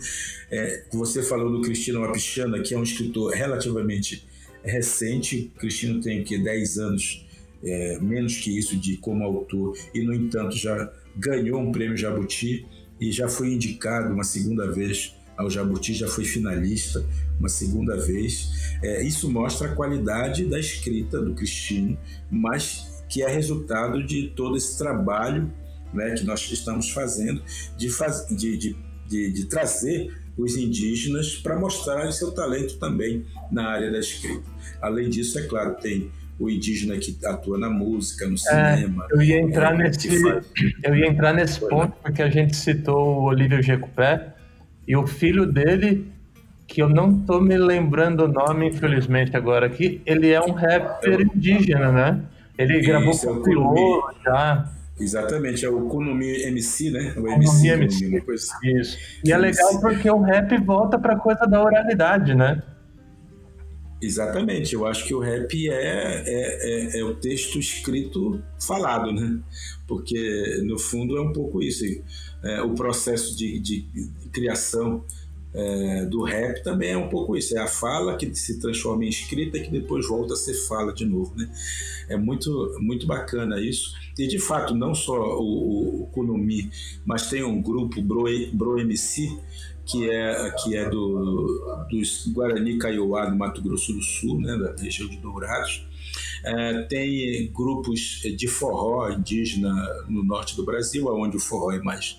É, 0.51 0.83
você 0.91 1.23
falou 1.23 1.51
do 1.51 1.61
Cristino 1.61 2.01
Wapichana, 2.01 2.59
que 2.59 2.73
é 2.73 2.77
um 2.77 2.83
escritor 2.83 3.33
relativamente 3.33 4.23
recente. 4.63 5.51
O 5.55 5.59
Cristino 5.59 5.99
tem 5.99 6.23
que 6.23 6.37
10 6.37 6.77
anos, 6.77 7.25
é, 7.63 7.99
menos 7.99 8.37
que 8.37 8.55
isso, 8.57 8.77
de 8.77 8.97
como 8.97 9.23
autor, 9.23 9.75
e, 9.93 10.01
no 10.01 10.13
entanto, 10.13 10.55
já 10.55 10.91
ganhou 11.15 11.59
um 11.59 11.71
prêmio 11.71 11.97
Jabuti 11.97 12.65
e 12.99 13.11
já 13.11 13.27
foi 13.27 13.53
indicado 13.53 14.13
uma 14.13 14.23
segunda 14.23 14.71
vez 14.71 15.15
ao 15.35 15.49
Jabuti, 15.49 15.93
já 15.93 16.07
foi 16.07 16.25
finalista 16.25 17.03
uma 17.39 17.49
segunda 17.49 17.97
vez. 17.97 18.77
É, 18.81 19.03
isso 19.03 19.29
mostra 19.29 19.67
a 19.67 19.75
qualidade 19.75 20.45
da 20.45 20.59
escrita 20.59 21.19
do 21.19 21.33
Cristino, 21.33 21.97
mas 22.29 22.92
que 23.13 23.21
é 23.21 23.27
resultado 23.27 24.03
de 24.03 24.29
todo 24.29 24.57
esse 24.57 24.75
trabalho 24.75 25.53
né, 25.93 26.15
que 26.15 26.23
nós 26.23 26.51
estamos 26.51 26.89
fazendo 26.89 27.43
de, 27.77 27.87
faz, 27.87 28.25
de, 28.27 28.57
de, 28.57 28.75
de, 29.07 29.31
de 29.31 29.45
trazer 29.45 30.11
os 30.35 30.57
indígenas 30.57 31.35
para 31.35 31.55
mostrar 31.59 32.11
seu 32.11 32.31
talento 32.31 32.79
também 32.79 33.23
na 33.51 33.67
área 33.67 33.91
da 33.91 33.99
escrita. 33.99 34.49
Além 34.81 35.11
disso, 35.11 35.37
é 35.37 35.43
claro, 35.43 35.75
tem 35.75 36.09
o 36.39 36.49
indígena 36.49 36.97
que 36.97 37.15
atua 37.23 37.59
na 37.59 37.69
música, 37.69 38.25
no 38.27 38.33
é, 38.33 38.77
cinema. 38.77 39.05
É, 39.11 39.15
eu 39.15 39.21
ia 39.21 39.39
entrar 39.39 39.75
é, 39.75 39.77
nesse, 39.77 40.09
eu 40.83 40.95
ia 40.95 41.07
entrar 41.07 41.33
nesse 41.33 41.59
ponto 41.59 41.95
porque 42.01 42.23
a 42.23 42.29
gente 42.31 42.55
citou 42.55 43.19
o 43.19 43.23
Olívio 43.25 43.61
Jecupé 43.61 44.33
e 44.87 44.95
o 44.95 45.05
filho 45.05 45.45
dele, 45.45 46.11
que 46.65 46.81
eu 46.81 46.89
não 46.89 47.19
estou 47.19 47.39
me 47.39 47.59
lembrando 47.59 48.21
o 48.21 48.27
nome, 48.27 48.69
infelizmente 48.69 49.37
agora 49.37 49.67
aqui, 49.67 50.01
ele 50.03 50.31
é 50.31 50.41
um 50.41 50.51
rapper 50.51 51.21
indígena, 51.21 51.91
né? 51.91 52.32
Ele 52.57 52.79
Isso, 52.79 52.87
gravou 52.87 53.17
com 53.17 53.31
o 53.31 53.41
Criolo 53.41 54.03
já. 54.23 54.71
Exatamente, 54.99 55.65
é 55.65 55.69
o 55.69 55.87
Kunumi 55.87 56.43
MC, 56.43 56.91
né? 56.91 57.13
O 57.17 57.27
MC, 57.27 57.67
MC. 57.67 58.09
Depois... 58.09 58.47
Isso. 58.63 58.97
E 59.25 59.31
é 59.31 59.37
legal 59.37 59.79
porque 59.81 60.09
o 60.09 60.21
rap 60.21 60.55
volta 60.63 60.99
para 60.99 61.15
coisa 61.15 61.45
da 61.47 61.63
oralidade, 61.63 62.35
né? 62.35 62.61
Exatamente, 64.03 64.75
eu 64.75 64.85
acho 64.85 65.05
que 65.05 65.15
o 65.15 65.19
rap 65.19 65.69
é, 65.69 65.73
é, 65.73 66.97
é, 66.97 66.99
é, 66.99 67.03
o 67.05 67.15
texto 67.15 67.57
escrito 67.57 68.43
falado, 68.59 69.13
né? 69.13 69.39
Porque 69.87 70.61
no 70.65 70.77
fundo 70.77 71.17
é 71.17 71.21
um 71.21 71.31
pouco 71.31 71.61
isso. 71.61 71.85
É, 72.43 72.61
o 72.61 72.73
processo 72.73 73.35
de, 73.37 73.57
de 73.59 73.87
criação 74.33 75.05
é, 75.53 76.05
do 76.05 76.23
rap 76.23 76.63
também 76.63 76.91
é 76.91 76.97
um 76.97 77.09
pouco 77.09 77.37
isso. 77.37 77.55
É 77.57 77.61
a 77.61 77.67
fala 77.67 78.17
que 78.17 78.33
se 78.35 78.59
transforma 78.59 79.05
em 79.05 79.09
escrita 79.09 79.59
que 79.59 79.69
depois 79.69 80.07
volta 80.07 80.33
a 80.33 80.37
ser 80.37 80.55
fala 80.67 80.93
de 80.93 81.05
novo. 81.05 81.33
Né? 81.35 81.49
É 82.09 82.17
muito, 82.17 82.75
muito 82.79 83.05
bacana 83.05 83.61
isso. 83.61 83.93
E 84.17 84.27
de 84.27 84.39
fato, 84.39 84.75
não 84.75 84.93
só 84.95 85.37
o, 85.39 86.03
o 86.03 86.07
Kunumi, 86.07 86.69
mas 87.05 87.29
tem 87.29 87.43
um 87.43 87.61
grupo, 87.61 88.01
Bro, 88.01 88.25
Bro 88.53 88.79
MC, 88.79 89.37
que 89.85 90.09
é, 90.09 90.51
que 90.63 90.75
é 90.75 90.89
do, 90.89 91.85
dos 91.89 92.27
Guarani 92.27 92.77
Kaiowá, 92.77 93.25
do 93.25 93.35
Mato 93.35 93.61
Grosso 93.61 93.93
do 93.93 94.01
Sul, 94.01 94.39
né, 94.39 94.57
da 94.57 94.81
região 94.81 95.07
de 95.07 95.17
Dourados. 95.17 95.85
É, 96.45 96.81
tem 96.83 97.51
grupos 97.51 98.21
de 98.37 98.47
forró 98.47 99.09
indígena 99.09 99.73
no 100.09 100.23
norte 100.23 100.55
do 100.55 100.65
Brasil, 100.65 101.07
onde 101.07 101.37
o 101.37 101.39
forró 101.39 101.71
é 101.71 101.79
mais 101.79 102.17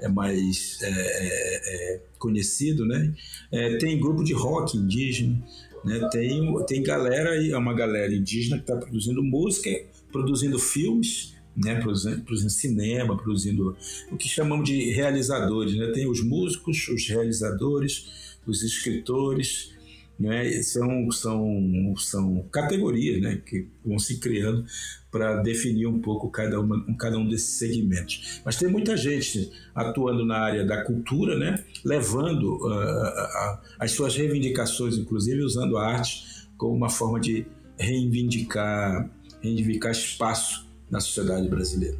é 0.00 0.08
mais 0.08 0.78
é, 0.82 0.88
é, 0.88 1.94
é, 1.94 2.00
conhecido, 2.18 2.84
né? 2.86 3.14
É, 3.52 3.76
tem 3.76 3.98
grupo 3.98 4.22
de 4.24 4.32
rock 4.32 4.76
indígena, 4.76 5.42
né? 5.84 6.08
Tem, 6.10 6.64
tem 6.66 6.82
galera, 6.82 7.34
é 7.36 7.56
uma 7.56 7.74
galera 7.74 8.14
indígena 8.14 8.56
que 8.56 8.62
está 8.62 8.76
produzindo 8.76 9.22
música, 9.22 9.70
produzindo 10.12 10.58
filmes, 10.58 11.34
né? 11.56 11.80
Produzindo, 11.80 12.22
produzindo, 12.22 12.50
cinema, 12.50 13.16
produzindo 13.16 13.76
o 14.10 14.16
que 14.16 14.28
chamamos 14.28 14.68
de 14.68 14.90
realizadores, 14.90 15.74
né? 15.74 15.90
Tem 15.92 16.06
os 16.06 16.22
músicos, 16.22 16.88
os 16.88 17.06
realizadores, 17.08 18.38
os 18.46 18.62
escritores, 18.62 19.72
né? 20.20 20.62
São, 20.62 21.10
são, 21.10 21.96
são 21.96 22.44
categorias 22.52 23.22
né? 23.22 23.40
que 23.44 23.66
vão 23.82 23.98
se 23.98 24.20
criando 24.20 24.66
para 25.10 25.36
definir 25.36 25.86
um 25.86 25.98
pouco 25.98 26.28
cada, 26.28 26.60
uma, 26.60 26.84
cada 26.98 27.16
um 27.16 27.26
desses 27.26 27.58
segmentos. 27.58 28.42
Mas 28.44 28.56
tem 28.56 28.68
muita 28.68 28.96
gente 28.98 29.50
atuando 29.74 30.26
na 30.26 30.38
área 30.38 30.64
da 30.64 30.84
cultura, 30.84 31.38
né? 31.38 31.64
levando 31.82 32.56
uh, 32.56 32.68
uh, 32.68 33.58
as 33.78 33.92
suas 33.92 34.14
reivindicações, 34.14 34.98
inclusive 34.98 35.42
usando 35.42 35.78
a 35.78 35.86
arte 35.86 36.46
como 36.58 36.74
uma 36.76 36.90
forma 36.90 37.18
de 37.18 37.46
reivindicar, 37.78 39.08
reivindicar 39.40 39.92
espaço 39.92 40.68
na 40.90 41.00
sociedade 41.00 41.48
brasileira. 41.48 41.96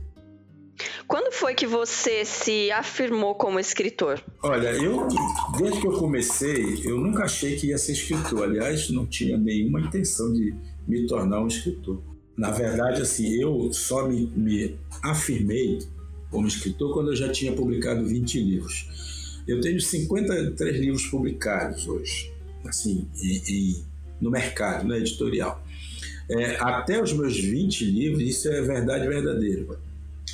Quando 1.06 1.32
foi 1.32 1.54
que 1.54 1.66
você 1.66 2.24
se 2.24 2.70
afirmou 2.70 3.34
como 3.34 3.58
escritor? 3.58 4.22
Olha, 4.42 4.68
eu 4.68 5.08
desde 5.58 5.80
que 5.80 5.86
eu 5.86 5.92
comecei, 5.92 6.82
eu 6.84 6.98
nunca 6.98 7.24
achei 7.24 7.56
que 7.56 7.68
ia 7.68 7.78
ser 7.78 7.92
escritor. 7.92 8.44
Aliás, 8.44 8.90
não 8.90 9.06
tinha 9.06 9.36
nenhuma 9.36 9.80
intenção 9.80 10.32
de 10.32 10.54
me 10.86 11.06
tornar 11.06 11.42
um 11.42 11.46
escritor. 11.46 12.02
Na 12.36 12.50
verdade, 12.50 13.02
assim, 13.02 13.34
eu 13.40 13.72
só 13.72 14.08
me, 14.08 14.26
me 14.34 14.78
afirmei 15.02 15.78
como 16.30 16.46
escritor 16.46 16.94
quando 16.94 17.10
eu 17.10 17.16
já 17.16 17.28
tinha 17.30 17.52
publicado 17.52 18.06
20 18.06 18.40
livros. 18.40 19.42
Eu 19.46 19.60
tenho 19.60 19.80
53 19.80 20.76
livros 20.78 21.06
publicados 21.06 21.86
hoje, 21.88 22.32
assim, 22.64 23.08
em, 23.22 23.42
em, 23.48 23.84
no 24.20 24.30
mercado, 24.30 24.86
no 24.86 24.94
editorial. 24.94 25.62
É, 26.30 26.56
até 26.60 27.02
os 27.02 27.12
meus 27.12 27.38
20 27.38 27.84
livros, 27.84 28.22
isso 28.22 28.48
é 28.48 28.62
verdade 28.62 29.08
verdadeira. 29.08 29.66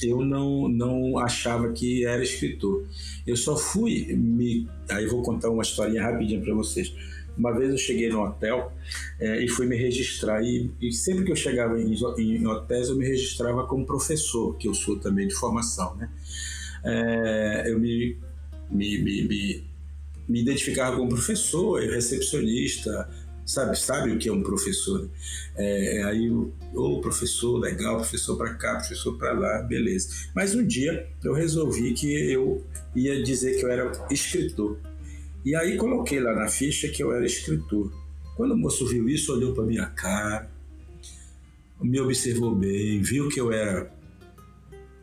Eu 0.02 0.24
não, 0.24 0.68
não 0.68 1.18
achava 1.18 1.72
que 1.72 2.04
era 2.04 2.22
escritor. 2.22 2.86
Eu 3.26 3.36
só 3.36 3.56
fui 3.56 4.14
me. 4.14 4.68
Aí 4.88 5.06
vou 5.06 5.22
contar 5.22 5.50
uma 5.50 5.62
historinha 5.62 6.02
rapidinha 6.02 6.40
para 6.40 6.54
vocês. 6.54 6.92
Uma 7.36 7.52
vez 7.52 7.70
eu 7.70 7.76
cheguei 7.76 8.08
no 8.08 8.22
hotel 8.22 8.72
é, 9.20 9.44
e 9.44 9.48
fui 9.48 9.66
me 9.66 9.76
registrar. 9.76 10.42
E, 10.42 10.70
e, 10.80 10.92
sempre 10.92 11.24
que 11.24 11.32
eu 11.32 11.36
chegava 11.36 11.78
em, 11.80 11.94
em, 12.18 12.46
hotéis, 12.46 12.88
eu 12.88 12.96
me 12.96 13.06
registrava 13.06 13.66
como 13.66 13.84
professor, 13.84 14.56
que 14.56 14.66
eu 14.66 14.74
sou 14.74 14.98
também 14.98 15.28
de 15.28 15.34
formação. 15.34 15.94
Né? 15.96 16.10
É, 16.84 17.64
eu 17.66 17.78
me, 17.78 18.16
me, 18.70 18.98
me, 18.98 19.22
me, 19.28 19.64
me 20.26 20.40
identificava 20.40 20.96
como 20.96 21.10
professor, 21.10 21.80
recepcionista, 21.80 23.08
sabe 23.46 23.78
sabe 23.78 24.10
o 24.10 24.18
que 24.18 24.28
é 24.28 24.32
um 24.32 24.42
professor 24.42 25.02
né? 25.02 25.08
é, 25.56 26.02
aí 26.04 26.28
o 26.28 26.52
oh, 26.74 27.00
professor 27.00 27.56
legal 27.58 27.96
professor 27.96 28.36
para 28.36 28.54
cá 28.54 28.74
professor 28.74 29.16
para 29.16 29.32
lá 29.32 29.62
beleza 29.62 30.08
mas 30.34 30.54
um 30.54 30.66
dia 30.66 31.08
eu 31.24 31.32
resolvi 31.32 31.94
que 31.94 32.12
eu 32.32 32.62
ia 32.94 33.22
dizer 33.22 33.56
que 33.56 33.64
eu 33.64 33.70
era 33.70 34.06
escritor 34.10 34.78
e 35.46 35.54
aí 35.54 35.76
coloquei 35.76 36.18
lá 36.18 36.34
na 36.34 36.48
ficha 36.48 36.88
que 36.88 37.00
eu 37.00 37.12
era 37.12 37.24
escritor. 37.24 37.92
Quando 38.36 38.50
o 38.50 38.56
moço 38.56 38.84
viu 38.84 39.08
isso, 39.08 39.32
olhou 39.32 39.54
para 39.54 39.62
minha 39.62 39.86
cara, 39.86 40.50
me 41.80 42.00
observou 42.00 42.52
bem, 42.52 43.00
viu 43.00 43.28
que 43.28 43.40
eu 43.40 43.52
era 43.52 43.88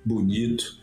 bonito 0.03 0.77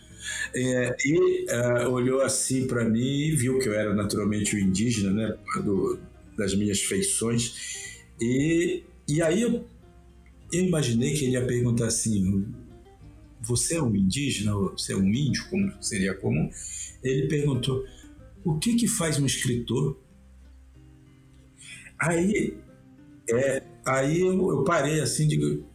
é, 0.54 0.96
e 1.04 1.46
uh, 1.50 1.90
olhou 1.90 2.22
assim 2.22 2.66
para 2.66 2.84
mim 2.84 3.34
viu 3.36 3.58
que 3.58 3.68
eu 3.68 3.74
era 3.74 3.92
naturalmente 3.94 4.56
um 4.56 4.58
indígena, 4.58 5.10
né, 5.10 5.36
do, 5.62 5.98
das 6.40 6.54
minhas 6.54 6.80
feições. 6.80 7.54
E, 8.20 8.82
e 9.06 9.22
aí 9.22 9.42
eu, 9.42 9.64
eu 10.50 10.64
imaginei 10.64 11.14
que 11.14 11.26
ele 11.26 11.32
ia 11.32 11.46
perguntar 11.46 11.86
assim: 11.86 12.46
Você 13.42 13.76
é 13.76 13.82
um 13.82 13.94
indígena? 13.94 14.54
Você 14.54 14.94
é 14.94 14.96
um 14.96 15.06
índio, 15.06 15.48
como 15.50 15.70
seria 15.82 16.14
comum? 16.14 16.50
Ele 17.04 17.28
perguntou: 17.28 17.84
o 18.44 18.58
que 18.58 18.74
que 18.74 18.88
faz 18.88 19.18
um 19.18 19.26
escritor? 19.26 19.98
Aí, 21.98 22.56
é, 23.28 23.62
aí 23.84 24.20
eu, 24.20 24.50
eu 24.50 24.64
parei 24.64 25.00
assim, 25.00 25.28
digo, 25.28 25.66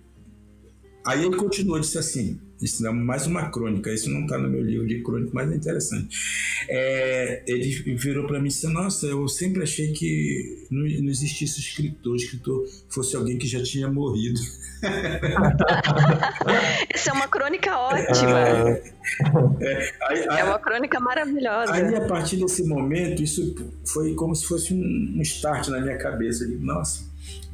aí 1.05 1.23
ele 1.23 1.37
continuou, 1.37 1.79
disse 1.79 1.99
assim, 1.99 2.39
isso 2.61 2.87
é 2.87 2.91
mais 2.91 3.27
uma 3.27 3.49
crônica, 3.49 3.91
isso 3.91 4.09
não 4.09 4.21
está 4.21 4.37
no 4.37 4.49
meu 4.49 4.63
livro 4.63 4.87
de 4.87 5.03
crônica, 5.03 5.31
mas 5.33 5.51
é 5.51 5.55
interessante. 5.55 6.17
É, 6.69 7.43
ele 7.45 7.69
virou 7.95 8.25
para 8.25 8.39
mim 8.39 8.45
e 8.45 8.49
disse: 8.49 8.67
Nossa, 8.67 9.07
eu 9.07 9.27
sempre 9.27 9.63
achei 9.63 9.91
que 9.91 10.65
não, 10.71 10.81
não 10.81 11.09
existisse 11.09 11.59
escritor, 11.59 12.15
escritor 12.15 12.65
fosse 12.87 13.13
alguém 13.15 13.37
que 13.37 13.45
já 13.45 13.61
tinha 13.61 13.89
morrido. 13.89 14.39
Essa 16.89 17.09
é 17.09 17.13
uma 17.13 17.27
crônica 17.27 17.77
ótima. 17.77 18.39
É, 18.39 18.81
é, 19.61 19.91
é 20.39 20.43
uma 20.45 20.59
crônica 20.59 20.97
maravilhosa. 20.99 21.73
Aí, 21.73 21.95
a 21.95 22.07
partir 22.07 22.37
desse 22.37 22.63
momento, 22.63 23.21
isso 23.21 23.53
foi 23.85 24.15
como 24.15 24.33
se 24.33 24.45
fosse 24.45 24.73
um, 24.73 25.15
um 25.17 25.21
start 25.21 25.67
na 25.67 25.81
minha 25.81 25.97
cabeça. 25.97 26.45
Eu 26.45 26.51
digo, 26.51 26.65
Nossa, 26.65 27.03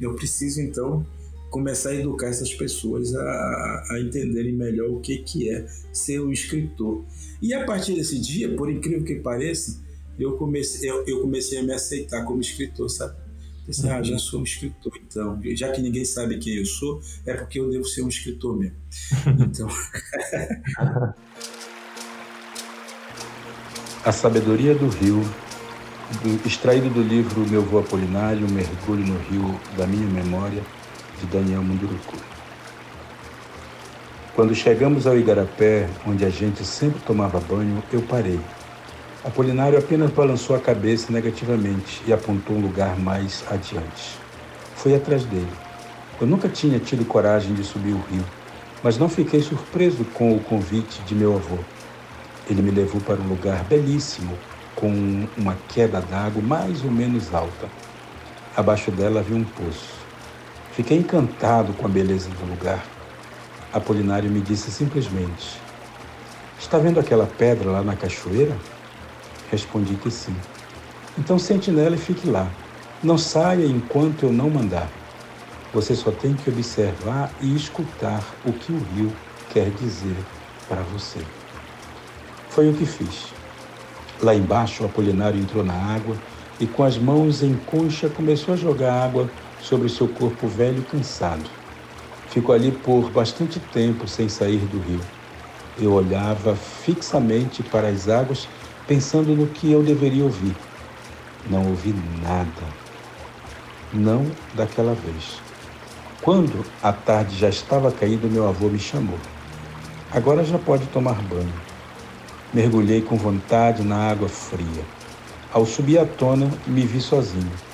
eu 0.00 0.14
preciso 0.14 0.60
então 0.60 1.04
começar 1.52 1.90
a 1.90 1.94
educar 1.94 2.28
essas 2.28 2.52
pessoas 2.54 3.14
a, 3.14 3.84
a 3.90 4.00
entenderem 4.00 4.54
melhor 4.54 4.88
o 4.88 5.00
que, 5.00 5.18
que 5.18 5.50
é 5.50 5.66
ser 5.92 6.18
um 6.18 6.32
escritor. 6.32 7.04
E 7.42 7.52
a 7.52 7.64
partir 7.64 7.94
desse 7.94 8.18
dia, 8.18 8.56
por 8.56 8.70
incrível 8.70 9.04
que 9.04 9.16
pareça, 9.16 9.78
eu 10.18 10.32
comecei, 10.38 10.90
eu, 10.90 11.04
eu 11.06 11.20
comecei 11.20 11.58
a 11.58 11.62
me 11.62 11.74
aceitar 11.74 12.24
como 12.24 12.40
escritor, 12.40 12.88
sabe? 12.88 13.16
Pensei, 13.66 13.90
ah, 13.90 14.02
já 14.02 14.18
sou 14.18 14.40
um 14.40 14.44
escritor, 14.44 14.92
então, 15.06 15.38
já 15.54 15.70
que 15.70 15.80
ninguém 15.80 16.04
sabe 16.04 16.38
quem 16.38 16.54
eu 16.54 16.66
sou, 16.66 17.00
é 17.24 17.34
porque 17.34 17.60
eu 17.60 17.70
devo 17.70 17.84
ser 17.84 18.02
um 18.02 18.08
escritor 18.08 18.58
mesmo. 18.58 18.76
Então. 19.38 19.68
a 24.04 24.10
sabedoria 24.10 24.74
do 24.74 24.88
rio, 24.88 25.20
do, 26.22 26.48
extraído 26.48 26.88
do 26.90 27.02
livro 27.02 27.48
Meu 27.48 27.62
Voo 27.62 27.78
Apolinário, 27.78 28.50
Mergulho 28.50 29.06
no 29.06 29.18
Rio 29.18 29.60
da 29.76 29.86
Minha 29.86 30.08
Memória, 30.08 30.62
de 31.22 31.26
Daniel 31.26 31.62
Munduruku. 31.62 32.16
Quando 34.34 34.54
chegamos 34.54 35.06
ao 35.06 35.16
Igarapé, 35.16 35.88
onde 36.06 36.24
a 36.24 36.30
gente 36.30 36.64
sempre 36.64 37.00
tomava 37.00 37.38
banho, 37.38 37.82
eu 37.92 38.02
parei. 38.02 38.40
Apolinário 39.24 39.78
apenas 39.78 40.10
balançou 40.10 40.56
a 40.56 40.58
cabeça 40.58 41.12
negativamente 41.12 42.02
e 42.06 42.12
apontou 42.12 42.56
um 42.56 42.60
lugar 42.60 42.98
mais 42.98 43.44
adiante. 43.48 44.18
Fui 44.74 44.94
atrás 44.94 45.24
dele. 45.24 45.52
Eu 46.20 46.26
nunca 46.26 46.48
tinha 46.48 46.78
tido 46.80 47.04
coragem 47.04 47.54
de 47.54 47.62
subir 47.62 47.92
o 47.92 48.02
rio, 48.10 48.24
mas 48.82 48.98
não 48.98 49.08
fiquei 49.08 49.40
surpreso 49.40 50.04
com 50.06 50.34
o 50.34 50.40
convite 50.40 51.00
de 51.02 51.14
meu 51.14 51.36
avô. 51.36 51.58
Ele 52.50 52.62
me 52.62 52.70
levou 52.72 53.00
para 53.00 53.20
um 53.20 53.28
lugar 53.28 53.62
belíssimo, 53.64 54.36
com 54.74 55.28
uma 55.36 55.56
queda 55.68 56.00
d'água 56.00 56.42
mais 56.42 56.82
ou 56.82 56.90
menos 56.90 57.32
alta. 57.32 57.68
Abaixo 58.56 58.90
dela 58.90 59.20
havia 59.20 59.36
um 59.36 59.44
poço. 59.44 60.01
Fiquei 60.72 60.96
encantado 60.96 61.74
com 61.74 61.84
a 61.84 61.88
beleza 61.88 62.30
do 62.30 62.50
lugar. 62.50 62.82
Apolinário 63.72 64.30
me 64.30 64.40
disse 64.40 64.70
simplesmente: 64.70 65.60
Está 66.58 66.78
vendo 66.78 66.98
aquela 66.98 67.26
pedra 67.26 67.70
lá 67.70 67.82
na 67.82 67.94
cachoeira? 67.94 68.56
Respondi 69.50 69.94
que 69.96 70.10
sim. 70.10 70.34
Então 71.18 71.38
sente 71.38 71.70
nela 71.70 71.94
e 71.94 71.98
fique 71.98 72.26
lá. 72.26 72.48
Não 73.02 73.18
saia 73.18 73.66
enquanto 73.66 74.22
eu 74.22 74.32
não 74.32 74.48
mandar. 74.48 74.88
Você 75.74 75.94
só 75.94 76.10
tem 76.10 76.32
que 76.32 76.48
observar 76.48 77.30
e 77.42 77.54
escutar 77.54 78.22
o 78.42 78.52
que 78.52 78.72
o 78.72 78.78
rio 78.94 79.12
quer 79.52 79.68
dizer 79.70 80.16
para 80.68 80.80
você. 80.80 81.20
Foi 82.48 82.70
o 82.70 82.74
que 82.74 82.86
fiz. 82.86 83.26
Lá 84.22 84.34
embaixo, 84.34 84.84
o 84.84 84.86
Apolinário 84.86 85.38
entrou 85.38 85.62
na 85.62 85.74
água 85.74 86.16
e, 86.58 86.66
com 86.66 86.82
as 86.82 86.96
mãos 86.96 87.42
em 87.42 87.54
concha, 87.66 88.08
começou 88.08 88.54
a 88.54 88.56
jogar 88.56 89.04
água 89.04 89.28
sobre 89.62 89.88
seu 89.88 90.08
corpo 90.08 90.46
velho 90.46 90.80
e 90.80 90.84
cansado. 90.84 91.48
Ficou 92.28 92.54
ali 92.54 92.72
por 92.72 93.10
bastante 93.10 93.60
tempo 93.60 94.08
sem 94.08 94.28
sair 94.28 94.58
do 94.58 94.78
rio. 94.78 95.00
Eu 95.78 95.92
olhava 95.92 96.54
fixamente 96.54 97.62
para 97.62 97.88
as 97.88 98.08
águas, 98.08 98.48
pensando 98.86 99.34
no 99.34 99.46
que 99.46 99.70
eu 99.70 99.82
deveria 99.82 100.24
ouvir. 100.24 100.54
Não 101.48 101.68
ouvi 101.68 101.94
nada. 102.22 102.62
Não 103.92 104.26
daquela 104.54 104.94
vez. 104.94 105.40
Quando 106.20 106.64
a 106.82 106.92
tarde 106.92 107.36
já 107.36 107.48
estava 107.48 107.90
caindo, 107.90 108.30
meu 108.30 108.48
avô 108.48 108.68
me 108.68 108.78
chamou. 108.78 109.18
Agora 110.10 110.44
já 110.44 110.58
pode 110.58 110.86
tomar 110.86 111.20
banho. 111.22 111.52
Mergulhei 112.52 113.00
com 113.00 113.16
vontade 113.16 113.82
na 113.82 114.10
água 114.10 114.28
fria. 114.28 114.84
Ao 115.52 115.66
subir 115.66 115.98
à 115.98 116.04
tona, 116.04 116.50
me 116.66 116.86
vi 116.86 117.00
sozinho. 117.00 117.71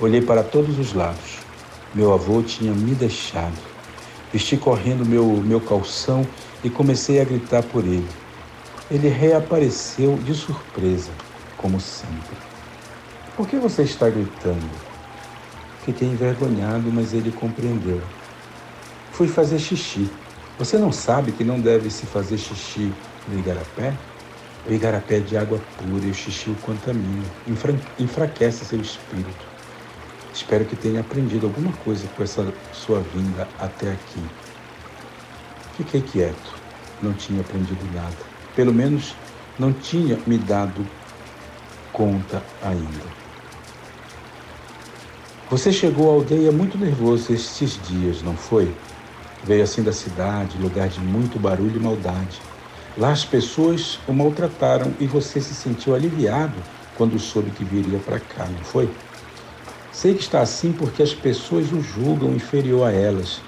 Olhei 0.00 0.22
para 0.22 0.44
todos 0.44 0.78
os 0.78 0.92
lados. 0.92 1.38
Meu 1.92 2.12
avô 2.14 2.40
tinha 2.40 2.72
me 2.72 2.94
deixado. 2.94 3.58
Vesti 4.32 4.56
correndo 4.56 5.04
meu, 5.04 5.24
meu 5.26 5.60
calção 5.60 6.24
e 6.62 6.70
comecei 6.70 7.20
a 7.20 7.24
gritar 7.24 7.64
por 7.64 7.84
ele. 7.84 8.08
Ele 8.88 9.08
reapareceu 9.08 10.16
de 10.18 10.34
surpresa, 10.34 11.10
como 11.56 11.80
sempre. 11.80 12.36
Por 13.36 13.48
que 13.48 13.56
você 13.56 13.82
está 13.82 14.08
gritando? 14.08 14.70
Fiquei 15.84 16.06
envergonhado, 16.06 16.92
mas 16.92 17.12
ele 17.12 17.32
compreendeu. 17.32 18.00
Fui 19.10 19.26
fazer 19.26 19.58
xixi. 19.58 20.08
Você 20.60 20.78
não 20.78 20.92
sabe 20.92 21.32
que 21.32 21.42
não 21.42 21.58
deve 21.58 21.90
se 21.90 22.06
fazer 22.06 22.38
xixi 22.38 22.92
no 23.26 23.36
igarapé? 23.36 23.92
O 24.64 24.72
igarapé 24.72 25.16
é 25.16 25.20
de 25.20 25.36
água 25.36 25.60
pura 25.76 26.06
e 26.06 26.10
o 26.10 26.14
xixi 26.14 26.50
o 26.50 26.54
contamina, 26.56 27.24
enfraquece 27.98 28.64
seu 28.64 28.80
espírito. 28.80 29.47
Espero 30.32 30.64
que 30.64 30.76
tenha 30.76 31.00
aprendido 31.00 31.46
alguma 31.46 31.72
coisa 31.84 32.06
com 32.16 32.22
essa 32.22 32.52
sua 32.72 33.00
vinda 33.00 33.48
até 33.58 33.92
aqui. 33.92 34.22
Fiquei 35.76 36.00
quieto. 36.00 36.54
Não 37.02 37.12
tinha 37.12 37.40
aprendido 37.40 37.84
nada. 37.94 38.16
Pelo 38.54 38.72
menos 38.72 39.14
não 39.58 39.72
tinha 39.72 40.18
me 40.26 40.38
dado 40.38 40.86
conta 41.92 42.42
ainda. 42.62 43.18
Você 45.50 45.72
chegou 45.72 46.10
à 46.10 46.14
aldeia 46.14 46.52
muito 46.52 46.76
nervoso 46.76 47.32
estes 47.32 47.80
dias, 47.88 48.22
não 48.22 48.36
foi? 48.36 48.72
Veio 49.44 49.62
assim 49.62 49.82
da 49.82 49.92
cidade, 49.92 50.58
lugar 50.58 50.88
de 50.88 51.00
muito 51.00 51.38
barulho 51.38 51.76
e 51.76 51.82
maldade. 51.82 52.40
Lá 52.96 53.12
as 53.12 53.24
pessoas 53.24 53.98
o 54.06 54.12
maltrataram 54.12 54.92
e 55.00 55.06
você 55.06 55.40
se 55.40 55.54
sentiu 55.54 55.94
aliviado 55.94 56.56
quando 56.96 57.18
soube 57.18 57.50
que 57.52 57.64
viria 57.64 57.98
para 58.00 58.18
cá, 58.18 58.46
não 58.46 58.64
foi? 58.64 58.90
Sei 59.92 60.14
que 60.14 60.22
está 60.22 60.40
assim 60.40 60.72
porque 60.72 61.02
as 61.02 61.14
pessoas 61.14 61.72
o 61.72 61.80
julgam 61.80 62.34
inferior 62.34 62.88
a 62.88 62.92
elas 62.92 63.40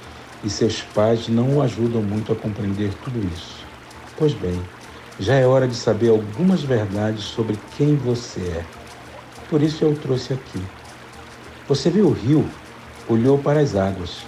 e 0.43 0.49
seus 0.49 0.81
pais 0.81 1.29
não 1.29 1.57
o 1.57 1.63
ajudam 1.63 2.03
muito 2.03 2.33
a 2.33 2.37
compreender 2.37 2.93
tudo 3.05 3.21
isso. 3.35 3.65
Pois 4.17 4.33
bem, 4.33 4.61
já 5.19 5.35
é 5.35 5.47
hora 5.47 5.69
de 5.69 5.75
saber 5.75 6.09
algumas 6.09 6.63
verdades 6.63 7.25
sobre 7.25 7.59
quem 7.77 7.95
você 7.95 8.41
é. 8.41 8.65
Por 9.51 9.63
isso 9.63 9.85
eu 9.85 9.93
o 9.93 9.97
trouxe 9.97 10.33
aqui. 10.33 10.63
Você 11.69 11.91
viu 11.91 12.07
o 12.07 12.13
rio, 12.13 12.49
olhou 13.07 13.39
para 13.39 13.61
as 13.61 13.77
águas. 13.77 14.25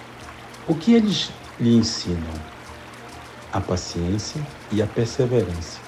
O 0.69 0.75
que 0.75 0.93
eles 0.93 1.31
lhe 1.59 1.75
ensinam? 1.75 2.35
A 3.53 3.61
paciência 3.61 4.41
e 4.71 4.83
a 4.83 4.87
perseverança. 4.87 5.81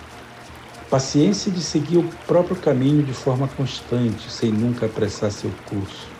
Paciência 0.88 1.50
de 1.50 1.60
seguir 1.60 1.98
o 1.98 2.08
próprio 2.26 2.56
caminho 2.56 3.02
de 3.02 3.12
forma 3.12 3.48
constante, 3.48 4.30
sem 4.30 4.50
nunca 4.50 4.86
apressar 4.86 5.30
seu 5.30 5.50
curso. 5.66 6.13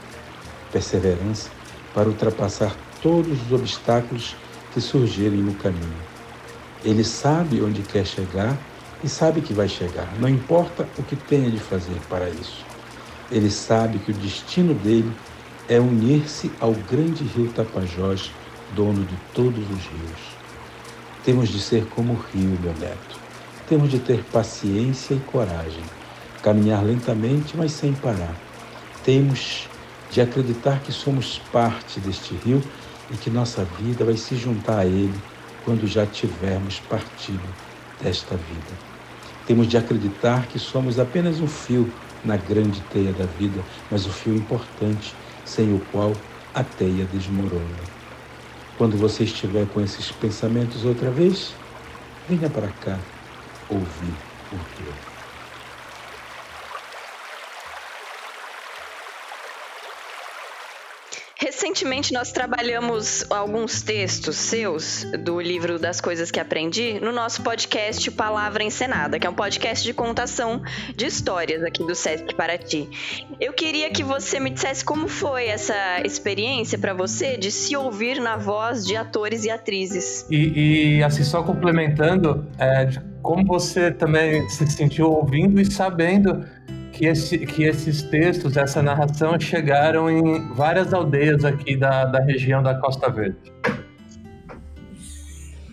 Perseverança 0.75 1.51
para 1.95 2.09
ultrapassar 2.09 2.75
todos 3.01 3.41
os 3.47 3.53
obstáculos 3.53 4.35
que 4.73 4.81
surgirem 4.81 5.39
no 5.39 5.55
caminho. 5.55 6.03
Ele 6.85 7.05
sabe 7.05 7.63
onde 7.63 7.83
quer 7.83 8.05
chegar 8.05 8.59
e 9.05 9.09
sabe 9.09 9.41
que 9.41 9.53
vai 9.53 9.69
chegar, 9.69 10.13
não 10.19 10.29
importa 10.29 10.89
o 10.99 11.03
que 11.05 11.15
tenha 11.15 11.49
de 11.49 11.61
fazer 11.61 11.97
para 12.09 12.29
isso. 12.29 12.65
Ele 13.31 13.53
sabe 13.53 14.01
que 14.01 14.11
o 14.11 14.15
destino 14.15 14.75
dele 14.75 15.13
é 15.69 15.79
unir-se 15.79 16.51
ao 16.59 16.73
grande 16.73 17.23
rio 17.23 17.53
Tapajós, 17.53 18.33
dono 18.75 19.05
de 19.05 19.17
todos 19.33 19.63
os 19.71 19.87
rios. 19.87 20.21
Temos 21.25 21.51
de 21.51 21.61
ser 21.61 21.87
como 21.87 22.15
o 22.15 22.17
rio, 22.17 22.59
meu 22.61 22.75
neto. 22.81 23.21
Temos 23.69 23.93
de 23.93 24.01
ter 24.01 24.25
paciência 24.25 25.15
e 25.15 25.21
coragem, 25.21 25.85
caminhar 26.43 26.85
lentamente, 26.85 27.57
mas 27.57 27.71
sem 27.71 27.93
parar. 27.93 28.35
Temos 29.05 29.69
de 30.15 30.21
acreditar 30.21 30.79
que 30.79 30.93
somos 30.93 31.41
parte 31.51 31.99
deste 31.99 32.37
rio 32.37 32.63
e 33.13 33.17
que 33.17 33.29
nossa 33.29 33.65
vida 33.65 34.05
vai 34.05 34.17
se 34.17 34.37
juntar 34.37 34.79
a 34.79 34.87
ele 34.87 35.21
quando 35.65 35.89
já 35.89 36.07
tivermos 36.07 36.79
partido 36.79 37.43
desta 38.01 38.37
vida. 38.37 38.79
Temos 39.45 39.67
de 39.67 39.77
acreditar 39.77 40.47
que 40.47 40.57
somos 40.57 41.01
apenas 41.01 41.41
um 41.41 41.49
fio 41.49 41.93
na 42.25 42.37
grande 42.37 42.81
teia 42.93 43.13
da 43.13 43.25
vida, 43.25 43.61
mas 43.91 44.07
o 44.07 44.11
um 44.11 44.13
fio 44.13 44.37
importante, 44.37 45.13
sem 45.45 45.75
o 45.75 45.81
qual 45.91 46.13
a 46.55 46.63
teia 46.63 47.05
desmorona. 47.07 47.65
Quando 48.79 48.97
você 48.97 49.25
estiver 49.25 49.67
com 49.67 49.81
esses 49.81 50.13
pensamentos 50.13 50.85
outra 50.85 51.11
vez, 51.11 51.53
venha 52.29 52.49
para 52.49 52.69
cá 52.69 53.01
ouvir 53.69 54.15
o 54.53 54.59
teu. 54.77 55.14
Recentemente 61.55 62.13
nós 62.13 62.33
trabalhamos 62.33 63.25
alguns 63.31 63.81
textos 63.81 64.35
seus 64.35 65.07
do 65.21 65.41
livro 65.41 65.79
das 65.79 66.01
coisas 66.01 66.29
que 66.29 66.41
aprendi 66.41 66.99
no 66.99 67.13
nosso 67.13 67.43
podcast 67.43 68.11
Palavra 68.11 68.65
Encenada, 68.65 69.21
que 69.21 69.27
é 69.27 69.31
um 69.31 69.35
podcast 69.35 69.85
de 69.85 69.95
contação 69.95 70.61
de 70.97 71.07
histórias 71.07 71.63
aqui 71.63 71.87
do 71.87 71.95
Sesc 71.95 72.35
Paraty. 72.35 72.89
Eu 73.41 73.53
queria 73.53 73.89
que 73.91 74.03
você 74.03 74.41
me 74.41 74.51
dissesse 74.51 74.85
como 74.85 75.07
foi 75.07 75.47
essa 75.47 76.01
experiência 76.05 76.77
para 76.77 76.93
você 76.93 77.37
de 77.37 77.53
se 77.53 77.77
ouvir 77.77 78.21
na 78.21 78.37
voz 78.37 78.85
de 78.85 78.97
atores 78.97 79.45
e 79.45 79.51
atrizes. 79.51 80.27
E, 80.29 80.97
e 80.97 81.05
assim, 81.05 81.23
só 81.23 81.41
complementando, 81.45 82.49
é, 82.59 82.89
como 83.23 83.47
você 83.47 83.93
também 83.93 84.47
se 84.51 84.67
sentiu 84.67 85.09
ouvindo 85.09 85.61
e 85.61 85.71
sabendo 85.71 86.45
que, 86.95 87.07
esse, 87.07 87.39
que 87.39 87.65
esses 87.65 88.03
textos, 88.03 88.57
essa 88.57 88.81
narração 88.83 89.39
chegaram 89.39 90.09
em 90.09 90.55
várias 90.55 90.95
aldeias 90.95 91.45
aqui 91.45 91.77
da, 91.77 92.05
da 92.05 92.21
região 92.21 92.63
da 92.63 92.75
Costa 92.81 93.11
Verde. 93.11 93.53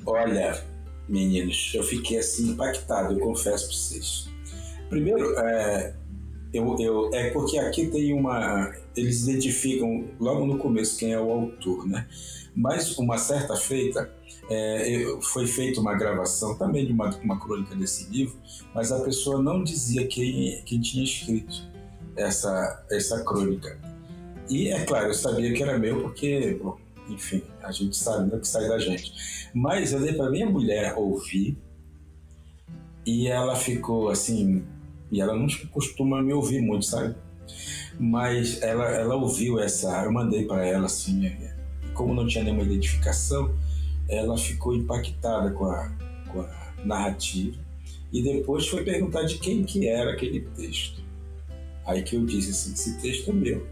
Olha, 0.06 0.60
meninos, 1.08 1.72
eu 1.76 1.84
fiquei 1.84 2.18
assim 2.18 2.50
impactado, 2.50 3.14
eu 3.14 3.20
confesso 3.20 3.68
para 3.68 3.76
vocês. 3.76 4.30
Primeiro, 4.90 5.38
é, 5.40 5.94
eu, 6.54 6.76
eu, 6.80 7.10
é 7.14 7.30
porque 7.30 7.58
aqui 7.60 7.88
tem 7.88 8.14
uma. 8.14 8.74
Eles 8.98 9.24
identificam 9.24 10.10
logo 10.20 10.46
no 10.46 10.58
começo 10.58 10.98
quem 10.98 11.14
é 11.14 11.20
o 11.20 11.32
autor, 11.32 11.88
né? 11.88 12.08
Mas 12.54 12.98
uma 12.98 13.18
certa 13.18 13.56
feita, 13.56 14.12
é, 14.54 15.18
foi 15.22 15.48
feita 15.48 15.80
uma 15.80 15.94
gravação 15.94 16.58
também 16.58 16.86
de 16.86 16.92
uma, 16.92 17.10
uma 17.24 17.40
crônica 17.40 17.74
desse 17.74 18.10
livro, 18.10 18.36
mas 18.76 18.92
a 18.92 19.00
pessoa 19.00 19.42
não 19.42 19.64
dizia 19.64 20.06
quem, 20.08 20.62
quem 20.66 20.82
tinha 20.82 21.04
escrito 21.04 21.70
essa, 22.18 22.86
essa 22.92 23.24
crônica. 23.24 23.80
E 24.50 24.68
é 24.68 24.84
claro, 24.84 25.08
eu 25.08 25.14
sabia 25.14 25.54
que 25.54 25.64
era 25.64 25.80
meu 25.80 26.02
porque, 26.02 26.60
bom, 26.62 26.78
enfim, 27.08 27.42
a 27.64 27.72
gente 27.72 27.96
sabe 27.96 28.36
o 28.36 28.40
que 28.40 28.48
sai 28.48 28.68
da 28.68 28.78
gente. 28.78 29.14
Mas 29.54 29.94
eu 29.94 30.02
dei 30.02 30.14
para 30.14 30.30
minha 30.30 30.50
mulher 30.50 30.96
ouvir 30.98 31.58
e 33.06 33.28
ela 33.28 33.56
ficou 33.56 34.10
assim, 34.10 34.64
e 35.10 35.22
ela 35.22 35.34
não 35.34 35.48
costuma 35.72 36.22
me 36.22 36.34
ouvir 36.34 36.62
muito, 36.62 36.86
sabe? 36.86 37.16
Mas 37.98 38.62
ela, 38.62 38.90
ela 38.90 39.16
ouviu 39.16 39.60
essa, 39.60 40.04
eu 40.04 40.12
mandei 40.12 40.46
para 40.46 40.66
ela 40.66 40.88
assim, 40.88 41.32
como 41.94 42.14
não 42.14 42.28
tinha 42.28 42.44
nenhuma 42.44 42.64
identificação, 42.64 43.54
ela 44.12 44.38
ficou 44.38 44.76
impactada 44.76 45.52
com 45.52 45.66
a, 45.66 45.90
com 46.28 46.42
a 46.42 46.74
narrativa 46.84 47.58
e 48.12 48.22
depois 48.22 48.68
foi 48.68 48.84
perguntar 48.84 49.24
de 49.24 49.38
quem 49.38 49.64
que 49.64 49.88
era 49.88 50.12
aquele 50.12 50.42
texto. 50.42 51.02
Aí 51.86 52.04
que 52.04 52.16
eu 52.16 52.26
disse 52.26 52.52
assim, 52.52 52.74
esse 52.74 53.02
texto 53.02 53.32
é 53.32 53.34
meu. 53.34 53.66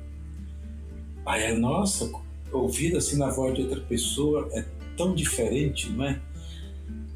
Aí 1.26 1.44
ela, 1.44 1.60
nossa, 1.60 2.10
ouvido 2.52 2.98
assim 2.98 3.18
na 3.18 3.30
voz 3.30 3.54
de 3.54 3.62
outra 3.62 3.82
pessoa 3.82 4.50
é 4.54 4.66
tão 4.98 5.14
diferente, 5.14 5.90
não 5.92 6.06
é? 6.06 6.22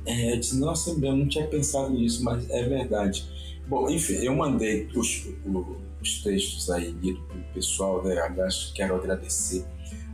é 0.06 0.34
eu 0.34 0.40
disse, 0.40 0.60
nossa, 0.60 0.92
eu 0.92 1.16
não 1.16 1.28
tinha 1.28 1.48
pensado 1.48 1.92
nisso, 1.92 2.24
mas 2.24 2.48
é 2.50 2.64
verdade. 2.64 3.26
Bom, 3.68 3.90
enfim, 3.90 4.16
eu 4.16 4.36
mandei 4.36 4.90
os, 4.94 5.28
os 6.02 6.22
textos 6.22 6.70
aí 6.70 6.92
lidos 6.92 7.24
pelo 7.28 7.44
pessoal, 7.54 8.04
né? 8.04 8.20
Aliás, 8.20 8.72
quero 8.76 8.96
agradecer 8.96 9.66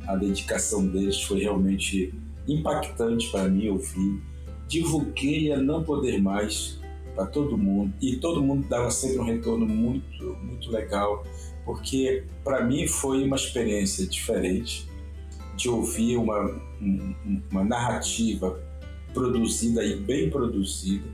a 0.08 0.16
dedicação 0.16 0.88
deles, 0.88 1.22
foi 1.24 1.42
realmente 1.42 2.14
impactante 2.48 3.30
para 3.32 3.48
mim 3.48 3.70
ouvir. 3.70 4.22
Divulguei 4.68 5.52
a 5.52 5.58
não 5.58 5.84
poder 5.84 6.22
mais 6.22 6.80
para 7.16 7.26
todo 7.26 7.58
mundo 7.58 7.94
e 8.02 8.16
todo 8.18 8.42
mundo 8.42 8.68
dava 8.68 8.90
sempre 8.92 9.20
um 9.20 9.26
retorno 9.26 9.66
muito, 9.66 10.24
muito 10.42 10.72
legal, 10.72 11.26
porque 11.66 12.24
para 12.44 12.64
mim 12.64 12.88
foi 12.88 13.24
uma 13.24 13.36
experiência 13.36 14.06
diferente 14.08 14.88
de 15.56 15.68
ouvir 15.68 16.18
uma, 16.18 16.62
uma 17.52 17.64
narrativa 17.64 18.60
produzida 19.14 19.84
e 19.84 19.98
bem 19.98 20.30
produzida, 20.30 21.06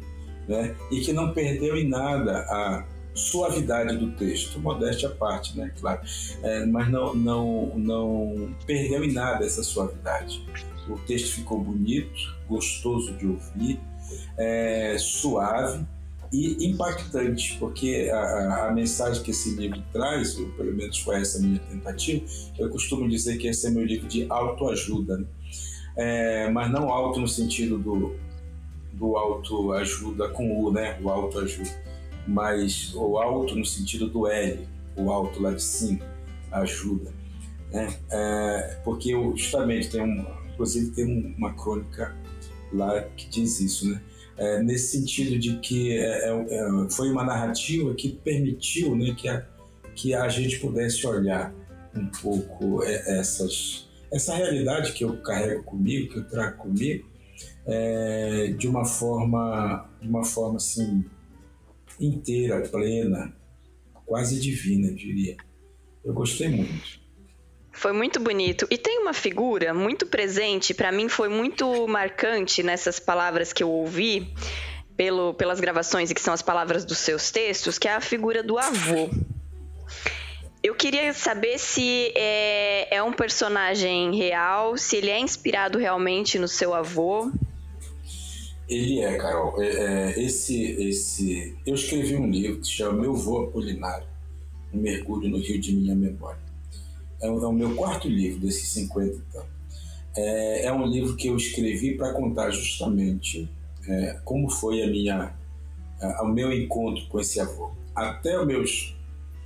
né? 0.48 0.76
e 0.92 1.00
que 1.00 1.12
não 1.12 1.34
perdeu 1.34 1.76
em 1.76 1.88
nada 1.88 2.40
a 2.50 2.86
suavidade 3.16 3.98
do 3.98 4.12
texto, 4.12 4.60
modéstia 4.60 5.08
à 5.08 5.12
parte, 5.12 5.58
né, 5.58 5.72
claro, 5.80 6.02
é, 6.44 6.66
mas 6.66 6.92
não, 6.92 7.16
não, 7.16 7.72
não 7.78 8.56
perdeu 8.68 9.04
em 9.04 9.14
nada 9.14 9.46
essa 9.46 9.64
suavidade. 9.64 10.46
O 10.90 10.98
texto 11.00 11.36
ficou 11.36 11.60
bonito, 11.60 12.36
gostoso 12.48 13.14
de 13.14 13.28
ouvir, 13.28 13.80
é, 14.38 14.96
suave 15.00 15.86
e 16.32 16.68
impactante, 16.68 17.58
porque 17.60 18.10
a, 18.12 18.68
a, 18.68 18.72
mensagem 18.72 19.24
que 19.24 19.32
esse 19.32 19.56
livro 19.56 19.82
traz, 19.94 20.38
ou 20.38 20.50
pelo 20.52 20.74
menos 20.74 20.98
foi 21.00 21.16
essa 21.22 21.40
minha 21.40 21.60
tentativa, 21.60 22.26
eu 22.58 22.70
costumo 22.70 23.08
dizer 23.08 23.38
que 23.38 23.48
esse 23.48 23.68
é 23.68 23.70
meu 23.70 23.86
livro 23.86 24.08
de 24.08 24.26
autoajuda, 24.30 25.18
né? 25.18 25.26
é, 25.96 26.50
mas 26.50 26.72
não 26.72 26.92
alto 26.92 27.20
no 27.20 27.28
sentido 27.28 27.78
do, 27.78 28.16
do 28.94 29.18
autoajuda 29.18 30.30
com 30.30 30.64
U, 30.64 30.72
né? 30.72 31.00
O 31.02 31.10
autoajuda, 31.10 31.70
mas 32.28 32.94
o 32.96 33.18
alto 33.18 33.56
no 33.56 33.66
sentido 33.66 34.10
do 34.10 34.28
L, 34.28 34.68
o 34.96 35.12
alto 35.12 35.42
lá 35.42 35.52
de 35.52 35.64
cima, 35.64 36.02
ajuda, 36.52 37.14
né? 37.72 37.96
É, 38.12 38.80
porque 38.84 39.12
justamente 39.36 39.90
tem 39.90 40.02
um 40.02 40.26
Inclusive 40.56 40.92
tem 40.92 41.36
uma 41.38 41.54
crônica 41.54 42.16
lá 42.74 43.02
que 43.16 43.30
diz 43.30 43.60
isso, 43.60 43.90
né? 43.90 44.02
É, 44.38 44.62
nesse 44.62 44.98
sentido 44.98 45.40
de 45.40 45.58
que 45.60 45.98
é, 45.98 46.30
é, 46.30 46.30
é, 46.30 46.90
foi 46.90 47.10
uma 47.10 47.24
narrativa 47.24 47.94
que 47.94 48.10
permitiu 48.10 48.94
né, 48.94 49.16
que, 49.18 49.30
a, 49.30 49.46
que 49.96 50.14
a 50.14 50.28
gente 50.28 50.60
pudesse 50.60 51.08
olhar 51.08 51.54
um 51.96 52.08
pouco 52.08 52.84
é, 52.84 53.20
essas, 53.20 53.88
essa 54.12 54.36
realidade 54.36 54.92
que 54.92 55.06
eu 55.06 55.16
carrego 55.22 55.64
comigo, 55.64 56.12
que 56.12 56.20
eu 56.20 56.28
trago 56.28 56.58
comigo, 56.58 57.08
é, 57.66 58.54
de 58.58 58.68
uma 58.68 58.84
forma, 58.84 59.90
de 60.02 60.08
uma 60.08 60.26
forma 60.26 60.58
assim 60.58 61.06
inteira, 61.98 62.68
plena, 62.68 63.34
quase 64.06 64.40
divina, 64.40 64.88
eu 64.88 64.96
diria. 64.96 65.38
Eu 66.04 66.14
gostei 66.14 66.50
muito. 66.50 67.05
Foi 67.76 67.92
muito 67.92 68.22
bonito. 68.22 68.66
E 68.72 68.78
tem 68.78 69.00
uma 69.00 69.14
figura 69.14 69.74
muito 69.74 70.06
presente, 70.06 70.74
para 70.74 70.94
mim 70.94 71.10
foi 71.10 71.28
muito 71.28 71.86
marcante 71.88 72.64
nessas 72.64 73.00
palavras 73.02 73.52
que 73.52 73.62
eu 73.62 73.70
ouvi 73.70 74.34
pelo, 74.96 75.34
pelas 75.34 75.60
gravações 75.60 76.10
e 76.10 76.16
que 76.16 76.22
são 76.22 76.34
as 76.34 76.42
palavras 76.42 76.86
dos 76.86 76.98
seus 77.00 77.32
textos, 77.32 77.78
que 77.78 77.90
é 77.90 77.94
a 77.94 78.00
figura 78.00 78.42
do 78.42 78.58
avô. 78.58 79.10
Eu 80.64 80.74
queria 80.74 81.14
saber 81.14 81.60
se 81.60 82.14
é, 82.16 82.96
é 82.96 83.04
um 83.04 83.12
personagem 83.12 84.16
real, 84.16 84.78
se 84.78 84.96
ele 84.96 85.10
é 85.10 85.20
inspirado 85.20 85.78
realmente 85.78 86.40
no 86.40 86.48
seu 86.48 86.74
avô. 86.74 87.30
Ele 88.70 89.02
é, 89.02 89.18
Carol. 89.18 89.62
É, 89.62 90.14
é, 90.14 90.24
esse, 90.24 90.64
esse, 90.82 91.56
eu 91.68 91.76
escrevi 91.76 92.16
um 92.16 92.32
livro 92.32 92.62
que 92.62 92.68
se 92.68 92.72
chama 92.72 93.02
Meu 93.02 93.14
Vô 93.14 93.44
Apolinário, 93.44 94.08
um 94.74 94.80
mergulho 94.80 95.30
no 95.30 95.40
rio 95.40 95.60
de 95.60 95.76
minha 95.76 95.94
memória. 95.94 96.45
É, 97.26 97.30
o, 97.30 97.44
é 97.44 97.48
o 97.48 97.54
meu 97.54 97.76
quarto 97.76 98.08
livro 98.08 98.40
desses 98.40 98.70
50 98.70 99.24
então. 99.30 99.44
É, 100.16 100.66
é 100.66 100.74
um 100.74 100.86
livro 100.86 101.16
que 101.16 101.28
eu 101.28 101.36
escrevi 101.36 101.98
para 101.98 102.14
contar 102.14 102.50
justamente 102.52 103.50
é, 103.88 104.20
como 104.24 104.50
foi 104.50 104.82
a 104.82 104.88
minha, 104.88 105.34
a, 106.02 106.24
o 106.24 106.28
meu 106.28 106.54
encontro 106.54 107.06
com 107.08 107.20
esse 107.20 107.40
avô. 107.40 107.72
Até 107.94 108.40
os 108.40 108.48
meus 108.48 108.96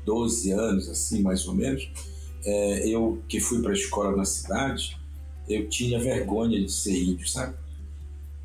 12 0.06 0.52
anos, 0.52 0.90
assim, 0.90 1.22
mais 1.22 1.48
ou 1.48 1.56
menos, 1.56 1.90
é, 2.46 2.88
eu 2.88 3.22
que 3.28 3.40
fui 3.40 3.62
para 3.62 3.72
a 3.72 3.76
escola 3.76 4.16
na 4.16 4.26
cidade, 4.26 4.98
eu 5.48 5.68
tinha 5.68 6.00
vergonha 6.00 6.60
de 6.62 6.72
ser 6.72 6.96
índio, 6.96 7.28
sabe? 7.28 7.56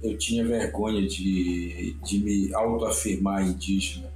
Eu 0.03 0.17
tinha 0.19 0.45
vergonha 0.45 1.07
de, 1.07 1.97
de 2.03 2.19
me 2.19 2.55
autoafirmar 2.55 3.47
indígena. 3.47 4.11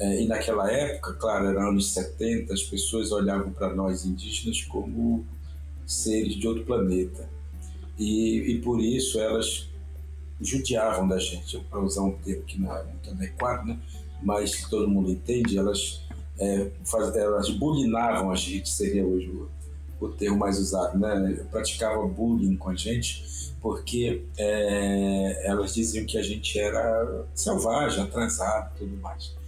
É, 0.00 0.22
e 0.22 0.26
naquela 0.26 0.72
época, 0.72 1.12
claro, 1.12 1.46
era 1.46 1.68
anos 1.68 1.92
70, 1.92 2.54
as 2.54 2.62
pessoas 2.62 3.12
olhavam 3.12 3.52
para 3.52 3.74
nós 3.74 4.06
indígenas 4.06 4.62
como 4.62 5.26
seres 5.86 6.34
de 6.36 6.48
outro 6.48 6.64
planeta. 6.64 7.28
E, 7.98 8.52
e 8.52 8.60
por 8.62 8.80
isso 8.80 9.20
elas 9.20 9.68
judiavam 10.40 11.06
da 11.06 11.18
gente, 11.18 11.58
para 11.68 11.80
usar 11.80 12.00
um 12.00 12.12
termo 12.12 12.44
que 12.44 12.58
não 12.58 12.74
é 12.74 12.82
muito 12.82 13.10
adequado, 13.10 13.66
né? 13.66 13.78
mas 14.22 14.54
que 14.54 14.70
todo 14.70 14.88
mundo 14.88 15.10
entende, 15.10 15.58
elas, 15.58 16.00
é, 16.38 16.70
faz, 16.82 17.14
elas 17.14 17.50
bulinavam 17.50 18.30
a 18.30 18.36
gente, 18.36 18.70
seria 18.70 19.04
hoje 19.04 19.28
o, 19.28 19.50
o 20.00 20.08
termo 20.08 20.38
mais 20.38 20.58
usado, 20.58 20.98
né? 20.98 21.44
praticavam 21.50 22.08
bullying 22.08 22.56
com 22.56 22.70
a 22.70 22.74
gente, 22.74 23.52
porque 23.60 24.24
é, 24.38 25.46
elas 25.46 25.74
diziam 25.74 26.06
que 26.06 26.16
a 26.16 26.22
gente 26.22 26.58
era 26.58 27.26
selvagem, 27.34 28.02
atrasado 28.02 28.72
e 28.76 28.78
tudo 28.78 28.96
mais. 28.96 29.38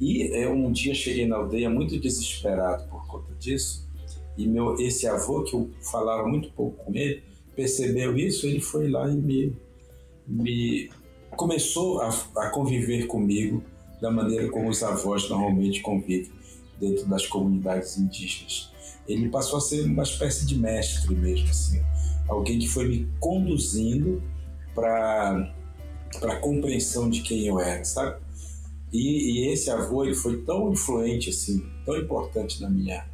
E 0.00 0.28
é, 0.32 0.48
um 0.48 0.70
dia 0.72 0.94
cheguei 0.94 1.26
na 1.26 1.36
aldeia 1.36 1.70
muito 1.70 1.98
desesperado 1.98 2.88
por 2.88 3.06
conta 3.06 3.34
disso, 3.34 3.88
e 4.36 4.46
meu 4.46 4.78
esse 4.80 5.06
avô, 5.06 5.42
que 5.44 5.54
eu 5.54 5.70
falava 5.80 6.26
muito 6.26 6.50
pouco 6.52 6.84
com 6.84 6.94
ele, 6.94 7.22
percebeu 7.54 8.16
isso, 8.16 8.46
ele 8.46 8.60
foi 8.60 8.90
lá 8.90 9.08
e 9.08 9.14
me, 9.14 9.56
me 10.26 10.90
começou 11.36 12.00
a, 12.00 12.08
a 12.36 12.50
conviver 12.50 13.06
comigo 13.06 13.62
da 14.00 14.10
maneira 14.10 14.48
como 14.48 14.68
os 14.68 14.82
avós 14.82 15.28
normalmente 15.28 15.80
convivem 15.80 16.30
dentro 16.80 17.06
das 17.06 17.26
comunidades 17.26 17.96
indígenas. 17.96 18.72
Ele 19.06 19.28
passou 19.28 19.58
a 19.58 19.60
ser 19.60 19.84
uma 19.84 20.02
espécie 20.02 20.46
de 20.46 20.58
mestre 20.58 21.14
mesmo, 21.14 21.48
assim, 21.48 21.80
alguém 22.28 22.58
que 22.58 22.68
foi 22.68 22.88
me 22.88 23.08
conduzindo 23.20 24.22
para 24.74 25.54
para 26.20 26.36
compreensão 26.36 27.10
de 27.10 27.22
quem 27.22 27.44
eu 27.44 27.58
era, 27.58 27.84
sabe? 27.84 28.23
E, 28.94 29.48
e, 29.48 29.52
esse 29.52 29.68
avô 29.70 30.04
ele 30.04 30.14
foi 30.14 30.42
tão 30.42 30.72
influente 30.72 31.30
assim, 31.30 31.66
tão 31.84 31.96
importante 31.96 32.62
na 32.62 32.70
minha 32.70 33.04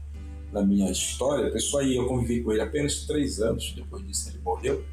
na 0.53 0.63
minha 0.63 0.91
história. 0.91 1.51
Pessoal, 1.51 1.83
aí 1.83 1.97
eu 1.97 2.07
convivi 2.07 2.43
com 2.43 2.53
ele 2.53 2.61
apenas 2.61 3.07
três 3.07 3.41
anos 3.41 3.73
depois 3.75 4.07
disso 4.07 4.29
ele 4.29 4.41
morreu. 4.45 4.85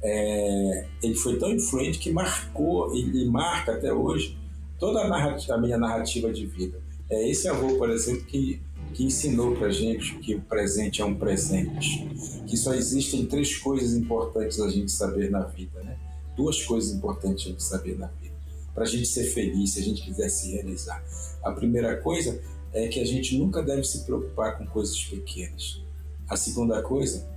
É, 0.00 0.86
ele 1.02 1.14
foi 1.16 1.36
tão 1.36 1.50
influente 1.50 1.98
que 1.98 2.12
marcou, 2.12 2.94
ele 2.94 3.24
marca 3.28 3.72
até 3.72 3.92
hoje 3.92 4.38
toda 4.78 5.00
a, 5.00 5.08
narrativa, 5.08 5.54
a 5.54 5.58
minha 5.58 5.76
narrativa 5.76 6.32
de 6.32 6.46
vida. 6.46 6.80
É 7.10 7.28
esse 7.28 7.48
avô, 7.48 7.76
por 7.76 7.90
exemplo, 7.90 8.24
que, 8.26 8.60
que 8.94 9.04
ensinou 9.04 9.56
para 9.56 9.70
gente 9.70 10.14
que 10.18 10.36
o 10.36 10.40
presente 10.42 11.02
é 11.02 11.04
um 11.04 11.16
presente, 11.16 12.08
que 12.46 12.56
só 12.56 12.72
existem 12.72 13.26
três 13.26 13.56
coisas 13.56 13.94
importantes 13.94 14.60
a 14.60 14.70
gente 14.70 14.92
saber 14.92 15.28
na 15.28 15.42
vida, 15.42 15.82
né? 15.82 15.98
Duas 16.36 16.62
coisas 16.62 16.94
importantes 16.94 17.46
a 17.46 17.50
gente 17.50 17.62
saber 17.62 17.98
na 17.98 18.06
vida, 18.06 18.29
para 18.74 18.84
a 18.84 18.86
gente 18.86 19.06
ser 19.06 19.24
feliz, 19.24 19.72
se 19.72 19.80
a 19.80 19.82
gente 19.82 20.02
quiser 20.02 20.28
se 20.28 20.52
realizar. 20.52 21.02
A 21.42 21.52
primeira 21.52 21.96
coisa 21.96 22.40
é 22.72 22.88
que 22.88 23.00
a 23.00 23.04
gente 23.04 23.36
nunca 23.36 23.62
deve 23.62 23.84
se 23.84 24.04
preocupar 24.04 24.56
com 24.56 24.66
coisas 24.66 25.02
pequenas. 25.04 25.82
A 26.28 26.36
segunda 26.36 26.80
coisa 26.82 27.28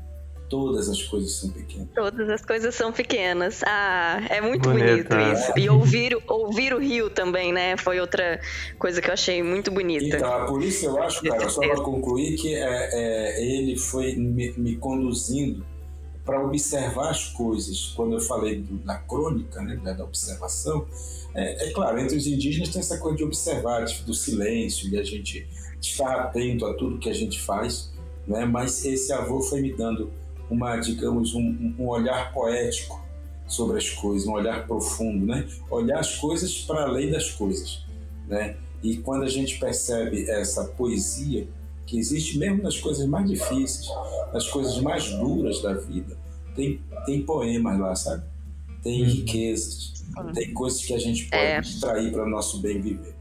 todas 0.53 0.87
as 0.87 1.01
coisas 1.01 1.31
são 1.31 1.49
pequenas. 1.49 1.87
Todas 1.95 2.29
as 2.29 2.45
coisas 2.45 2.75
são 2.75 2.91
pequenas. 2.91 3.63
Ah, 3.65 4.21
é 4.29 4.39
muito 4.39 4.69
bonito, 4.69 5.09
bonito 5.09 5.33
isso. 5.33 5.51
E 5.57 5.67
ouvir, 5.67 6.15
ouvir 6.27 6.75
o 6.75 6.77
rio 6.77 7.09
também, 7.09 7.51
né? 7.51 7.75
Foi 7.75 7.99
outra 7.99 8.39
coisa 8.77 9.01
que 9.01 9.09
eu 9.09 9.13
achei 9.13 9.41
muito 9.41 9.71
bonita. 9.71 10.17
Então, 10.17 10.45
por 10.45 10.61
isso 10.61 10.85
eu 10.85 11.01
acho, 11.01 11.23
cara, 11.23 11.49
só 11.49 11.59
para 11.61 11.81
concluir, 11.81 12.35
que 12.35 12.53
é, 12.53 12.89
é, 12.93 13.43
ele 13.43 13.75
foi 13.75 14.15
me, 14.15 14.53
me 14.55 14.75
conduzindo 14.75 15.65
para 16.25 16.43
observar 16.43 17.09
as 17.09 17.29
coisas. 17.29 17.93
Quando 17.95 18.13
eu 18.13 18.21
falei 18.21 18.61
do, 18.61 18.77
da 18.77 18.95
crônica, 18.95 19.61
né, 19.61 19.75
da 19.75 20.03
observação, 20.03 20.85
é, 21.33 21.67
é, 21.67 21.71
claro, 21.71 21.99
entre 21.99 22.15
os 22.15 22.27
indígenas 22.27 22.69
tem 22.69 22.79
essa 22.79 22.97
coisa 22.97 23.17
de 23.17 23.23
observar, 23.23 23.85
do 24.05 24.13
silêncio, 24.13 24.89
e 24.89 24.97
a 24.97 25.03
gente 25.03 25.47
estar 25.81 26.15
atento 26.21 26.65
a 26.65 26.73
tudo 26.75 26.99
que 26.99 27.09
a 27.09 27.13
gente 27.13 27.39
faz, 27.41 27.91
né? 28.27 28.45
mas 28.45 28.85
esse 28.85 29.11
avô 29.11 29.41
foi 29.41 29.61
me 29.61 29.73
dando 29.73 30.11
uma, 30.49 30.77
digamos, 30.77 31.33
um, 31.33 31.75
um 31.77 31.87
olhar 31.87 32.31
poético 32.31 33.01
sobre 33.47 33.77
as 33.77 33.89
coisas, 33.89 34.27
um 34.27 34.33
olhar 34.33 34.65
profundo, 34.65 35.25
né? 35.25 35.47
Olhar 35.69 35.99
as 35.99 36.15
coisas 36.15 36.59
para 36.61 36.83
além 36.83 37.11
das 37.11 37.31
coisas, 37.31 37.83
né? 38.27 38.55
E 38.81 38.97
quando 38.97 39.23
a 39.23 39.29
gente 39.29 39.59
percebe 39.59 40.29
essa 40.29 40.65
poesia 40.65 41.47
que 41.85 41.97
existe 41.97 42.37
mesmo 42.37 42.63
nas 42.63 42.79
coisas 42.79 43.05
mais 43.05 43.27
difíceis, 43.29 43.87
nas 44.33 44.47
coisas 44.47 44.79
mais 44.79 45.09
duras 45.11 45.61
da 45.61 45.73
vida, 45.73 46.17
tem, 46.55 46.81
tem 47.05 47.21
poemas 47.21 47.79
lá, 47.79 47.95
sabe? 47.95 48.23
Tem 48.81 49.03
hum. 49.03 49.07
riquezas, 49.07 49.93
tem 50.33 50.53
coisas 50.53 50.83
que 50.83 50.93
a 50.93 50.99
gente 50.99 51.25
pode 51.25 51.41
é. 51.41 51.59
extrair 51.59 52.11
para 52.11 52.23
o 52.23 52.29
nosso 52.29 52.61
bem 52.61 52.81
viver. 52.81 53.15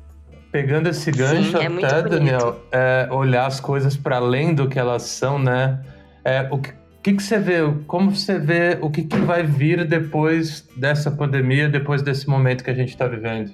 Pegando 0.51 0.89
esse 0.89 1.11
gancho 1.11 1.57
Sim, 1.59 1.65
é 1.65 1.87
até, 1.87 2.09
Daniel, 2.09 2.61
é, 2.71 3.09
olhar 3.11 3.47
as 3.47 3.59
coisas 3.59 3.97
para 3.97 4.17
além 4.17 4.55
do 4.55 4.69
que 4.69 4.79
elas 4.79 5.03
são, 5.05 5.39
né? 5.39 5.83
É, 6.23 6.47
o 6.51 6.59
que, 6.59 6.75
que, 7.03 7.15
que 7.15 7.23
você 7.23 7.39
vê? 7.39 7.61
Como 7.87 8.15
você 8.15 8.39
vê 8.39 8.79
o 8.83 8.91
que, 8.91 9.05
que 9.05 9.17
vai 9.17 9.43
vir 9.43 9.87
depois 9.87 10.69
dessa 10.77 11.11
pandemia, 11.11 11.71
depois 11.71 12.03
desse 12.03 12.29
momento 12.29 12.63
que 12.63 12.71
a 12.71 12.75
gente 12.75 12.91
está 12.91 13.07
vivendo? 13.07 13.51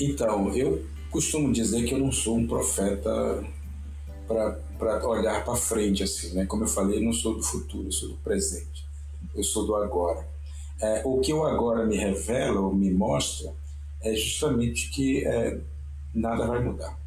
Então, 0.00 0.50
eu 0.56 0.82
costumo 1.14 1.52
dizer 1.52 1.84
que 1.84 1.94
eu 1.94 1.98
não 2.00 2.10
sou 2.10 2.36
um 2.36 2.44
profeta 2.44 3.44
para 4.26 5.08
olhar 5.08 5.44
para 5.44 5.54
frente, 5.54 6.02
assim, 6.02 6.34
né? 6.34 6.44
Como 6.44 6.64
eu 6.64 6.68
falei, 6.68 6.98
eu 6.98 7.04
não 7.04 7.12
sou 7.12 7.36
do 7.36 7.42
futuro, 7.42 7.86
eu 7.86 7.92
sou 7.92 8.08
do 8.08 8.16
presente, 8.16 8.84
eu 9.32 9.44
sou 9.44 9.64
do 9.64 9.76
agora. 9.76 10.28
É, 10.80 11.02
o 11.04 11.20
que 11.20 11.32
o 11.32 11.44
agora 11.44 11.86
me 11.86 11.96
revela 11.96 12.60
ou 12.60 12.74
me 12.74 12.90
mostra 12.90 13.54
é 14.02 14.12
justamente 14.16 14.90
que 14.90 15.24
é, 15.24 15.60
nada 16.12 16.48
vai 16.48 16.64
mudar. 16.64 16.98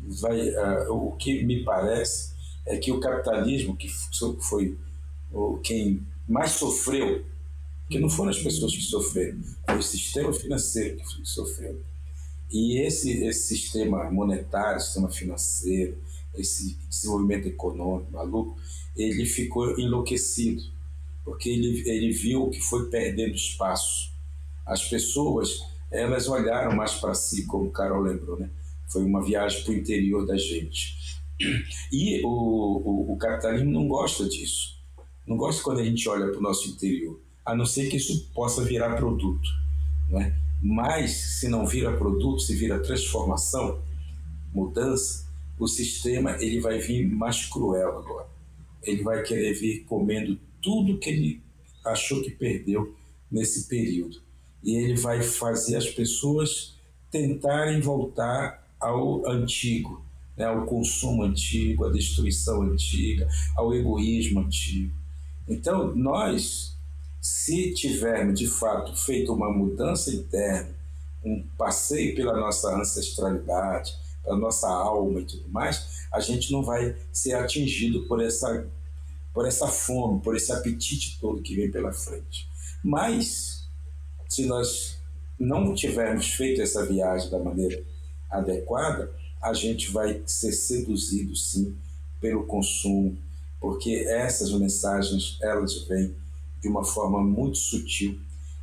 Vai, 0.00 0.50
uh, 0.50 0.94
o 0.94 1.16
que 1.16 1.42
me 1.42 1.64
parece 1.64 2.34
é 2.64 2.76
que 2.76 2.92
o 2.92 3.00
capitalismo, 3.00 3.76
que 3.76 3.88
foi 4.40 4.78
quem 5.64 6.06
mais 6.28 6.52
sofreu, 6.52 7.24
que 7.88 7.98
não 7.98 8.08
foram 8.08 8.30
as 8.30 8.38
pessoas 8.38 8.72
que 8.72 8.82
sofreram, 8.82 9.40
foi 9.66 9.78
o 9.78 9.82
sistema 9.82 10.32
financeiro 10.32 10.98
que 10.98 11.28
sofreu. 11.28 11.89
E 12.50 12.78
esse, 12.78 13.24
esse 13.24 13.56
sistema 13.56 14.10
monetário, 14.10 14.80
sistema 14.80 15.08
financeiro, 15.08 15.96
esse 16.34 16.76
desenvolvimento 16.88 17.46
econômico 17.46 18.12
maluco, 18.12 18.58
ele 18.96 19.24
ficou 19.24 19.78
enlouquecido, 19.78 20.62
porque 21.24 21.48
ele, 21.48 21.88
ele 21.88 22.12
viu 22.12 22.50
que 22.50 22.60
foi 22.60 22.88
perdendo 22.90 23.34
espaço. 23.34 24.12
As 24.66 24.88
pessoas, 24.88 25.62
elas 25.90 26.28
olharam 26.28 26.74
mais 26.74 26.94
para 26.94 27.14
si, 27.14 27.46
como 27.46 27.66
o 27.66 27.70
Carol 27.70 28.02
lembrou, 28.02 28.38
né? 28.38 28.50
Foi 28.88 29.04
uma 29.04 29.22
viagem 29.22 29.62
para 29.62 29.72
o 29.72 29.76
interior 29.76 30.26
da 30.26 30.36
gente. 30.36 31.20
E 31.92 32.20
o, 32.24 32.28
o, 32.28 33.12
o, 33.12 33.16
capitalismo 33.16 33.70
não 33.70 33.88
gosta 33.88 34.28
disso. 34.28 34.78
Não 35.26 35.36
gosta 35.36 35.62
quando 35.62 35.80
a 35.80 35.84
gente 35.84 36.08
olha 36.08 36.28
para 36.28 36.38
o 36.38 36.42
nosso 36.42 36.68
interior, 36.68 37.18
a 37.44 37.54
não 37.54 37.64
ser 37.64 37.88
que 37.88 37.96
isso 37.96 38.28
possa 38.34 38.64
virar 38.64 38.96
produto. 38.96 39.48
Não 40.08 40.20
é? 40.20 40.36
Mas, 40.62 41.10
se 41.12 41.48
não 41.48 41.66
vira 41.66 41.96
produto, 41.96 42.40
se 42.40 42.54
vira 42.54 42.82
transformação, 42.82 43.82
mudança, 44.52 45.26
o 45.58 45.66
sistema 45.66 46.36
ele 46.40 46.60
vai 46.60 46.78
vir 46.78 47.06
mais 47.06 47.46
cruel 47.46 47.98
agora. 47.98 48.28
Ele 48.82 49.02
vai 49.02 49.22
querer 49.22 49.54
vir 49.54 49.84
comendo 49.84 50.38
tudo 50.60 50.98
que 50.98 51.10
ele 51.10 51.42
achou 51.84 52.22
que 52.22 52.30
perdeu 52.30 52.94
nesse 53.30 53.68
período. 53.68 54.20
E 54.62 54.76
ele 54.76 54.96
vai 54.96 55.22
fazer 55.22 55.76
as 55.76 55.88
pessoas 55.88 56.74
tentarem 57.10 57.80
voltar 57.80 58.66
ao 58.78 59.26
antigo, 59.28 60.04
né, 60.36 60.44
ao 60.44 60.64
consumo 60.64 61.22
antigo, 61.22 61.84
à 61.84 61.90
destruição 61.90 62.62
antiga, 62.62 63.28
ao 63.56 63.74
egoísmo 63.74 64.40
antigo. 64.40 64.94
Então, 65.48 65.94
nós, 65.94 66.69
se 67.20 67.72
tivermos 67.74 68.38
de 68.38 68.46
fato 68.46 68.96
feito 68.96 69.32
uma 69.32 69.52
mudança 69.52 70.10
interna, 70.10 70.70
um 71.24 71.46
passeio 71.58 72.14
pela 72.14 72.38
nossa 72.38 72.74
ancestralidade, 72.74 73.94
pela 74.24 74.36
nossa 74.36 74.68
alma 74.68 75.20
e 75.20 75.24
tudo 75.24 75.48
mais, 75.48 76.06
a 76.12 76.20
gente 76.20 76.50
não 76.50 76.62
vai 76.62 76.96
ser 77.12 77.34
atingido 77.34 78.06
por 78.06 78.22
essa, 78.22 78.66
por 79.34 79.46
essa 79.46 79.68
fome, 79.68 80.20
por 80.22 80.34
esse 80.34 80.50
apetite 80.50 81.18
todo 81.20 81.42
que 81.42 81.54
vem 81.54 81.70
pela 81.70 81.92
frente. 81.92 82.48
Mas, 82.82 83.68
se 84.28 84.46
nós 84.46 84.96
não 85.38 85.74
tivermos 85.74 86.32
feito 86.32 86.62
essa 86.62 86.84
viagem 86.86 87.30
da 87.30 87.38
maneira 87.38 87.82
adequada, 88.30 89.12
a 89.42 89.52
gente 89.52 89.90
vai 89.90 90.22
ser 90.26 90.52
seduzido 90.52 91.34
sim 91.36 91.76
pelo 92.20 92.46
consumo, 92.46 93.16
porque 93.60 94.04
essas 94.08 94.52
mensagens 94.52 95.38
elas 95.40 95.82
vêm 95.84 96.14
de 96.60 96.68
uma 96.68 96.84
forma 96.84 97.22
muito 97.22 97.58
sutil 97.58 98.18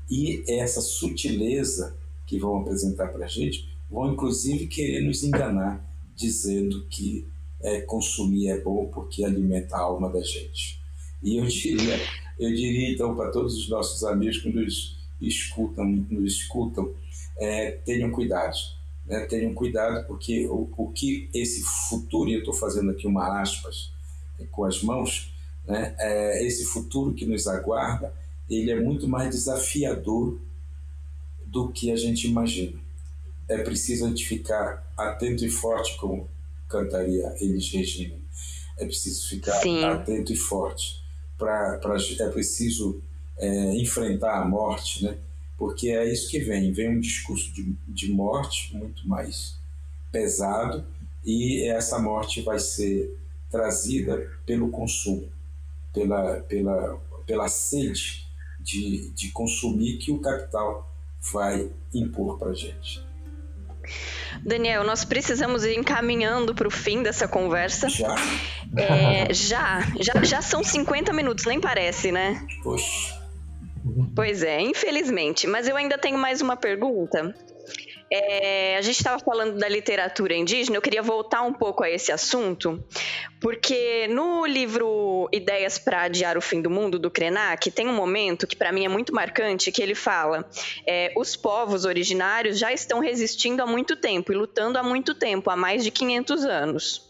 e 0.10 0.43
essa 0.48 0.82
sutileza 0.82 1.98
que 2.26 2.39
vão 2.39 2.58
apresentar 2.58 3.08
para 3.10 3.26
a 3.26 3.30
gente 3.30 3.68
vão 3.89 4.12
inclusive 4.14 4.68
querer 4.68 5.02
nos 5.02 5.24
enganar, 5.24 5.84
dizendo 6.16 6.86
que 6.89 7.26
é, 7.62 7.82
consumir 7.82 8.50
é 8.50 8.62
bom 8.62 8.86
porque 8.88 9.24
alimenta 9.24 9.76
a 9.76 9.82
alma 9.82 10.10
da 10.10 10.22
gente. 10.22 10.80
E 11.24 11.38
eu 11.38 11.45
diria, 11.45 12.00
eu 12.38 12.54
diria 12.54 12.93
então 12.93 13.16
para 13.16 13.32
todos 13.32 13.58
os 13.58 13.70
nossos 13.70 14.04
amigos 14.04 14.38
que 14.38 14.50
nos 14.50 14.98
escutam, 15.22 15.86
nos 15.86 16.34
escutam, 16.34 16.93
é, 17.39 17.72
tenham 17.72 18.12
cuidado, 18.12 18.56
né? 19.06 19.26
tenham 19.26 19.54
cuidado 19.54 20.06
porque 20.08 20.45
o, 20.48 20.70
o 20.78 20.91
que 20.91 21.30
esse 21.34 21.64
futuro, 21.89 22.30
e 22.30 22.34
eu 22.34 22.39
estou 22.39 22.54
fazendo 22.54 22.91
aqui 22.91 23.08
uma 23.08 23.41
aspas 23.41 23.91
é, 24.39 24.45
com 24.45 24.64
as 24.64 24.84
mãos, 24.84 25.32
né? 25.68 25.95
É, 25.99 26.45
esse 26.45 26.65
futuro 26.65 27.13
que 27.13 27.26
nos 27.26 27.47
aguarda, 27.47 28.13
ele 28.49 28.72
é 28.72 28.80
muito 28.80 29.07
mais 29.07 29.30
desafiador 29.30 30.39
do 31.45 31.70
que 31.70 31.91
a 31.91 31.95
gente 31.95 32.28
imagina. 32.28 32.80
É 33.47 33.57
preciso 33.59 34.05
a 34.05 34.09
gente 34.09 34.26
ficar 34.26 34.91
atento 34.97 35.45
e 35.45 35.49
forte, 35.49 35.97
como 35.97 36.30
cantaria 36.68 37.36
Elis 37.39 37.72
Regina. 37.72 38.15
É 38.78 38.86
preciso 38.86 39.30
ficar 39.30 39.59
Sim. 39.61 39.84
atento 39.84 40.32
e 40.32 40.36
forte. 40.36 41.03
Pra, 41.38 41.78
pra, 41.78 41.95
é 41.95 42.30
preciso 42.30 43.01
é, 43.38 43.76
enfrentar 43.76 44.41
a 44.41 44.45
morte, 44.45 45.03
né? 45.03 45.18
porque 45.57 45.89
é 45.89 46.09
isso 46.11 46.30
que 46.30 46.39
vem. 46.39 46.72
Vem 46.72 46.89
um 46.89 46.99
discurso 46.99 47.51
de, 47.51 47.76
de 47.88 48.11
morte 48.11 48.76
muito 48.76 49.07
mais 49.07 49.55
pesado 50.11 50.86
e 51.26 51.63
essa 51.68 51.99
morte 51.99 52.41
vai 52.41 52.59
ser 52.59 53.18
trazida 53.49 54.30
pelo 54.45 54.70
consumo, 54.70 55.28
pela, 55.98 56.41
pela, 56.41 57.02
pela 57.26 57.48
sede 57.48 58.28
de, 58.60 59.12
de 59.14 59.32
consumir 59.32 59.98
que 59.98 60.12
o 60.12 60.20
capital 60.20 60.88
vai 61.34 61.72
impor 61.93 62.38
para 62.38 62.52
a 62.52 62.54
gente. 62.54 63.06
Daniel, 64.43 64.84
nós 64.84 65.04
precisamos 65.04 65.66
ir 65.66 65.78
encaminhando 65.78 66.54
para 66.54 66.68
o 66.68 66.72
fim 66.72 67.02
dessa 67.02 67.28
conversa. 67.28 67.89
Já? 67.89 68.16
É, 68.78 69.34
já, 69.34 69.80
já? 70.00 70.24
Já 70.24 70.41
são 70.41 70.64
50 70.64 71.12
minutos, 71.14 71.45
nem 71.45 71.60
parece, 71.60 72.12
né? 72.12 72.45
Poxa. 72.62 73.18
Pois 74.14 74.43
é, 74.43 74.62
infelizmente. 74.62 75.48
Mas 75.48 75.68
eu 75.68 75.78
ainda 75.78 75.98
tenho 75.98 76.18
mais 76.18 76.41
uma 76.41 76.58
pergunta. 76.58 77.34
É, 78.10 78.78
a 78.78 78.82
gente 78.82 78.95
estava 78.95 79.20
falando 79.20 79.58
da 79.58 79.68
literatura 79.68 80.34
indígena, 80.34 80.78
eu 80.78 80.82
queria 80.82 81.01
voltar 81.01 81.41
um 81.41 81.53
pouco 81.53 81.84
a 81.84 81.89
esse 81.89 82.12
assunto, 82.12 82.82
porque 83.39 84.08
no 84.08 84.45
livro 84.45 85.28
Ideias 85.32 85.78
para 85.78 86.03
Adiar 86.03 86.38
o 86.38 86.41
Fim 86.41 86.62
do 86.62 86.70
Mundo, 86.70 86.97
do 86.97 87.12
Krenak, 87.12 87.70
tem 87.70 87.88
um 87.88 87.95
momento 87.95 88.47
que 88.47 88.55
para 88.55 88.72
mim 88.72 88.86
é 88.86 88.89
muito 88.89 89.14
marcante, 89.14 89.72
que 89.72 89.82
ele 89.82 89.95
fala: 89.95 90.49
é, 90.86 91.12
os 91.18 91.36
povos 91.36 91.84
originários 91.84 92.58
já 92.58 92.72
estão 92.72 92.99
resistindo 92.99 93.62
há 93.62 93.66
muito 93.66 93.95
tempo 93.95 94.32
e 94.32 94.36
lutando 94.36 94.78
há 94.78 94.84
muito 94.84 95.14
tempo, 95.14 95.49
há 95.49 95.55
mais 95.55 95.84
de 95.84 95.91
500 95.91 96.45
anos. 96.45 97.07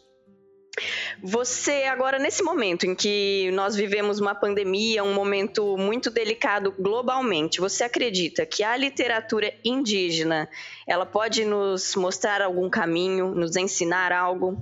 Você, 1.21 1.84
agora, 1.84 2.19
nesse 2.19 2.43
momento 2.43 2.86
em 2.86 2.95
que 2.95 3.51
nós 3.51 3.75
vivemos 3.75 4.19
uma 4.19 4.36
pandemia, 4.36 5.03
um 5.03 5.13
momento 5.13 5.78
muito 5.78 6.09
delicado 6.09 6.73
globalmente, 6.78 7.59
você 7.59 7.84
acredita 7.84 8.45
que 8.45 8.63
a 8.63 8.75
literatura 8.78 9.53
indígena 9.63 10.47
ela 10.86 11.05
pode 11.05 11.45
nos 11.45 11.95
mostrar 11.95 12.41
algum 12.41 12.69
caminho, 12.69 13.34
nos 13.34 13.55
ensinar 13.55 14.11
algo? 14.11 14.57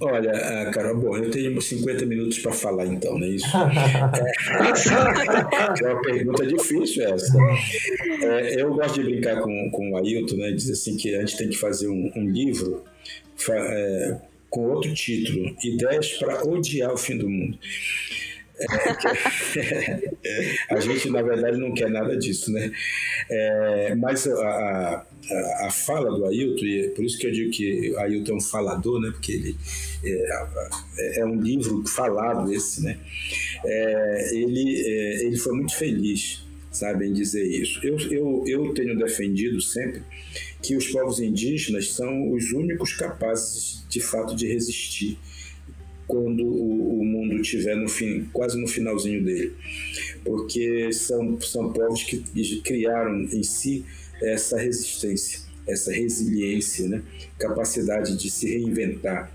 Olha, 0.00 0.32
ah, 0.32 0.70
Carol, 0.72 0.96
bom, 0.96 1.16
eu 1.16 1.30
tenho 1.30 1.60
50 1.60 2.04
minutos 2.06 2.40
para 2.40 2.50
falar 2.50 2.86
então, 2.86 3.16
não 3.16 3.24
é 3.24 3.30
isso? 3.30 3.46
é 5.84 5.92
uma 5.92 6.02
pergunta 6.02 6.44
difícil 6.44 7.04
essa. 7.04 7.32
É, 8.22 8.60
eu 8.60 8.74
gosto 8.74 9.00
de 9.00 9.04
brincar 9.04 9.40
com, 9.40 9.70
com 9.70 9.92
o 9.92 9.96
Ailton, 9.96 10.36
né? 10.36 10.50
Diz 10.50 10.68
assim 10.68 10.96
que 10.96 11.14
a 11.14 11.20
gente 11.20 11.36
tem 11.36 11.48
que 11.48 11.56
fazer 11.56 11.88
um, 11.88 12.10
um 12.16 12.28
livro 12.28 12.82
é, 13.50 14.16
com 14.50 14.68
outro 14.70 14.92
título, 14.94 15.56
Ideias 15.64 16.12
para 16.12 16.44
Odiar 16.44 16.92
o 16.92 16.96
Fim 16.96 17.18
do 17.18 17.28
Mundo. 17.28 17.58
É, 20.24 20.54
a 20.70 20.80
gente, 20.80 21.10
na 21.10 21.22
verdade, 21.22 21.58
não 21.58 21.74
quer 21.74 21.90
nada 21.90 22.16
disso, 22.16 22.52
né? 22.52 22.70
É, 23.28 23.94
mas 23.96 24.28
a, 24.28 24.32
a, 24.32 25.66
a, 25.66 25.70
fala 25.70 26.16
do 26.16 26.24
Ailton, 26.26 26.64
e 26.64 26.86
é 26.86 26.88
por 26.90 27.04
isso 27.04 27.18
que 27.18 27.26
eu 27.26 27.32
digo 27.32 27.50
que 27.50 27.96
Ailton 27.96 28.32
é 28.32 28.36
um 28.36 28.40
falador, 28.40 29.00
né? 29.00 29.10
Porque 29.10 29.32
ele 29.32 29.56
é, 30.04 31.20
é 31.20 31.24
um 31.24 31.40
livro 31.40 31.84
falado 31.86 32.52
esse, 32.52 32.82
né? 32.82 32.98
É, 33.64 34.30
ele, 34.34 34.82
é, 34.86 35.26
ele 35.26 35.36
foi 35.36 35.54
muito 35.54 35.74
feliz, 35.74 36.44
sabe, 36.70 37.06
em 37.06 37.12
dizer 37.12 37.44
isso. 37.44 37.80
Eu, 37.84 37.98
eu, 38.10 38.44
eu 38.46 38.74
tenho 38.74 38.96
defendido 38.96 39.60
sempre 39.60 40.02
que 40.64 40.74
os 40.74 40.86
povos 40.86 41.20
indígenas 41.20 41.92
são 41.92 42.32
os 42.32 42.50
únicos 42.52 42.94
capazes, 42.94 43.84
de 43.86 44.00
fato, 44.00 44.34
de 44.34 44.46
resistir 44.46 45.18
quando 46.06 46.42
o, 46.42 47.00
o 47.00 47.04
mundo 47.04 47.36
estiver 47.36 47.76
no 47.76 47.86
fim, 47.86 48.26
quase 48.32 48.58
no 48.58 48.66
finalzinho 48.66 49.22
dele, 49.22 49.52
porque 50.24 50.90
são, 50.92 51.38
são 51.40 51.70
povos 51.70 52.02
que 52.02 52.18
criaram 52.62 53.20
em 53.20 53.42
si 53.42 53.84
essa 54.22 54.58
resistência, 54.58 55.40
essa 55.66 55.92
resiliência, 55.92 56.88
né? 56.88 57.02
capacidade 57.38 58.16
de 58.16 58.30
se 58.30 58.48
reinventar. 58.48 59.30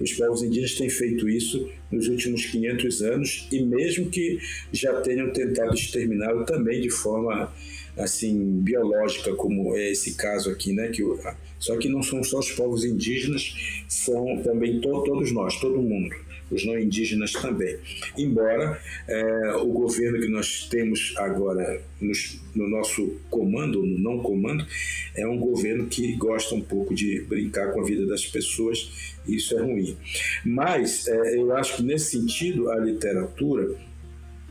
Os 0.00 0.12
povos 0.12 0.42
indígenas 0.42 0.74
têm 0.74 0.90
feito 0.90 1.28
isso 1.28 1.70
nos 1.92 2.08
últimos 2.08 2.44
500 2.46 3.02
anos 3.02 3.48
e 3.52 3.62
mesmo 3.62 4.10
que 4.10 4.38
já 4.72 5.00
tenham 5.00 5.30
tentado 5.30 5.74
exterminá-lo 5.74 6.44
também 6.44 6.80
de 6.80 6.90
forma 6.90 7.52
assim 7.96 8.60
biológica 8.60 9.34
como 9.34 9.76
é 9.76 9.90
esse 9.90 10.14
caso 10.14 10.50
aqui, 10.50 10.72
né? 10.72 10.88
Que 10.88 11.02
só 11.58 11.76
que 11.76 11.88
não 11.88 12.02
são 12.02 12.24
só 12.24 12.40
os 12.40 12.50
povos 12.50 12.84
indígenas, 12.84 13.54
são 13.88 14.42
também 14.42 14.80
to, 14.80 15.04
todos 15.04 15.30
nós, 15.30 15.60
todo 15.60 15.80
mundo, 15.80 16.14
os 16.50 16.66
não 16.66 16.78
indígenas 16.78 17.32
também. 17.32 17.78
Embora 18.18 18.80
é, 19.08 19.54
o 19.56 19.66
governo 19.66 20.20
que 20.20 20.28
nós 20.28 20.66
temos 20.68 21.14
agora 21.16 21.80
nos, 22.00 22.40
no 22.54 22.68
nosso 22.68 23.16
comando, 23.30 23.84
no 23.84 23.98
não 23.98 24.18
comando, 24.18 24.66
é 25.14 25.26
um 25.26 25.38
governo 25.38 25.86
que 25.86 26.16
gosta 26.16 26.54
um 26.54 26.60
pouco 26.60 26.94
de 26.94 27.20
brincar 27.22 27.72
com 27.72 27.80
a 27.80 27.84
vida 27.84 28.06
das 28.06 28.26
pessoas. 28.26 29.14
E 29.26 29.36
isso 29.36 29.56
é 29.56 29.62
ruim. 29.62 29.96
Mas 30.44 31.06
é, 31.06 31.36
eu 31.36 31.54
acho 31.56 31.76
que 31.76 31.82
nesse 31.84 32.18
sentido 32.18 32.70
a 32.72 32.78
literatura 32.78 33.76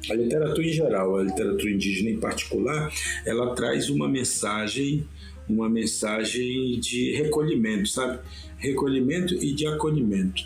a 0.09 0.13
literatura 0.13 0.65
em 0.65 0.73
geral, 0.73 1.17
a 1.17 1.23
literatura 1.23 1.71
indígena 1.71 2.09
em 2.09 2.17
particular, 2.17 2.91
ela 3.25 3.53
traz 3.55 3.89
uma 3.89 4.07
mensagem, 4.07 5.07
uma 5.47 5.69
mensagem 5.69 6.79
de 6.79 7.11
recolhimento, 7.13 7.89
sabe? 7.89 8.19
Recolhimento 8.57 9.33
e 9.35 9.53
de 9.53 9.67
acolhimento, 9.67 10.43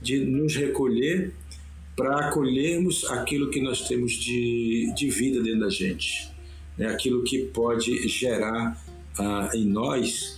de 0.00 0.18
nos 0.18 0.54
recolher 0.56 1.32
para 1.96 2.28
acolhermos 2.28 3.04
aquilo 3.10 3.50
que 3.50 3.60
nós 3.60 3.88
temos 3.88 4.12
de, 4.12 4.92
de 4.94 5.08
vida 5.08 5.42
dentro 5.42 5.60
da 5.60 5.70
gente, 5.70 6.30
né? 6.76 6.88
aquilo 6.88 7.22
que 7.22 7.38
pode 7.38 8.06
gerar 8.06 8.80
ah, 9.18 9.50
em 9.54 9.64
nós 9.64 10.36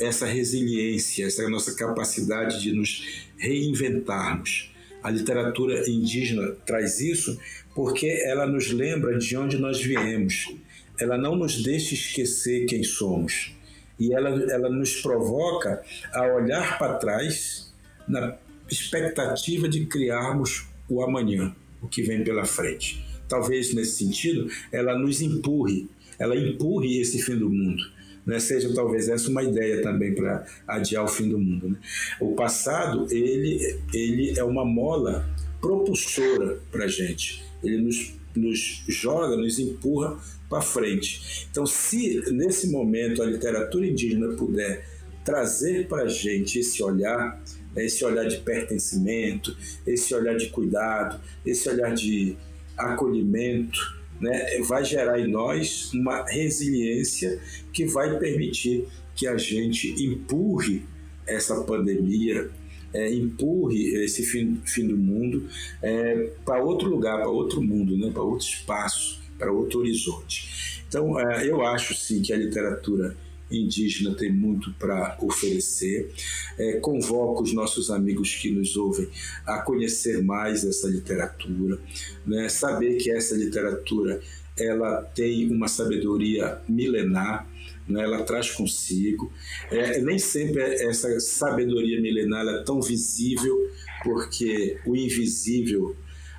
essa 0.00 0.26
resiliência, 0.26 1.26
essa 1.26 1.48
nossa 1.48 1.74
capacidade 1.74 2.60
de 2.60 2.72
nos 2.72 3.26
reinventarmos. 3.36 4.72
A 5.06 5.10
literatura 5.10 5.88
indígena 5.88 6.56
traz 6.66 7.00
isso 7.00 7.38
porque 7.76 8.08
ela 8.24 8.44
nos 8.44 8.72
lembra 8.72 9.16
de 9.16 9.36
onde 9.36 9.56
nós 9.56 9.80
viemos. 9.80 10.52
Ela 10.98 11.16
não 11.16 11.36
nos 11.36 11.62
deixa 11.62 11.94
esquecer 11.94 12.66
quem 12.66 12.82
somos. 12.82 13.54
E 14.00 14.12
ela, 14.12 14.30
ela 14.50 14.68
nos 14.68 14.96
provoca 15.00 15.80
a 16.12 16.26
olhar 16.34 16.76
para 16.76 16.94
trás 16.94 17.72
na 18.08 18.36
expectativa 18.68 19.68
de 19.68 19.86
criarmos 19.86 20.66
o 20.88 21.00
amanhã, 21.00 21.54
o 21.80 21.86
que 21.86 22.02
vem 22.02 22.24
pela 22.24 22.44
frente. 22.44 23.00
Talvez 23.28 23.72
nesse 23.72 24.04
sentido 24.04 24.50
ela 24.72 24.98
nos 24.98 25.22
empurre, 25.22 25.88
ela 26.18 26.34
empurre 26.34 27.00
esse 27.00 27.22
fim 27.22 27.36
do 27.36 27.48
mundo. 27.48 27.80
Né? 28.26 28.38
Seja 28.40 28.74
talvez 28.74 29.08
essa 29.08 29.30
uma 29.30 29.42
ideia 29.42 29.80
também 29.80 30.14
para 30.14 30.44
adiar 30.66 31.04
o 31.04 31.08
fim 31.08 31.28
do 31.28 31.38
mundo. 31.38 31.70
Né? 31.70 31.76
O 32.20 32.34
passado 32.34 33.06
ele, 33.10 33.78
ele 33.94 34.38
é 34.38 34.42
uma 34.44 34.64
mola 34.64 35.24
propulsora 35.60 36.58
para 36.70 36.84
a 36.84 36.88
gente 36.88 37.46
ele 37.62 37.78
nos, 37.78 38.14
nos 38.34 38.82
joga, 38.88 39.36
nos 39.36 39.58
empurra 39.58 40.18
para 40.48 40.62
frente. 40.62 41.46
Então, 41.50 41.66
se 41.66 42.22
nesse 42.32 42.68
momento 42.68 43.22
a 43.22 43.26
literatura 43.26 43.86
indígena 43.86 44.28
puder 44.34 44.86
trazer 45.24 45.88
para 45.88 46.04
a 46.04 46.08
gente 46.08 46.60
esse 46.60 46.82
olhar, 46.82 47.42
né, 47.74 47.84
esse 47.84 48.04
olhar 48.04 48.26
de 48.26 48.38
pertencimento, 48.38 49.56
esse 49.86 50.14
olhar 50.14 50.36
de 50.36 50.48
cuidado, 50.50 51.20
esse 51.44 51.68
olhar 51.68 51.92
de 51.94 52.36
acolhimento, 52.76 53.95
né, 54.20 54.58
vai 54.66 54.84
gerar 54.84 55.20
em 55.20 55.26
nós 55.26 55.92
uma 55.92 56.24
resiliência 56.24 57.40
que 57.72 57.86
vai 57.86 58.18
permitir 58.18 58.86
que 59.14 59.26
a 59.26 59.36
gente 59.36 59.94
empurre 60.04 60.84
essa 61.26 61.62
pandemia, 61.62 62.50
é, 62.92 63.12
empurre 63.12 64.04
esse 64.04 64.24
fim, 64.24 64.60
fim 64.64 64.86
do 64.86 64.96
mundo 64.96 65.48
é, 65.82 66.30
para 66.44 66.62
outro 66.62 66.88
lugar, 66.88 67.18
para 67.18 67.28
outro 67.28 67.62
mundo, 67.62 67.96
né, 67.96 68.10
para 68.10 68.22
outro 68.22 68.46
espaço, 68.46 69.20
para 69.38 69.52
outro 69.52 69.80
horizonte. 69.80 70.84
Então, 70.88 71.18
é, 71.18 71.48
eu 71.48 71.62
acho 71.64 71.94
sim 71.94 72.22
que 72.22 72.32
a 72.32 72.36
literatura 72.36 73.16
indígena 73.50 74.14
tem 74.14 74.32
muito 74.32 74.72
para 74.74 75.16
oferecer. 75.20 76.10
É, 76.58 76.72
convoco 76.74 77.42
os 77.42 77.52
nossos 77.52 77.90
amigos 77.90 78.34
que 78.34 78.50
nos 78.50 78.76
ouvem 78.76 79.08
a 79.46 79.58
conhecer 79.58 80.22
mais 80.22 80.64
essa 80.64 80.88
literatura, 80.88 81.78
né? 82.26 82.48
saber 82.48 82.96
que 82.96 83.10
essa 83.10 83.36
literatura 83.36 84.20
ela 84.58 85.02
tem 85.02 85.50
uma 85.50 85.68
sabedoria 85.68 86.60
milenar, 86.68 87.48
né? 87.86 88.02
ela 88.02 88.22
traz 88.22 88.50
consigo. 88.50 89.32
É, 89.70 90.00
nem 90.00 90.18
sempre 90.18 90.62
essa 90.62 91.20
sabedoria 91.20 92.00
milenar 92.00 92.46
é 92.46 92.62
tão 92.62 92.80
visível, 92.80 93.70
porque 94.02 94.78
o 94.86 94.96
invisível, 94.96 95.96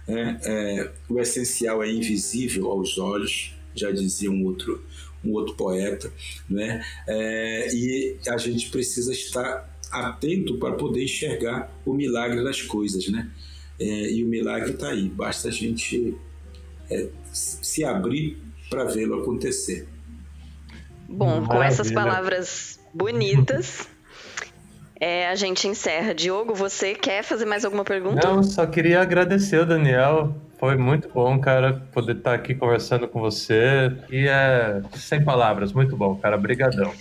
né? 0.07 0.39
é, 0.43 0.91
o 1.07 1.19
essencial 1.19 1.83
é 1.83 1.91
invisível 1.91 2.69
aos 2.71 2.97
olhos, 2.97 3.53
já 3.75 3.91
dizia 3.91 4.31
um 4.31 4.43
outro 4.45 4.83
um 5.27 5.33
outro 5.33 5.55
poeta, 5.55 6.11
né? 6.49 6.83
É, 7.07 7.73
e 7.73 8.17
a 8.27 8.37
gente 8.37 8.69
precisa 8.69 9.11
estar 9.11 9.77
atento 9.91 10.57
para 10.57 10.73
poder 10.73 11.03
enxergar 11.03 11.71
o 11.85 11.93
milagre 11.93 12.43
das 12.43 12.61
coisas, 12.61 13.07
né? 13.07 13.29
É, 13.79 14.11
e 14.11 14.23
o 14.23 14.27
milagre 14.27 14.71
está 14.71 14.89
aí, 14.89 15.07
basta 15.07 15.49
a 15.49 15.51
gente 15.51 16.15
é, 16.89 17.09
se 17.31 17.83
abrir 17.83 18.37
para 18.69 18.85
vê-lo 18.85 19.21
acontecer. 19.21 19.87
Bom, 21.07 21.25
Maravilha. 21.25 21.47
com 21.47 21.63
essas 21.63 21.91
palavras 21.91 22.79
bonitas, 22.93 23.87
é, 24.99 25.27
a 25.27 25.35
gente 25.35 25.67
encerra. 25.67 26.13
Diogo, 26.13 26.53
você 26.53 26.93
quer 26.93 27.23
fazer 27.23 27.45
mais 27.45 27.63
alguma 27.65 27.83
pergunta? 27.83 28.27
Não, 28.27 28.43
só 28.43 28.65
queria 28.65 29.01
agradecer 29.01 29.59
o 29.59 29.65
Daniel 29.65 30.35
foi 30.59 30.75
muito 30.75 31.07
bom, 31.09 31.39
cara, 31.39 31.81
poder 31.93 32.17
estar 32.17 32.33
aqui 32.33 32.55
conversando 32.55 33.07
com 33.07 33.19
você. 33.19 33.91
E 34.09 34.27
é 34.27 34.81
sem 34.95 35.23
palavras, 35.23 35.71
muito 35.71 35.95
bom, 35.95 36.15
cara. 36.15 36.37
Brigadão. 36.37 36.91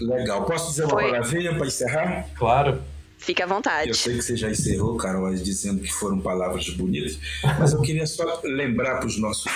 Legal. 0.00 0.44
Posso 0.44 0.70
dizer 0.70 0.84
uma 0.84 0.90
Foi. 0.92 1.10
palavrinha 1.10 1.54
para 1.54 1.66
encerrar? 1.66 2.26
Claro. 2.36 2.80
Fique 3.18 3.42
à 3.42 3.46
vontade. 3.46 3.88
Eu 3.88 3.94
sei 3.94 4.16
que 4.16 4.22
você 4.22 4.36
já 4.36 4.48
encerrou, 4.50 4.96
Carol, 4.96 5.34
dizendo 5.34 5.82
que 5.82 5.92
foram 5.92 6.20
palavras 6.20 6.66
bonitas, 6.70 7.18
mas 7.58 7.72
eu 7.74 7.82
queria 7.82 8.06
só 8.06 8.40
lembrar 8.44 8.96
para 8.96 9.06
os 9.06 9.20
nossos, 9.20 9.52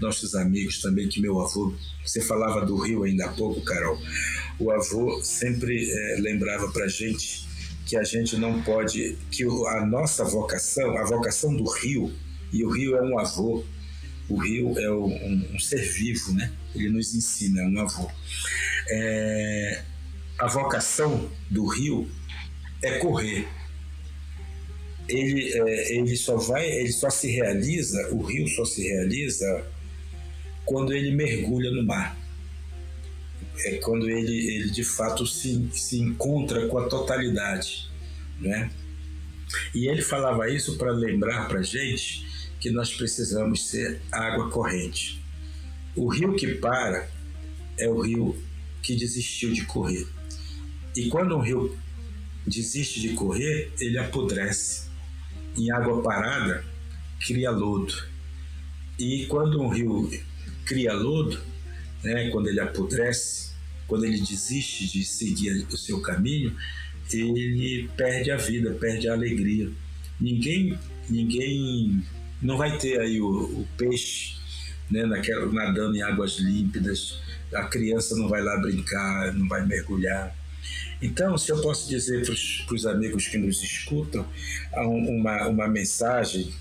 nossos 0.00 0.34
amigos 0.34 0.80
também 0.80 1.08
que 1.08 1.20
meu 1.20 1.40
avô, 1.40 1.72
você 2.04 2.20
falava 2.20 2.66
do 2.66 2.76
Rio 2.76 3.04
ainda 3.04 3.26
há 3.26 3.28
pouco, 3.28 3.60
Carol, 3.60 3.96
o 4.58 4.70
avô 4.70 5.22
sempre 5.22 5.90
é, 5.90 6.16
lembrava 6.20 6.68
para 6.72 6.88
gente 6.88 7.46
que 7.86 7.96
a 7.96 8.04
gente 8.04 8.36
não 8.36 8.62
pode, 8.62 9.16
que 9.30 9.44
a 9.44 9.86
nossa 9.86 10.24
vocação, 10.24 10.98
a 10.98 11.04
vocação 11.04 11.56
do 11.56 11.64
Rio, 11.70 12.12
e 12.52 12.64
o 12.64 12.70
rio 12.70 12.96
é 12.96 13.02
um 13.02 13.18
avô. 13.18 13.64
O 14.28 14.36
rio 14.36 14.78
é 14.78 14.92
um, 14.92 15.54
um 15.54 15.58
ser 15.58 15.80
vivo, 15.80 16.32
né? 16.34 16.52
Ele 16.74 16.90
nos 16.90 17.14
ensina, 17.14 17.62
é 17.62 17.64
um 17.64 17.80
avô. 17.80 18.10
É, 18.90 19.82
a 20.38 20.46
vocação 20.46 21.30
do 21.50 21.66
rio 21.66 22.10
é 22.82 22.98
correr. 22.98 23.48
Ele, 25.08 25.50
é, 25.54 25.96
ele 25.96 26.14
só 26.16 26.36
vai, 26.36 26.70
ele 26.70 26.92
só 26.92 27.08
se 27.08 27.30
realiza, 27.30 28.10
o 28.12 28.22
rio 28.22 28.46
só 28.48 28.64
se 28.66 28.86
realiza 28.86 29.66
quando 30.66 30.92
ele 30.92 31.14
mergulha 31.14 31.70
no 31.70 31.82
mar. 31.82 32.16
É 33.64 33.76
quando 33.78 34.08
ele, 34.08 34.54
ele 34.54 34.70
de 34.70 34.84
fato 34.84 35.26
se, 35.26 35.68
se 35.72 35.98
encontra 35.98 36.66
com 36.68 36.78
a 36.78 36.88
totalidade, 36.88 37.90
né? 38.40 38.70
E 39.74 39.88
ele 39.88 40.02
falava 40.02 40.48
isso 40.48 40.76
para 40.76 40.92
lembrar 40.92 41.48
para 41.48 41.62
gente 41.62 42.26
que 42.60 42.70
nós 42.70 42.92
precisamos 42.92 43.68
ser 43.68 44.00
água 44.12 44.50
corrente. 44.50 45.22
O 45.96 46.08
rio 46.08 46.34
que 46.34 46.54
para 46.54 47.08
é 47.78 47.88
o 47.88 48.00
rio 48.00 48.36
que 48.82 48.94
desistiu 48.94 49.52
de 49.52 49.64
correr. 49.64 50.06
E 50.96 51.08
quando 51.08 51.36
um 51.36 51.40
rio 51.40 51.76
desiste 52.46 53.00
de 53.00 53.10
correr, 53.10 53.72
ele 53.80 53.98
apodrece. 53.98 54.88
Em 55.56 55.70
água 55.70 56.02
parada, 56.02 56.64
cria 57.26 57.50
lodo. 57.50 57.94
E 58.98 59.26
quando 59.26 59.60
um 59.60 59.68
rio 59.68 60.10
cria 60.64 60.92
lodo, 60.92 61.40
né, 62.02 62.30
quando 62.30 62.48
ele 62.48 62.60
apodrece, 62.60 63.50
quando 63.86 64.04
ele 64.04 64.20
desiste 64.20 64.86
de 64.86 65.04
seguir 65.04 65.66
o 65.70 65.76
seu 65.76 66.00
caminho, 66.00 66.54
ele 67.12 67.88
perde 67.96 68.30
a 68.30 68.36
vida, 68.36 68.72
perde 68.72 69.08
a 69.08 69.14
alegria. 69.14 69.70
Ninguém, 70.20 70.78
ninguém 71.08 72.04
não 72.42 72.56
vai 72.56 72.76
ter 72.76 73.00
aí 73.00 73.20
o, 73.20 73.28
o 73.28 73.68
peixe 73.76 74.36
né, 74.90 75.04
naquela, 75.04 75.46
nadando 75.52 75.96
em 75.96 76.02
águas 76.02 76.38
límpidas, 76.38 77.18
a 77.52 77.64
criança 77.64 78.14
não 78.16 78.28
vai 78.28 78.42
lá 78.42 78.56
brincar, 78.58 79.32
não 79.34 79.48
vai 79.48 79.64
mergulhar. 79.66 80.36
Então, 81.00 81.38
se 81.38 81.50
eu 81.50 81.60
posso 81.60 81.88
dizer 81.88 82.24
para 82.66 82.74
os 82.74 82.86
amigos 82.86 83.28
que 83.28 83.38
nos 83.38 83.62
escutam 83.62 84.26
uma, 84.74 85.46
uma 85.46 85.68
mensagem 85.68 86.52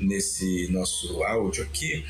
nesse 0.00 0.68
nosso 0.70 1.22
áudio 1.22 1.62
aqui, 1.62 2.04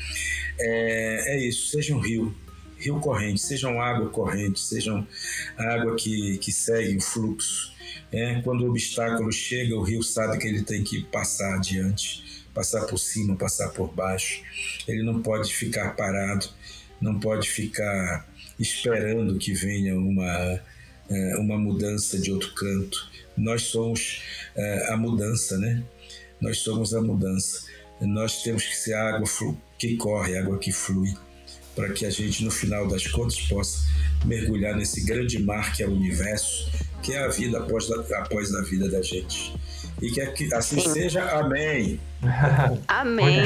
é, 0.59 1.35
é 1.35 1.47
isso: 1.47 1.67
sejam 1.69 1.99
rio, 1.99 2.33
rio 2.79 2.99
corrente, 2.99 3.41
sejam 3.41 3.81
água 3.81 4.09
corrente, 4.09 4.59
sejam 4.59 5.07
água 5.57 5.95
que, 5.95 6.37
que 6.37 6.51
segue 6.51 6.97
o 6.97 7.01
fluxo. 7.01 7.73
É, 8.11 8.41
quando 8.41 8.63
o 8.63 8.69
obstáculo 8.69 9.31
chega, 9.31 9.75
o 9.75 9.83
rio 9.83 10.03
sabe 10.03 10.37
que 10.37 10.47
ele 10.47 10.63
tem 10.63 10.83
que 10.83 11.03
passar 11.03 11.55
adiante 11.55 12.27
passar 12.57 12.87
por 12.87 12.97
cima, 12.97 13.35
passar 13.35 13.69
por 13.69 13.93
baixo. 13.93 14.41
Ele 14.87 15.03
não 15.03 15.21
pode 15.21 15.53
ficar 15.53 15.95
parado, 15.95 16.49
não 16.99 17.19
pode 17.19 17.47
ficar 17.47 18.27
esperando 18.59 19.37
que 19.37 19.53
venha 19.53 19.95
uma, 19.95 20.59
é, 21.07 21.37
uma 21.37 21.55
mudança 21.55 22.17
de 22.17 22.31
outro 22.31 22.51
canto. 22.55 23.11
Nós 23.37 23.61
somos 23.61 24.23
é, 24.55 24.91
a 24.91 24.97
mudança, 24.97 25.55
né? 25.59 25.83
Nós 26.41 26.57
somos 26.59 26.95
a 26.95 27.01
mudança. 27.01 27.67
Nós 28.01 28.41
temos 28.41 28.63
que 28.63 28.75
ser 28.75 28.95
a 28.95 29.15
água 29.15 29.27
que 29.77 29.95
corre, 29.95 30.35
a 30.35 30.41
água 30.41 30.57
que 30.57 30.71
flui, 30.71 31.13
para 31.77 31.93
que 31.93 32.07
a 32.07 32.09
gente, 32.09 32.43
no 32.43 32.49
final 32.49 32.87
das 32.87 33.05
contas, 33.05 33.39
possa 33.41 33.87
mergulhar 34.25 34.75
nesse 34.75 35.05
grande 35.05 35.37
mar 35.37 35.75
que 35.75 35.83
é 35.83 35.87
o 35.87 35.91
universo, 35.91 36.71
que 37.03 37.13
é 37.13 37.19
a 37.19 37.27
vida 37.27 37.59
após, 37.59 37.89
após 37.91 38.51
a 38.55 38.63
vida 38.63 38.89
da 38.89 38.99
gente. 39.03 39.53
E 40.01 40.09
que 40.11 40.53
assim 40.53 40.79
Sim. 40.79 40.93
seja. 40.93 41.23
Amém. 41.23 41.99
Amém. 42.87 43.45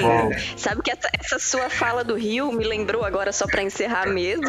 Sabe 0.55 0.81
que 0.81 0.91
essa, 0.91 1.09
essa, 1.13 1.39
sua 1.39 1.69
fala 1.69 2.03
do 2.05 2.15
Rio 2.15 2.53
me 2.53 2.63
lembrou, 2.63 3.03
agora 3.03 3.33
só 3.33 3.45
para 3.45 3.63
encerrar 3.63 4.07
mesmo, 4.07 4.47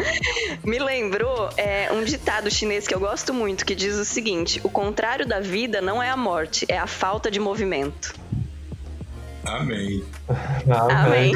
me 0.64 0.78
lembrou 0.78 1.50
é, 1.58 1.92
um 1.92 2.02
ditado 2.04 2.50
chinês 2.50 2.86
que 2.86 2.94
eu 2.94 3.00
gosto 3.00 3.34
muito, 3.34 3.66
que 3.66 3.74
diz 3.74 3.96
o 3.96 4.04
seguinte: 4.04 4.60
o 4.64 4.70
contrário 4.70 5.26
da 5.26 5.40
vida 5.40 5.80
não 5.80 6.02
é 6.02 6.08
a 6.08 6.16
morte, 6.16 6.64
é 6.68 6.78
a 6.78 6.86
falta 6.86 7.30
de 7.30 7.38
movimento. 7.38 8.14
Amém. 9.44 10.04
Amém. 10.68 11.32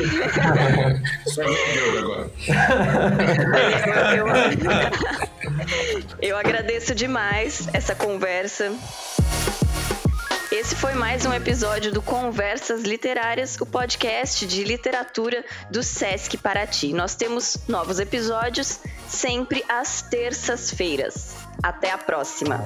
Só 1.26 1.42
eu 1.42 1.98
agora. 1.98 2.30
Eu, 4.16 4.28
eu, 4.28 4.34
eu 6.20 6.36
agradeço 6.36 6.94
demais 6.94 7.66
essa 7.72 7.94
conversa. 7.94 8.72
Esse 10.52 10.76
foi 10.76 10.92
mais 10.94 11.24
um 11.26 11.32
episódio 11.32 11.92
do 11.92 12.00
Conversas 12.00 12.82
Literárias, 12.82 13.60
o 13.60 13.66
podcast 13.66 14.46
de 14.46 14.62
literatura 14.62 15.44
do 15.68 15.82
Sesc 15.82 16.36
Paraty. 16.36 16.92
Nós 16.92 17.16
temos 17.16 17.58
novos 17.66 17.98
episódios 17.98 18.78
sempre 19.08 19.64
às 19.68 20.02
terças-feiras. 20.02 21.34
Até 21.60 21.90
a 21.90 21.98
próxima! 21.98 22.62